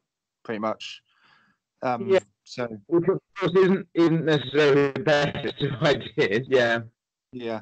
pretty 0.44 0.60
much. 0.60 1.02
Um, 1.82 2.08
Yeah. 2.08 2.20
So 2.46 2.66
Which 2.88 3.10
of 3.10 3.20
course 3.38 3.52
isn't 3.58 3.88
isn't 3.94 4.24
necessarily 4.24 4.94
the 4.94 5.02
best 5.02 5.62
of 5.62 5.84
ideas. 5.84 6.48
Yeah. 6.48 6.80
yeah, 7.34 7.62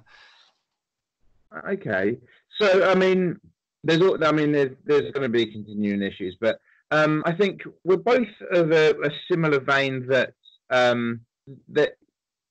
Okay. 1.68 2.18
So 2.60 2.88
I 2.88 2.94
mean, 2.94 3.40
there's 3.86 4.02
all. 4.02 4.24
I 4.24 4.32
mean, 4.32 4.52
there's 4.52 4.76
there's 4.84 5.12
going 5.14 5.24
to 5.24 5.30
be 5.30 5.46
continuing 5.46 6.02
issues, 6.02 6.36
but 6.40 6.60
um, 6.92 7.24
I 7.26 7.32
think 7.34 7.62
we're 7.84 7.98
both 7.98 8.28
of 8.52 8.72
a, 8.72 8.92
a 8.92 9.12
similar 9.32 9.60
vein 9.60 10.08
that 10.08 10.34
um, 10.70 11.22
that 11.70 11.98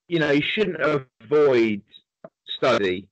you 0.07 0.19
know 0.19 0.31
you 0.31 0.41
shouldn't 0.41 0.81
avoid 0.81 1.81
study 2.57 3.07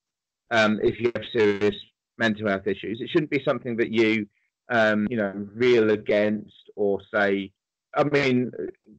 um, 0.51 0.79
if 0.81 0.99
you 0.99 1.11
have 1.15 1.25
serious 1.35 1.75
mental 2.17 2.47
health 2.47 2.67
issues. 2.67 3.01
It 3.01 3.09
shouldn't 3.09 3.31
be 3.31 3.43
something 3.43 3.75
that 3.77 3.91
you, 3.91 4.27
um, 4.69 5.07
you 5.09 5.17
know, 5.17 5.33
reel 5.53 5.91
against 5.91 6.53
or 6.75 7.01
say. 7.13 7.51
I 7.95 8.03
mean, 8.05 8.51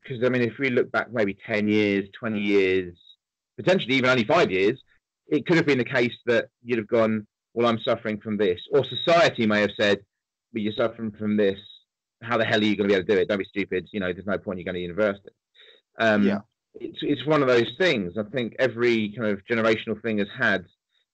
because 0.03 0.23
I 0.25 0.29
mean, 0.29 0.43
if 0.43 0.59
we 0.59 0.71
look 0.71 0.93
back 0.93 1.13
maybe 1.13 1.37
ten 1.47 1.69
years, 1.69 2.09
twenty 2.19 2.41
years, 2.41 2.95
potentially 3.57 3.95
even 3.95 4.11
only 4.11 4.25
five 4.25 4.51
years, 4.51 4.79
it 5.29 5.47
could 5.47 5.57
have 5.57 5.67
been 5.67 5.79
the 5.79 5.85
case 5.85 6.15
that 6.27 6.49
you'd 6.63 6.79
have 6.79 6.89
gone, 6.89 7.27
"Well, 7.55 7.67
I'm 7.67 7.79
suffering 7.81 8.21
from 8.21 8.37
this," 8.37 8.61
or 8.73 8.85
society 8.85 9.47
may 9.47 9.61
have 9.61 9.73
said, 9.79 10.01
"But 10.53 10.63
you're 10.63 10.75
suffering 10.75 11.13
from 11.13 11.37
this. 11.37 11.59
How 12.23 12.37
the 12.39 12.45
hell 12.45 12.61
are 12.61 12.65
you 12.65 12.77
going 12.77 12.89
to 12.89 12.93
be 12.95 12.99
able 12.99 13.07
to 13.07 13.15
do 13.15 13.21
it? 13.21 13.29
Don't 13.29 13.39
be 13.39 13.45
stupid. 13.45 13.89
You 13.93 14.01
know, 14.01 14.13
there's 14.13 14.27
no 14.27 14.39
point 14.39 14.59
you 14.59 14.65
going 14.65 14.75
to 14.75 14.81
university." 14.81 15.31
Um, 15.99 16.27
Yeah. 16.27 16.41
It's 16.77 16.99
it's 17.03 17.25
one 17.25 17.41
of 17.41 17.47
those 17.47 17.71
things. 17.79 18.19
I 18.19 18.25
think 18.25 18.57
every 18.59 19.11
kind 19.17 19.31
of 19.31 19.45
generational 19.45 20.01
thing 20.03 20.19
has 20.19 20.27
had, 20.37 20.65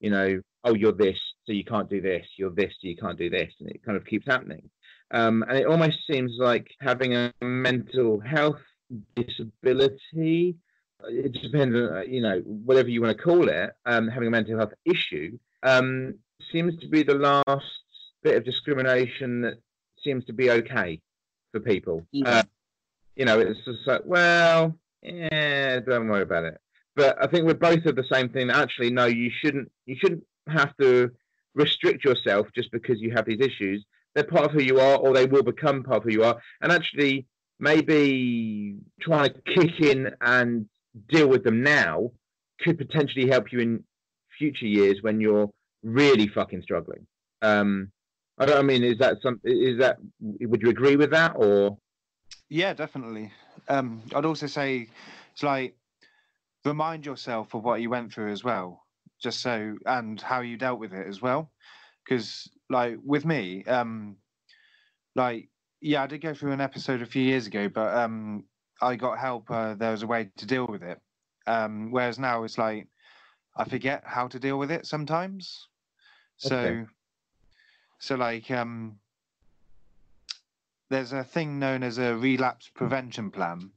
you 0.01 0.09
know, 0.09 0.41
oh, 0.65 0.75
you're 0.75 0.93
this, 0.93 1.19
so 1.45 1.53
you 1.53 1.65
can't 1.65 1.91
do 1.91 2.01
this. 2.01 2.27
You're 2.39 2.51
this, 2.51 2.73
so 2.81 2.89
you 2.89 2.97
can't 2.97 3.19
do 3.19 3.29
this, 3.29 3.53
and 3.61 3.69
it 3.69 3.83
kind 3.85 3.97
of 3.99 4.07
keeps 4.07 4.27
happening. 4.27 4.71
Um, 5.11 5.45
and 5.49 5.59
it 5.59 5.67
almost 5.67 5.99
seems 6.11 6.33
like 6.39 6.67
having 6.81 7.15
a 7.15 7.33
mental 7.43 8.21
health 8.21 8.63
disability. 9.15 10.57
It 11.09 11.33
depends 11.33 11.77
on, 11.77 11.97
uh, 11.97 12.01
you 12.03 12.23
know, 12.23 12.41
whatever 12.41 12.89
you 12.89 13.03
want 13.03 13.17
to 13.17 13.23
call 13.23 13.49
it. 13.49 13.71
Um, 13.85 14.09
having 14.09 14.29
a 14.29 14.31
mental 14.31 14.57
health 14.59 14.73
issue 14.85 15.39
um, 15.63 16.15
seems 16.53 16.79
to 16.81 16.89
be 16.89 17.03
the 17.03 17.15
last 17.15 17.67
bit 18.23 18.37
of 18.37 18.45
discrimination 18.45 19.43
that 19.43 19.55
seems 20.03 20.25
to 20.27 20.33
be 20.33 20.51
okay 20.51 21.01
for 21.53 21.61
people. 21.61 22.07
Uh, 22.25 22.43
you 23.17 23.25
know, 23.25 23.39
it's 23.39 23.65
just 23.65 23.87
like, 23.87 24.03
well, 24.05 24.77
yeah, 25.03 25.81
don't 25.81 26.09
worry 26.09 26.23
about 26.23 26.45
it. 26.45 26.61
But 26.97 27.23
I 27.23 27.27
think 27.27 27.47
we're 27.47 27.55
both 27.55 27.85
of 27.87 27.97
the 27.97 28.05
same 28.11 28.29
thing. 28.29 28.51
Actually, 28.51 28.91
no, 28.91 29.07
you 29.07 29.31
shouldn't. 29.41 29.71
You 29.87 29.97
shouldn't 29.99 30.25
have 30.49 30.77
to 30.79 31.11
restrict 31.55 32.05
yourself 32.05 32.49
just 32.55 32.71
because 32.73 33.01
you 33.01 33.13
have 33.13 33.27
these 33.27 33.41
issues. 33.41 33.85
They're 34.15 34.25
part 34.25 34.47
of 34.47 34.53
who 34.53 34.63
you 34.63 34.81
are, 34.81 34.97
or 34.97 35.15
they 35.15 35.27
will 35.27 35.43
become 35.43 35.83
part 35.83 35.99
of 35.99 36.05
who 36.05 36.11
you 36.11 36.25
are. 36.25 36.41
And 36.61 36.73
actually, 36.73 37.27
maybe 37.59 38.77
trying 39.01 39.33
to 39.33 39.41
kick 39.43 39.81
in 39.81 40.11
and 40.21 40.67
deal 41.09 41.29
with 41.29 41.45
them 41.45 41.63
now 41.63 42.11
could 42.61 42.77
potentially 42.77 43.29
help 43.29 43.53
you 43.53 43.61
in 43.61 43.85
future 44.37 44.67
years 44.67 44.99
when 45.03 45.21
you're 45.21 45.51
really 45.83 46.29
fucking 46.29 46.63
struggling. 46.63 47.07
Um, 47.43 47.91
I 48.39 48.47
don't. 48.47 48.59
I 48.59 48.63
mean, 48.63 48.85
is 48.85 48.99
that 48.99 49.19
some? 49.23 49.41
Is 49.45 49.79
that? 49.79 49.99
Would 50.21 50.63
you 50.63 50.71
agree 50.71 50.97
with 50.97 51.11
that, 51.11 51.33
or? 51.37 51.79
Yeah, 52.49 52.73
definitely. 52.75 53.33
Um, 53.69 54.03
I'd 54.15 54.25
also 54.25 54.47
say 54.47 54.89
it's 55.33 55.43
like 55.43 55.77
remind 56.65 57.07
yourself 57.07 57.55
of 57.55 57.63
what 57.65 57.81
you 57.81 57.91
went 57.91 58.13
through 58.13 58.33
as 58.33 58.45
well, 58.45 58.85
just 59.23 59.41
so 59.41 59.77
and 59.87 60.21
how 60.21 60.41
you 60.41 60.57
dealt 60.57 60.81
with 60.81 60.93
it 60.93 61.07
as 61.07 61.23
well. 61.23 61.51
Because 62.05 62.49
like 62.69 62.99
with 63.05 63.25
me, 63.25 63.65
um, 63.65 64.17
like 65.15 65.49
yeah, 65.81 66.03
I 66.03 66.07
did 66.07 66.21
go 66.21 66.35
through 66.35 66.53
an 66.53 66.61
episode 66.61 67.03
a 67.03 67.07
few 67.07 67.23
years 67.23 67.47
ago, 67.47 67.69
but 67.69 67.95
um, 67.97 68.45
I 68.83 68.97
got 68.97 69.19
help. 69.19 69.51
Uh, 69.51 69.75
there 69.75 69.93
was 69.93 70.03
a 70.03 70.07
way 70.07 70.31
to 70.37 70.47
deal 70.47 70.67
with 70.67 70.83
it. 70.83 71.01
Um, 71.47 71.91
whereas 71.91 72.19
now 72.19 72.45
it's 72.45 72.59
like 72.59 72.89
I 73.57 73.65
forget 73.65 74.03
how 74.05 74.29
to 74.29 74.39
deal 74.39 74.59
with 74.59 74.71
it 74.71 74.87
sometimes. 74.87 75.69
So, 76.41 76.57
Okay. 76.57 76.87
so 77.99 78.15
like 78.17 78.51
um, 78.51 78.99
there's 80.89 81.13
a 81.13 81.23
thing 81.23 81.59
known 81.59 81.83
as 81.83 81.99
a 81.99 82.17
relapse 82.17 82.69
prevention 82.69 83.31
plan, 83.31 83.71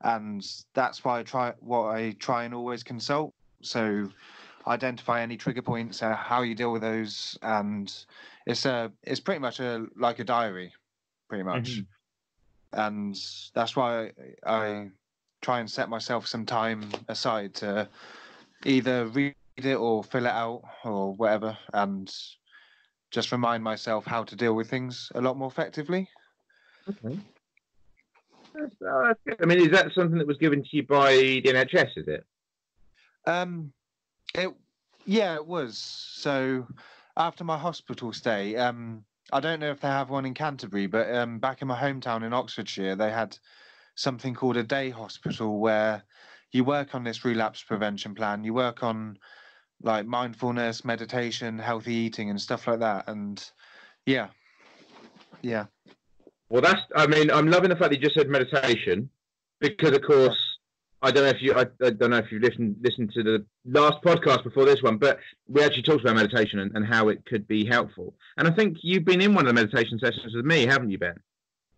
and 0.00 0.42
that's 0.74 1.04
why 1.04 1.20
I 1.20 1.22
try 1.22 1.52
what 1.60 1.88
I 1.94 2.12
try 2.12 2.44
and 2.44 2.54
always 2.54 2.82
consult. 2.82 3.34
So 3.62 4.08
identify 4.66 5.20
any 5.20 5.36
trigger 5.36 5.62
points, 5.62 6.02
uh, 6.02 6.16
how 6.16 6.42
you 6.42 6.54
deal 6.54 6.72
with 6.72 6.82
those, 6.82 7.38
and 7.42 7.92
it's 8.46 8.64
a 8.64 8.90
it's 9.02 9.20
pretty 9.20 9.40
much 9.40 9.60
a 9.60 9.86
like 9.96 10.18
a 10.18 10.24
diary, 10.24 10.72
pretty 11.28 11.44
much. 11.44 11.78
Mhm. 11.78 11.86
And 12.72 13.16
that's 13.54 13.76
why 13.76 14.12
I, 14.46 14.52
I 14.54 14.90
try 15.42 15.60
and 15.60 15.70
set 15.70 15.88
myself 15.90 16.26
some 16.26 16.46
time 16.46 16.90
aside 17.08 17.54
to 17.56 17.88
either 18.64 19.06
read 19.08 19.34
it 19.66 19.76
or 19.76 20.04
fill 20.04 20.26
it 20.26 20.32
out 20.32 20.62
or 20.84 21.14
whatever, 21.14 21.56
and 21.72 22.12
just 23.10 23.32
remind 23.32 23.64
myself 23.64 24.04
how 24.04 24.22
to 24.24 24.36
deal 24.36 24.54
with 24.54 24.68
things 24.68 25.10
a 25.14 25.20
lot 25.20 25.36
more 25.36 25.48
effectively. 25.48 26.08
Okay. 26.88 27.18
That's, 28.54 28.74
that's 28.80 29.20
good. 29.26 29.36
I 29.42 29.46
mean, 29.46 29.60
is 29.60 29.70
that 29.70 29.92
something 29.94 30.18
that 30.18 30.26
was 30.26 30.38
given 30.38 30.62
to 30.62 30.68
you 30.72 30.82
by 30.82 31.12
the 31.12 31.42
NHS? 31.42 31.96
Is 31.96 32.08
it? 32.08 32.24
Um, 33.26 33.72
it 34.34 34.50
yeah, 35.04 35.34
it 35.34 35.46
was. 35.46 35.78
So 35.78 36.66
after 37.16 37.44
my 37.44 37.56
hospital 37.56 38.12
stay, 38.12 38.56
um, 38.56 39.04
I 39.32 39.40
don't 39.40 39.60
know 39.60 39.70
if 39.70 39.80
they 39.80 39.88
have 39.88 40.10
one 40.10 40.26
in 40.26 40.34
Canterbury, 40.34 40.86
but 40.86 41.14
um, 41.14 41.38
back 41.38 41.62
in 41.62 41.68
my 41.68 41.78
hometown 41.78 42.24
in 42.24 42.32
Oxfordshire, 42.32 42.96
they 42.96 43.10
had 43.10 43.36
something 43.94 44.34
called 44.34 44.56
a 44.56 44.62
day 44.62 44.90
hospital 44.90 45.58
where 45.58 46.02
you 46.52 46.64
work 46.64 46.94
on 46.94 47.04
this 47.04 47.24
relapse 47.24 47.62
prevention 47.62 48.14
plan. 48.14 48.44
You 48.44 48.54
work 48.54 48.82
on 48.82 49.18
like 49.82 50.06
mindfulness, 50.06 50.84
meditation, 50.84 51.58
healthy 51.58 51.94
eating, 51.94 52.30
and 52.30 52.40
stuff 52.40 52.66
like 52.66 52.80
that. 52.80 53.08
And 53.08 53.42
yeah, 54.06 54.28
yeah, 55.42 55.66
Well, 56.48 56.62
that's. 56.62 56.80
I 56.96 57.06
mean, 57.06 57.30
I'm 57.30 57.48
loving 57.48 57.70
the 57.70 57.76
fact 57.76 57.90
that 57.90 57.96
you 58.00 58.02
just 58.02 58.16
said 58.16 58.28
meditation, 58.28 59.08
because 59.60 59.92
of 59.92 60.02
course, 60.02 60.38
I 61.02 61.10
don't 61.10 61.24
know 61.24 61.30
if 61.30 61.42
you. 61.42 61.54
I, 61.54 61.66
I 61.84 61.90
don't 61.90 62.10
know 62.10 62.18
if 62.18 62.32
you've 62.32 62.42
listened 62.42 62.76
listened 62.82 63.12
to 63.14 63.22
the 63.22 63.46
last 63.66 64.02
podcast 64.02 64.44
before 64.44 64.64
this 64.64 64.82
one, 64.82 64.98
but 64.98 65.18
we 65.48 65.62
actually 65.62 65.82
talked 65.82 66.02
about 66.02 66.16
meditation 66.16 66.58
and, 66.58 66.74
and 66.74 66.84
how 66.86 67.08
it 67.08 67.24
could 67.26 67.46
be 67.46 67.64
helpful. 67.66 68.14
And 68.36 68.48
I 68.48 68.50
think 68.50 68.78
you've 68.82 69.04
been 69.04 69.20
in 69.20 69.34
one 69.34 69.46
of 69.46 69.54
the 69.54 69.60
meditation 69.60 69.98
sessions 69.98 70.34
with 70.34 70.44
me, 70.44 70.66
haven't 70.66 70.90
you, 70.90 70.98
Ben? 70.98 71.14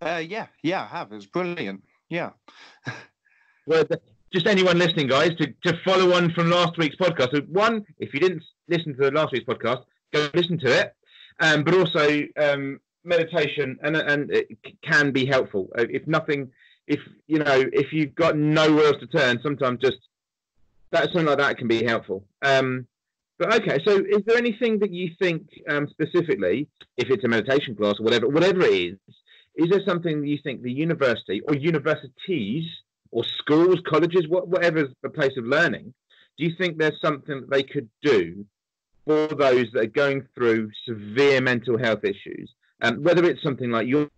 uh, 0.03 0.23
yeah, 0.27 0.47
yeah. 0.63 0.83
I 0.83 0.87
have. 0.87 1.13
It 1.13 1.17
was 1.17 1.27
brilliant. 1.27 1.85
Yeah. 2.09 2.31
Well, 3.67 3.85
just 4.33 4.47
anyone 4.47 4.79
listening, 4.79 5.09
guys, 5.09 5.35
to, 5.37 5.53
to 5.65 5.79
follow 5.85 6.15
on 6.15 6.33
from 6.33 6.51
last 6.51 6.79
week's 6.79 6.97
podcast. 6.97 7.35
So 7.35 7.41
one, 7.49 7.85
if 7.99 8.15
you 8.15 8.21
didn't 8.21 8.45
listen 8.69 8.95
to 8.97 9.03
the 9.03 9.11
last 9.11 9.33
week's 9.33 9.45
podcast, 9.45 9.85
go 10.13 10.29
listen 10.35 10.59
to 10.61 10.81
it. 10.81 10.95
Um, 11.41 11.65
but 11.65 11.75
also 11.75 12.23
um, 12.37 12.81
meditation, 13.03 13.79
and 13.83 13.97
and 13.97 14.31
it 14.31 14.49
can 14.83 15.11
be 15.11 15.25
helpful. 15.25 15.71
Uh, 15.79 15.87
If 15.89 16.07
nothing, 16.07 16.51
if 16.87 17.01
you 17.27 17.39
know, 17.39 17.65
if 17.73 17.93
you've 17.93 18.15
got 18.15 18.37
nowhere 18.37 18.87
else 18.87 19.01
to 19.01 19.07
turn, 19.07 19.41
sometimes 19.43 19.81
just 19.81 19.99
that 20.91 21.05
something 21.05 21.25
like 21.25 21.39
that 21.39 21.57
can 21.57 21.69
be 21.69 21.85
helpful. 21.85 22.25
Um, 22.43 22.87
but 23.39 23.55
okay, 23.55 23.79
so 23.87 23.97
is 23.97 24.23
there 24.27 24.37
anything 24.37 24.81
that 24.81 24.91
you 24.91 25.13
think 25.19 25.49
um, 25.69 25.89
specifically, 25.89 26.69
if 26.99 27.09
it's 27.09 27.25
a 27.25 27.29
meditation 27.29 27.75
class 27.75 27.95
or 27.99 28.05
whatever, 28.05 28.29
whatever 28.29 28.61
it 28.63 28.75
is, 28.75 28.99
is 29.55 29.71
there 29.71 29.81
something 29.87 30.21
that 30.21 30.29
you 30.29 30.39
think 30.43 30.63
the 30.63 30.71
university 30.71 31.41
or 31.49 31.55
universities 31.55 32.65
or 33.11 33.25
schools, 33.25 33.81
colleges, 33.87 34.29
what, 34.29 34.49
whatever's 34.49 34.89
the 35.03 35.11
place 35.11 35.37
of 35.37 35.45
learning, 35.45 35.93
do 36.39 36.45
you 36.45 36.53
think 36.57 36.79
there's 36.79 37.01
something 37.03 37.41
that 37.41 37.51
they 37.51 37.63
could 37.63 37.89
do 38.03 38.45
for 39.07 39.29
those 39.29 39.67
that 39.73 39.83
are 39.85 39.87
going 39.87 40.27
through 40.35 40.71
severe 40.87 41.41
mental 41.41 41.79
health 41.79 42.05
issues? 42.05 42.51
Um, 42.83 43.03
whether 43.03 43.25
it's 43.25 43.43
something 43.43 43.71
like 43.71 43.87
yours, 43.87 44.09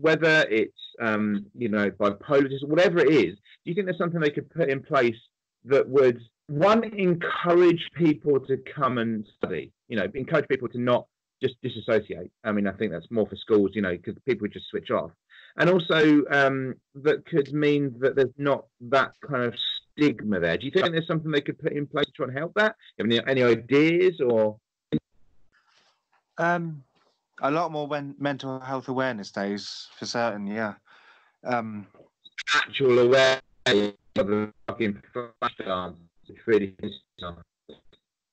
whether 0.00 0.46
it's 0.50 0.74
um, 1.00 1.46
you 1.54 1.68
know 1.68 1.90
bipolar, 1.90 2.50
disorder, 2.50 2.66
whatever 2.66 2.98
it 2.98 3.10
is, 3.10 3.36
do 3.36 3.70
you 3.70 3.74
think 3.74 3.86
there's 3.86 3.98
something 3.98 4.20
they 4.20 4.30
could 4.30 4.50
put 4.50 4.68
in 4.68 4.82
place 4.82 5.16
that 5.64 5.88
would 5.88 6.20
one 6.48 6.84
encourage 6.84 7.88
people 7.94 8.40
to 8.40 8.58
come 8.76 8.98
and 8.98 9.26
study? 9.38 9.72
You 9.88 9.96
know, 9.96 10.06
encourage 10.14 10.48
people 10.48 10.68
to 10.68 10.78
not 10.78 11.06
just 11.42 11.54
disassociate. 11.62 12.30
I 12.44 12.52
mean, 12.52 12.66
I 12.66 12.72
think 12.72 12.92
that's 12.92 13.10
more 13.10 13.26
for 13.26 13.36
schools, 13.36 13.70
you 13.74 13.80
know, 13.80 13.96
because 13.96 14.20
people 14.26 14.46
just 14.48 14.68
switch 14.68 14.90
off 14.90 15.12
and 15.58 15.70
also 15.70 16.22
um, 16.30 16.74
that 16.94 17.24
could 17.26 17.52
mean 17.52 17.94
that 17.98 18.16
there's 18.16 18.34
not 18.38 18.66
that 18.80 19.12
kind 19.26 19.42
of 19.42 19.54
stigma 19.92 20.40
there. 20.40 20.56
Do 20.56 20.66
you 20.66 20.72
think 20.72 20.90
there's 20.92 21.06
something 21.06 21.30
they 21.30 21.40
could 21.40 21.58
put 21.58 21.72
in 21.72 21.86
place 21.86 22.06
to 22.06 22.12
try 22.12 22.26
and 22.26 22.36
help 22.36 22.54
that? 22.54 22.76
Any, 22.98 23.20
any 23.26 23.42
ideas 23.42 24.20
or? 24.20 24.56
Um, 26.38 26.82
a 27.42 27.50
lot 27.50 27.72
more 27.72 27.86
when 27.86 28.14
mental 28.18 28.60
health 28.60 28.88
awareness 28.88 29.30
days 29.30 29.88
for 29.98 30.06
certain. 30.06 30.46
Yeah. 30.46 30.74
Um, 31.44 31.86
actual 32.54 32.98
awareness 32.98 33.42
of 34.16 34.26
the 34.26 34.52
fucking 34.66 35.02
flash 35.12 35.56
dance. 35.58 35.96
It's 36.28 36.46
really 36.46 36.74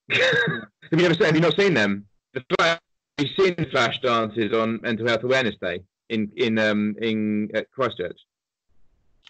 have 0.10 1.00
you 1.00 1.06
ever 1.06 1.14
seen? 1.14 1.26
Have 1.26 1.36
you 1.36 1.42
not 1.42 1.56
seen 1.58 1.74
them? 1.74 2.06
The 2.34 2.44
flash, 2.56 2.80
have 3.18 3.28
you 3.28 3.44
seen 3.44 3.70
flash 3.72 4.00
dances 4.02 4.54
on 4.54 4.80
Mental 4.82 5.08
Health 5.08 5.24
Awareness 5.24 5.56
Day 5.62 5.82
in 6.10 6.32
in 6.36 6.58
um 6.60 6.96
in 7.02 7.50
at 7.54 7.72
Christ 7.72 7.98
Church? 7.98 8.20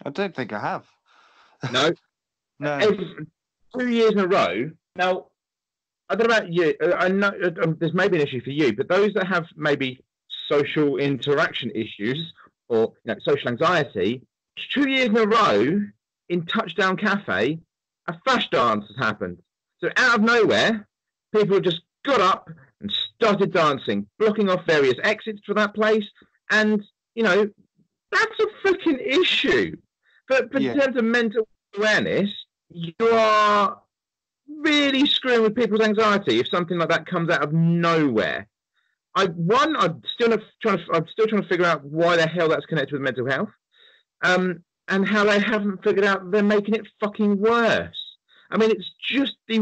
I 0.04 0.10
don't 0.10 0.34
think 0.34 0.52
I 0.52 0.60
have. 0.60 0.84
No, 1.72 1.90
No. 2.60 2.72
Every- 2.72 3.26
two 3.78 3.88
years 3.88 4.12
in 4.12 4.20
a 4.20 4.26
row. 4.26 4.70
Now, 4.96 5.26
I 6.08 6.14
don't 6.16 6.28
know 6.30 6.36
about 6.36 6.52
you. 6.52 6.74
uh, 6.82 6.92
I 6.98 7.08
know 7.08 7.28
uh, 7.28 7.50
um, 7.62 7.76
there's 7.78 7.92
maybe 7.94 8.16
an 8.20 8.26
issue 8.26 8.40
for 8.42 8.50
you, 8.50 8.72
but 8.74 8.88
those 8.88 9.12
that 9.14 9.26
have 9.26 9.44
maybe 9.56 10.02
social 10.50 10.96
interaction 10.96 11.70
issues 11.72 12.32
or 12.68 12.92
you 13.04 13.12
know, 13.12 13.16
social 13.22 13.48
anxiety, 13.48 14.22
two 14.72 14.88
years 14.88 15.08
in 15.08 15.16
a 15.18 15.26
row 15.26 15.80
in 16.30 16.46
Touchdown 16.46 16.96
Cafe, 16.96 17.58
a 18.08 18.18
flash 18.24 18.48
dance 18.50 18.86
has 18.88 18.96
happened. 18.96 19.38
So 19.80 19.90
out 19.96 20.18
of 20.18 20.24
nowhere, 20.24 20.88
people 21.34 21.60
just 21.60 21.82
got 22.04 22.20
up 22.20 22.48
and 22.80 22.90
started 23.16 23.52
dancing, 23.52 24.06
blocking 24.18 24.48
off 24.48 24.64
various 24.66 24.96
exits 25.02 25.40
for 25.44 25.54
that 25.54 25.74
place, 25.74 26.04
and 26.50 26.82
you 27.14 27.22
know 27.22 27.48
that's 28.10 28.40
a 28.40 28.46
fucking 28.62 28.98
issue. 29.00 29.76
But, 30.28 30.50
but 30.52 30.62
Yeah. 30.62 30.72
in 30.72 30.80
terms 30.80 30.96
of 30.96 31.04
mental 31.04 31.46
awareness, 31.76 32.30
you 32.70 32.94
are 33.10 33.80
really 34.60 35.06
screwing 35.06 35.42
with 35.42 35.54
people's 35.54 35.80
anxiety 35.80 36.40
if 36.40 36.48
something 36.48 36.78
like 36.78 36.88
that 36.88 37.06
comes 37.06 37.30
out 37.30 37.42
of 37.42 37.52
nowhere. 37.52 38.46
I 39.14 39.26
one, 39.26 39.76
I'm 39.76 40.02
still 40.14 40.28
not 40.30 40.40
trying 40.62 40.78
to, 40.78 40.84
I'm 40.92 41.06
still 41.08 41.26
trying 41.26 41.42
to 41.42 41.48
figure 41.48 41.66
out 41.66 41.84
why 41.84 42.16
the 42.16 42.26
hell 42.26 42.48
that's 42.48 42.66
connected 42.66 42.92
with 42.92 43.02
mental 43.02 43.26
health, 43.28 43.50
um, 44.22 44.62
and 44.88 45.06
how 45.06 45.24
they 45.24 45.38
haven't 45.40 45.82
figured 45.82 46.04
out 46.04 46.30
they're 46.30 46.42
making 46.42 46.74
it 46.74 46.86
fucking 47.00 47.38
worse. 47.38 47.98
I 48.50 48.56
mean, 48.56 48.70
it's 48.70 48.90
just 49.02 49.36
the. 49.48 49.58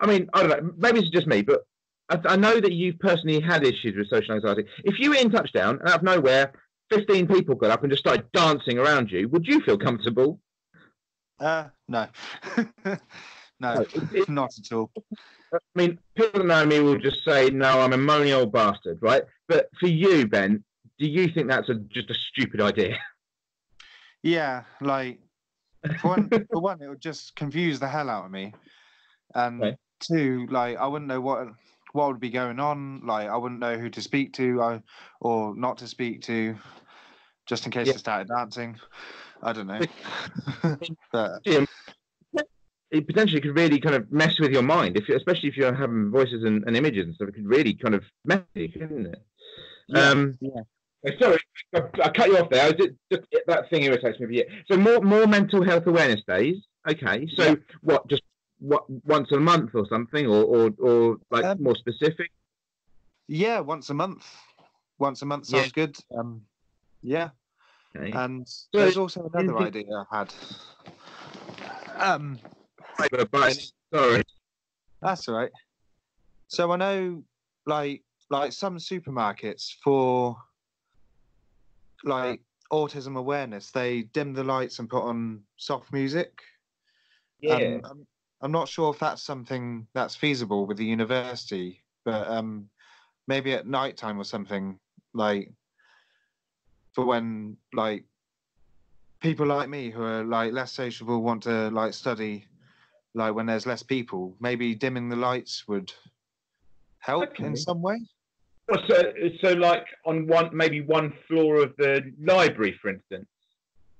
I 0.00 0.06
mean, 0.06 0.28
I 0.32 0.42
don't 0.42 0.50
know. 0.64 0.72
Maybe 0.76 1.00
it's 1.00 1.10
just 1.10 1.26
me, 1.26 1.42
but 1.42 1.66
I, 2.08 2.20
I 2.24 2.36
know 2.36 2.60
that 2.60 2.72
you've 2.72 2.98
personally 2.98 3.40
had 3.40 3.64
issues 3.64 3.94
with 3.96 4.08
social 4.08 4.34
anxiety. 4.34 4.64
If 4.84 4.98
you 4.98 5.10
were 5.10 5.16
in 5.16 5.30
touchdown 5.30 5.78
and 5.80 5.88
out 5.88 5.96
of 5.96 6.02
nowhere, 6.02 6.52
fifteen 6.90 7.26
people 7.26 7.54
got 7.54 7.70
up 7.70 7.82
and 7.82 7.90
just 7.90 8.02
started 8.02 8.30
dancing 8.32 8.78
around 8.78 9.10
you, 9.10 9.28
would 9.28 9.46
you 9.46 9.60
feel 9.60 9.78
comfortable? 9.78 10.40
Uh, 11.38 11.68
no, 11.88 12.06
no, 13.60 13.80
It- 13.80 14.02
it- 14.12 14.28
not 14.28 14.50
at 14.58 14.72
all. 14.72 14.90
I 15.54 15.58
mean, 15.74 15.98
people 16.16 16.40
that 16.40 16.46
know 16.46 16.66
me 16.66 16.80
will 16.80 16.98
just 16.98 17.24
say, 17.24 17.50
"No, 17.50 17.80
I'm 17.80 17.92
a 17.92 17.96
moany 17.96 18.36
old 18.36 18.52
bastard," 18.52 18.98
right? 19.00 19.22
But 19.48 19.68
for 19.78 19.86
you, 19.86 20.26
Ben, 20.26 20.64
do 20.98 21.06
you 21.08 21.28
think 21.28 21.48
that's 21.48 21.68
a, 21.68 21.74
just 21.74 22.10
a 22.10 22.14
stupid 22.14 22.60
idea? 22.60 22.98
Yeah, 24.22 24.64
like 24.80 25.20
for 26.00 26.08
one, 26.08 26.28
for 26.52 26.60
one, 26.60 26.82
it 26.82 26.88
would 26.88 27.00
just 27.00 27.36
confuse 27.36 27.78
the 27.78 27.86
hell 27.88 28.10
out 28.10 28.24
of 28.24 28.30
me, 28.32 28.54
and 29.34 29.76
two, 30.00 30.46
like 30.50 30.76
I 30.78 30.86
wouldn't 30.86 31.08
know 31.08 31.20
what 31.20 31.48
what 31.96 32.08
would 32.08 32.20
be 32.20 32.30
going 32.30 32.60
on. 32.60 33.00
Like 33.04 33.28
I 33.28 33.36
wouldn't 33.36 33.60
know 33.60 33.76
who 33.78 33.90
to 33.90 34.02
speak 34.02 34.34
to, 34.34 34.62
I, 34.62 34.82
or 35.20 35.56
not 35.56 35.78
to 35.78 35.88
speak 35.88 36.22
to, 36.22 36.56
just 37.46 37.64
in 37.66 37.72
case 37.72 37.88
Yeah. 37.88 37.94
I 37.94 37.96
started 37.96 38.28
dancing. 38.28 38.76
I 39.42 39.52
don't 39.52 39.66
know, 39.66 39.80
but 41.12 41.42
it 42.90 43.06
potentially 43.06 43.40
could 43.40 43.56
really 43.56 43.80
kind 43.80 43.94
of 43.94 44.10
mess 44.10 44.38
with 44.38 44.52
your 44.52 44.62
mind, 44.62 44.96
if 44.96 45.08
you, 45.08 45.16
especially 45.16 45.48
if 45.48 45.56
you're 45.56 45.74
having 45.74 46.10
voices 46.10 46.44
and, 46.44 46.64
and 46.64 46.76
images 46.76 47.06
and 47.06 47.14
stuff. 47.14 47.28
It 47.28 47.34
could 47.34 47.46
really 47.46 47.74
kind 47.74 47.94
of 47.94 48.04
mess 48.24 48.40
with 48.54 48.62
you, 48.62 48.80
couldn't 48.80 49.06
it? 49.06 49.22
Yeah, 49.88 50.10
um, 50.10 50.38
yeah. 50.40 50.60
Sorry, 51.20 51.38
I, 51.74 51.82
I 52.02 52.08
cut 52.10 52.28
you 52.28 52.38
off 52.38 52.50
there. 52.50 52.66
I 52.66 52.72
did, 52.72 52.96
just, 53.12 53.24
that 53.46 53.70
thing 53.70 53.84
irritates 53.84 54.18
me. 54.18 54.38
Yeah. 54.38 54.44
So 54.70 54.76
more 54.76 55.00
more 55.00 55.26
mental 55.26 55.62
health 55.62 55.86
awareness 55.86 56.22
days. 56.26 56.56
Okay. 56.88 57.28
So 57.34 57.44
Yeah. 57.44 57.54
what? 57.82 58.08
Just 58.08 58.22
what? 58.58 58.88
Once 59.04 59.30
a 59.32 59.38
month 59.40 59.74
or 59.74 59.86
something, 59.88 60.26
or 60.26 60.44
or, 60.44 60.70
or 60.78 61.18
like 61.30 61.44
Um, 61.44 61.62
more 61.62 61.74
specific? 61.76 62.30
yeah, 63.28 63.60
once 63.60 63.90
a 63.90 63.94
month. 63.94 64.24
Once 64.98 65.22
a 65.22 65.26
month 65.26 65.48
Yeah. 65.48 65.60
sounds 65.60 65.72
good. 65.72 65.96
Um, 66.16 66.46
yeah, 67.02 67.30
Okay. 67.94 68.12
and 68.12 68.46
there's 68.72 68.96
also 68.96 69.28
another 69.32 69.58
idea 69.58 69.84
I 70.10 70.18
had. 70.18 70.34
Um, 71.98 72.38
But- 72.98 73.30
sorry. 73.92 74.22
That's 75.02 75.28
all 75.28 75.36
right. 75.36 75.52
So 76.48 76.72
I 76.72 76.76
know, 76.76 77.22
like, 77.66 78.02
like 78.30 78.52
some 78.52 78.78
supermarkets 78.78 79.74
for 79.84 80.36
like 82.04 82.40
autism 82.72 83.16
awareness, 83.18 83.70
they 83.70 84.02
dim 84.02 84.32
the 84.32 84.44
lights 84.44 84.78
and 84.78 84.88
put 84.88 85.02
on 85.02 85.44
soft 85.56 85.92
music. 85.92 86.40
Um, 87.50 88.06
I'm, 88.40 88.52
not 88.52 88.68
sure 88.68 88.92
if 88.92 88.98
that's 88.98 89.22
something 89.22 89.86
that's 89.94 90.14
feasible 90.14 90.66
with 90.66 90.76
the 90.76 90.84
university, 90.84 91.82
but 92.04 92.28
um, 92.28 92.68
maybe 93.28 93.52
at 93.54 93.66
night 93.66 93.96
time 93.96 94.18
or 94.18 94.24
something 94.24 94.78
like 95.14 95.52
for 96.94 97.04
when 97.04 97.56
like 97.72 98.04
people 99.20 99.46
like 99.46 99.68
me 99.68 99.90
who 99.90 100.02
are 100.02 100.24
like 100.24 100.52
less 100.52 100.72
sociable 100.72 101.22
want 101.22 101.42
to 101.42 101.68
like 101.70 101.94
study 101.94 102.46
like 103.14 103.34
when 103.34 103.46
there's 103.46 103.66
less 103.66 103.82
people 103.82 104.36
maybe 104.40 104.74
dimming 104.74 105.08
the 105.08 105.16
lights 105.16 105.64
would 105.68 105.92
help 106.98 107.24
Okay. 107.30 107.46
in 107.46 107.56
some 107.56 107.80
way 107.82 107.98
Well, 108.68 108.80
So, 108.88 109.12
so 109.42 109.52
like 109.54 109.86
on 110.04 110.26
one, 110.26 110.50
maybe 110.52 110.80
one 110.80 111.12
floor 111.28 111.62
of 111.62 111.74
the 111.78 112.12
library, 112.20 112.78
for 112.82 112.90
instance. 112.90 113.26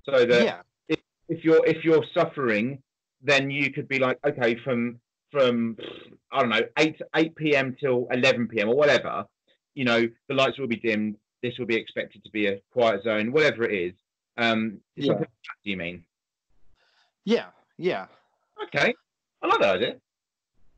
So 0.04 0.24
that 0.24 0.44
yeah 0.44 0.60
if 1.28 1.44
you're 1.44 1.64
if 1.66 1.84
you're 1.84 2.04
suffering, 2.14 2.82
then 3.22 3.50
you 3.50 3.72
could 3.72 3.88
be 3.88 3.98
like, 3.98 4.18
okay, 4.26 4.56
from 4.64 5.00
from 5.32 5.76
I 6.32 6.40
don't 6.40 6.50
know, 6.50 6.62
eight 6.78 7.00
eight 7.14 7.34
p.m. 7.36 7.76
till 7.80 8.06
eleven 8.10 8.48
p.m. 8.48 8.68
or 8.68 8.76
whatever. 8.76 9.24
You 9.74 9.84
know, 9.84 10.08
the 10.28 10.34
lights 10.34 10.58
will 10.58 10.68
be 10.68 10.76
dimmed. 10.76 11.16
This 11.42 11.58
will 11.58 11.66
be 11.66 11.76
expected 11.76 12.24
to 12.24 12.30
be 12.30 12.46
a 12.46 12.60
quiet 12.72 13.02
zone, 13.04 13.32
whatever 13.32 13.64
it 13.64 13.74
is. 13.74 13.92
Um, 14.38 14.78
Yeah. 14.96 15.08
something 15.08 15.20
like 15.20 15.28
that, 15.28 15.56
do 15.64 15.70
you 15.70 15.76
mean? 15.76 16.04
yeah 17.24 17.46
yeah 17.78 18.06
Okay, 18.64 18.94
I 19.42 19.46
like 19.46 19.60
that 19.60 19.76
idea. 19.76 19.96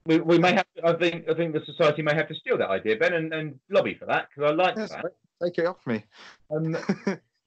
We, 0.07 0.21
we 0.21 0.39
may 0.39 0.53
have. 0.53 0.65
To, 0.77 0.87
I 0.89 0.97
think 0.97 1.29
I 1.29 1.35
think 1.35 1.53
the 1.53 1.65
society 1.67 2.03
may 2.03 2.15
have 2.15 2.29
to 2.29 2.35
steal 2.35 2.57
that 2.59 2.71
idea, 2.71 2.97
Ben, 2.97 3.13
and, 3.13 3.33
and 3.33 3.59
lobby 3.69 3.95
for 3.95 4.07
that 4.07 4.29
because 4.29 4.51
I 4.51 4.55
like 4.55 4.75
That's 4.75 4.93
that. 4.93 5.05
right. 5.05 5.13
take 5.43 5.59
it 5.59 5.67
off 5.67 5.87
me 5.87 6.05
Um, 6.51 6.77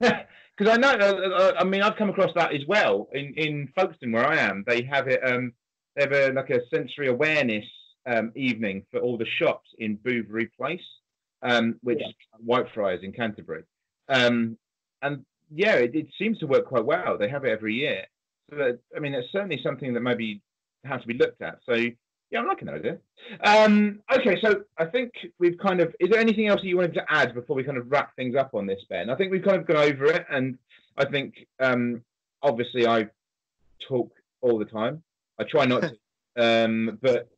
because 0.56 0.72
I 0.72 0.76
know, 0.76 0.90
uh, 0.90 1.28
uh, 1.28 1.52
I 1.58 1.64
mean, 1.64 1.82
I've 1.82 1.96
come 1.96 2.10
across 2.10 2.32
that 2.34 2.52
as 2.54 2.62
well 2.66 3.08
in 3.12 3.34
in 3.36 3.68
Folkestone 3.74 4.12
where 4.12 4.26
I 4.26 4.36
am. 4.36 4.64
They 4.66 4.82
have 4.82 5.08
it. 5.08 5.20
Um, 5.24 5.52
they 5.96 6.02
have 6.02 6.12
a, 6.12 6.32
like 6.32 6.50
a 6.50 6.60
sensory 6.74 7.08
awareness 7.08 7.64
um, 8.06 8.32
evening 8.34 8.84
for 8.90 9.00
all 9.00 9.18
the 9.18 9.26
shops 9.38 9.68
in 9.78 9.96
Bouverie 9.96 10.50
Place, 10.56 10.80
um, 11.42 11.76
which 11.82 12.00
is 12.00 12.14
Whitefriars 12.46 13.02
in 13.02 13.12
Canterbury. 13.12 13.64
Um, 14.08 14.56
and 15.02 15.24
yeah, 15.54 15.74
it, 15.74 15.94
it 15.94 16.06
seems 16.18 16.38
to 16.38 16.46
work 16.46 16.66
quite 16.66 16.84
well. 16.84 17.18
They 17.18 17.28
have 17.28 17.44
it 17.44 17.50
every 17.50 17.74
year. 17.74 18.04
So 18.50 18.56
that, 18.56 18.78
I 18.96 19.00
mean, 19.00 19.14
it's 19.14 19.30
certainly 19.32 19.60
something 19.62 19.94
that 19.94 20.00
maybe 20.00 20.42
has 20.84 21.00
to 21.02 21.06
be 21.06 21.14
looked 21.14 21.42
at. 21.42 21.58
So 21.68 21.74
yeah, 22.32 22.40
I'm 22.40 22.48
liking 22.48 22.66
that 22.66 22.74
idea. 22.74 22.98
Um, 23.44 24.00
okay, 24.12 24.40
so 24.40 24.64
I 24.78 24.86
think 24.86 25.12
we've 25.38 25.58
kind 25.58 25.80
of. 25.80 25.94
Is 26.00 26.10
there 26.10 26.18
anything 26.18 26.48
else 26.48 26.60
that 26.60 26.66
you 26.66 26.76
wanted 26.76 26.94
to 26.94 27.04
add 27.08 27.34
before 27.34 27.54
we 27.54 27.62
kind 27.62 27.78
of 27.78 27.90
wrap 27.90 28.16
things 28.16 28.34
up 28.34 28.54
on 28.54 28.66
this, 28.66 28.80
Ben? 28.88 29.10
I 29.10 29.14
think 29.14 29.30
we've 29.30 29.44
kind 29.44 29.58
of 29.60 29.66
gone 29.66 29.76
over 29.76 30.06
it, 30.06 30.26
and 30.30 30.58
I 30.96 31.04
think 31.04 31.46
um, 31.60 32.02
obviously 32.42 32.86
I 32.86 33.08
talk 33.88 34.10
all 34.40 34.58
the 34.58 34.64
time. 34.64 35.02
I 35.38 35.44
try 35.44 35.66
not 35.66 35.82
to, 35.82 35.94
um, 36.64 36.98
but 37.00 37.28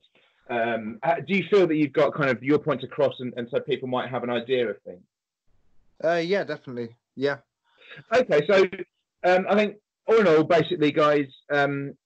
um, 0.48 0.98
uh, 1.02 1.16
do 1.26 1.36
you 1.36 1.44
feel 1.50 1.66
that 1.66 1.76
you've 1.76 1.92
got 1.92 2.14
kind 2.14 2.30
of 2.30 2.42
your 2.42 2.58
points 2.58 2.84
across, 2.84 3.14
and, 3.18 3.34
and 3.36 3.48
so 3.50 3.60
people 3.60 3.88
might 3.88 4.08
have 4.08 4.22
an 4.22 4.30
idea 4.30 4.68
of 4.68 4.80
things? 4.82 5.02
uh, 6.02 6.16
yeah 6.16 6.42
definitely 6.42 6.88
yeah 7.14 7.36
Okay, 8.12 8.46
so 8.48 8.64
um, 9.24 9.46
I 9.48 9.54
think 9.54 9.76
all 10.06 10.18
in 10.18 10.26
all, 10.26 10.44
basically, 10.44 10.92
guys, 10.92 11.26
um, 11.52 11.96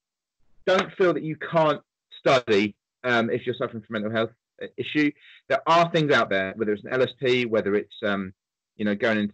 don't 0.66 0.92
feel 0.96 1.14
that 1.14 1.22
you 1.22 1.36
can't 1.36 1.80
study 2.18 2.74
um, 3.04 3.30
if 3.30 3.46
you're 3.46 3.54
suffering 3.54 3.82
from 3.82 3.94
mental 3.94 4.10
health 4.10 4.30
uh, 4.62 4.66
issue. 4.76 5.10
There 5.48 5.62
are 5.66 5.90
things 5.90 6.12
out 6.12 6.30
there, 6.30 6.52
whether 6.56 6.72
it's 6.72 6.84
an 6.84 6.90
LSP, 6.90 7.46
whether 7.46 7.74
it's 7.74 7.94
um, 8.04 8.32
you 8.76 8.84
know 8.84 8.94
going 8.94 9.18
and 9.18 9.32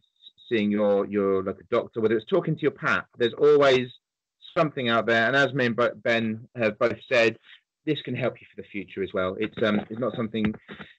seeing 0.49 0.71
your 0.71 1.07
your 1.07 1.43
like 1.43 1.59
a 1.61 1.75
doctor, 1.75 2.01
whether 2.01 2.17
it's 2.17 2.27
talking 2.27 2.55
to 2.55 2.62
your 2.62 2.71
PAP. 2.73 3.07
There's 3.19 3.35
always 3.35 3.89
something 4.57 4.89
out 4.89 5.07
there, 5.07 5.27
and 5.27 5.37
as 5.37 5.53
me 5.55 5.67
and 5.67 6.03
Ben 6.03 6.49
have 6.57 6.79
both 6.79 6.99
said, 7.11 7.39
this 7.87 8.01
can 8.03 8.15
help 8.15 8.41
you 8.41 8.47
for 8.55 8.62
the 8.62 8.69
future 8.69 9.03
as 9.03 9.11
well. 9.12 9.37
It's 9.39 9.57
um, 9.62 9.81
it's 9.91 10.01
not 10.01 10.17
something 10.17 10.55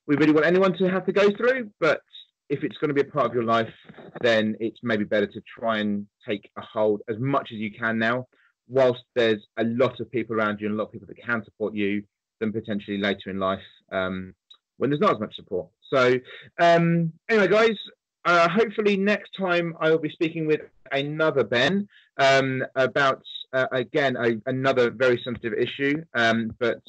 we 0.07 0.15
really 0.15 0.33
want 0.33 0.45
anyone 0.45 0.77
to 0.77 0.89
have 0.89 1.05
to 1.05 1.11
go 1.11 1.29
through, 1.35 1.71
but 1.79 2.01
if 2.49 2.63
it's 2.63 2.77
going 2.77 2.89
to 2.89 2.93
be 2.93 3.07
a 3.07 3.11
part 3.11 3.25
of 3.25 3.33
your 3.33 3.43
life, 3.43 3.73
then 4.21 4.55
it's 4.59 4.79
maybe 4.83 5.03
better 5.03 5.25
to 5.25 5.41
try 5.59 5.79
and 5.79 6.05
take 6.27 6.49
a 6.57 6.61
hold 6.61 7.01
as 7.09 7.17
much 7.19 7.49
as 7.51 7.57
you 7.57 7.71
can 7.71 7.97
now, 7.97 8.27
whilst 8.67 9.01
there's 9.15 9.43
a 9.57 9.63
lot 9.63 9.99
of 9.99 10.11
people 10.11 10.35
around 10.35 10.61
you 10.61 10.67
and 10.67 10.75
a 10.75 10.77
lot 10.77 10.85
of 10.85 10.91
people 10.91 11.07
that 11.07 11.17
can 11.17 11.43
support 11.43 11.73
you, 11.73 12.03
than 12.39 12.51
potentially 12.51 12.97
later 12.97 13.29
in 13.29 13.39
life 13.39 13.59
um, 13.91 14.33
when 14.77 14.89
there's 14.89 14.99
not 14.99 15.15
as 15.15 15.19
much 15.19 15.35
support. 15.35 15.67
So, 15.93 16.15
um, 16.59 17.13
anyway, 17.29 17.47
guys, 17.47 17.77
uh, 18.25 18.49
hopefully 18.49 18.97
next 18.97 19.31
time 19.37 19.75
I 19.79 19.89
will 19.91 19.99
be 19.99 20.09
speaking 20.09 20.47
with 20.47 20.61
another 20.91 21.43
Ben 21.43 21.87
um, 22.17 22.63
about 22.75 23.23
uh, 23.53 23.67
again 23.71 24.17
a, 24.17 24.41
another 24.49 24.89
very 24.89 25.21
sensitive 25.23 25.53
issue, 25.53 26.03
um, 26.13 26.55
but. 26.59 26.81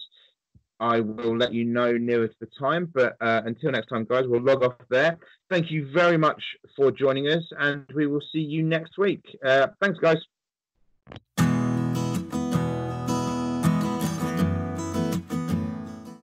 I 0.78 1.00
will 1.00 1.34
let 1.34 1.54
you 1.54 1.64
know 1.64 1.92
nearer 1.92 2.28
to 2.28 2.34
the 2.38 2.48
time. 2.58 2.90
But 2.92 3.16
uh, 3.22 3.40
until 3.46 3.70
next 3.70 3.86
time, 3.86 4.04
guys, 4.04 4.24
we'll 4.26 4.42
log 4.42 4.62
off 4.62 4.74
there. 4.90 5.16
Thank 5.48 5.70
you 5.70 5.90
very 5.90 6.18
much 6.18 6.42
for 6.76 6.90
joining 6.90 7.28
us, 7.28 7.42
and 7.58 7.86
we 7.94 8.06
will 8.06 8.20
see 8.30 8.40
you 8.40 8.62
next 8.62 8.98
week. 8.98 9.24
Uh, 9.42 9.68
thanks, 9.80 9.98
guys. 9.98 10.18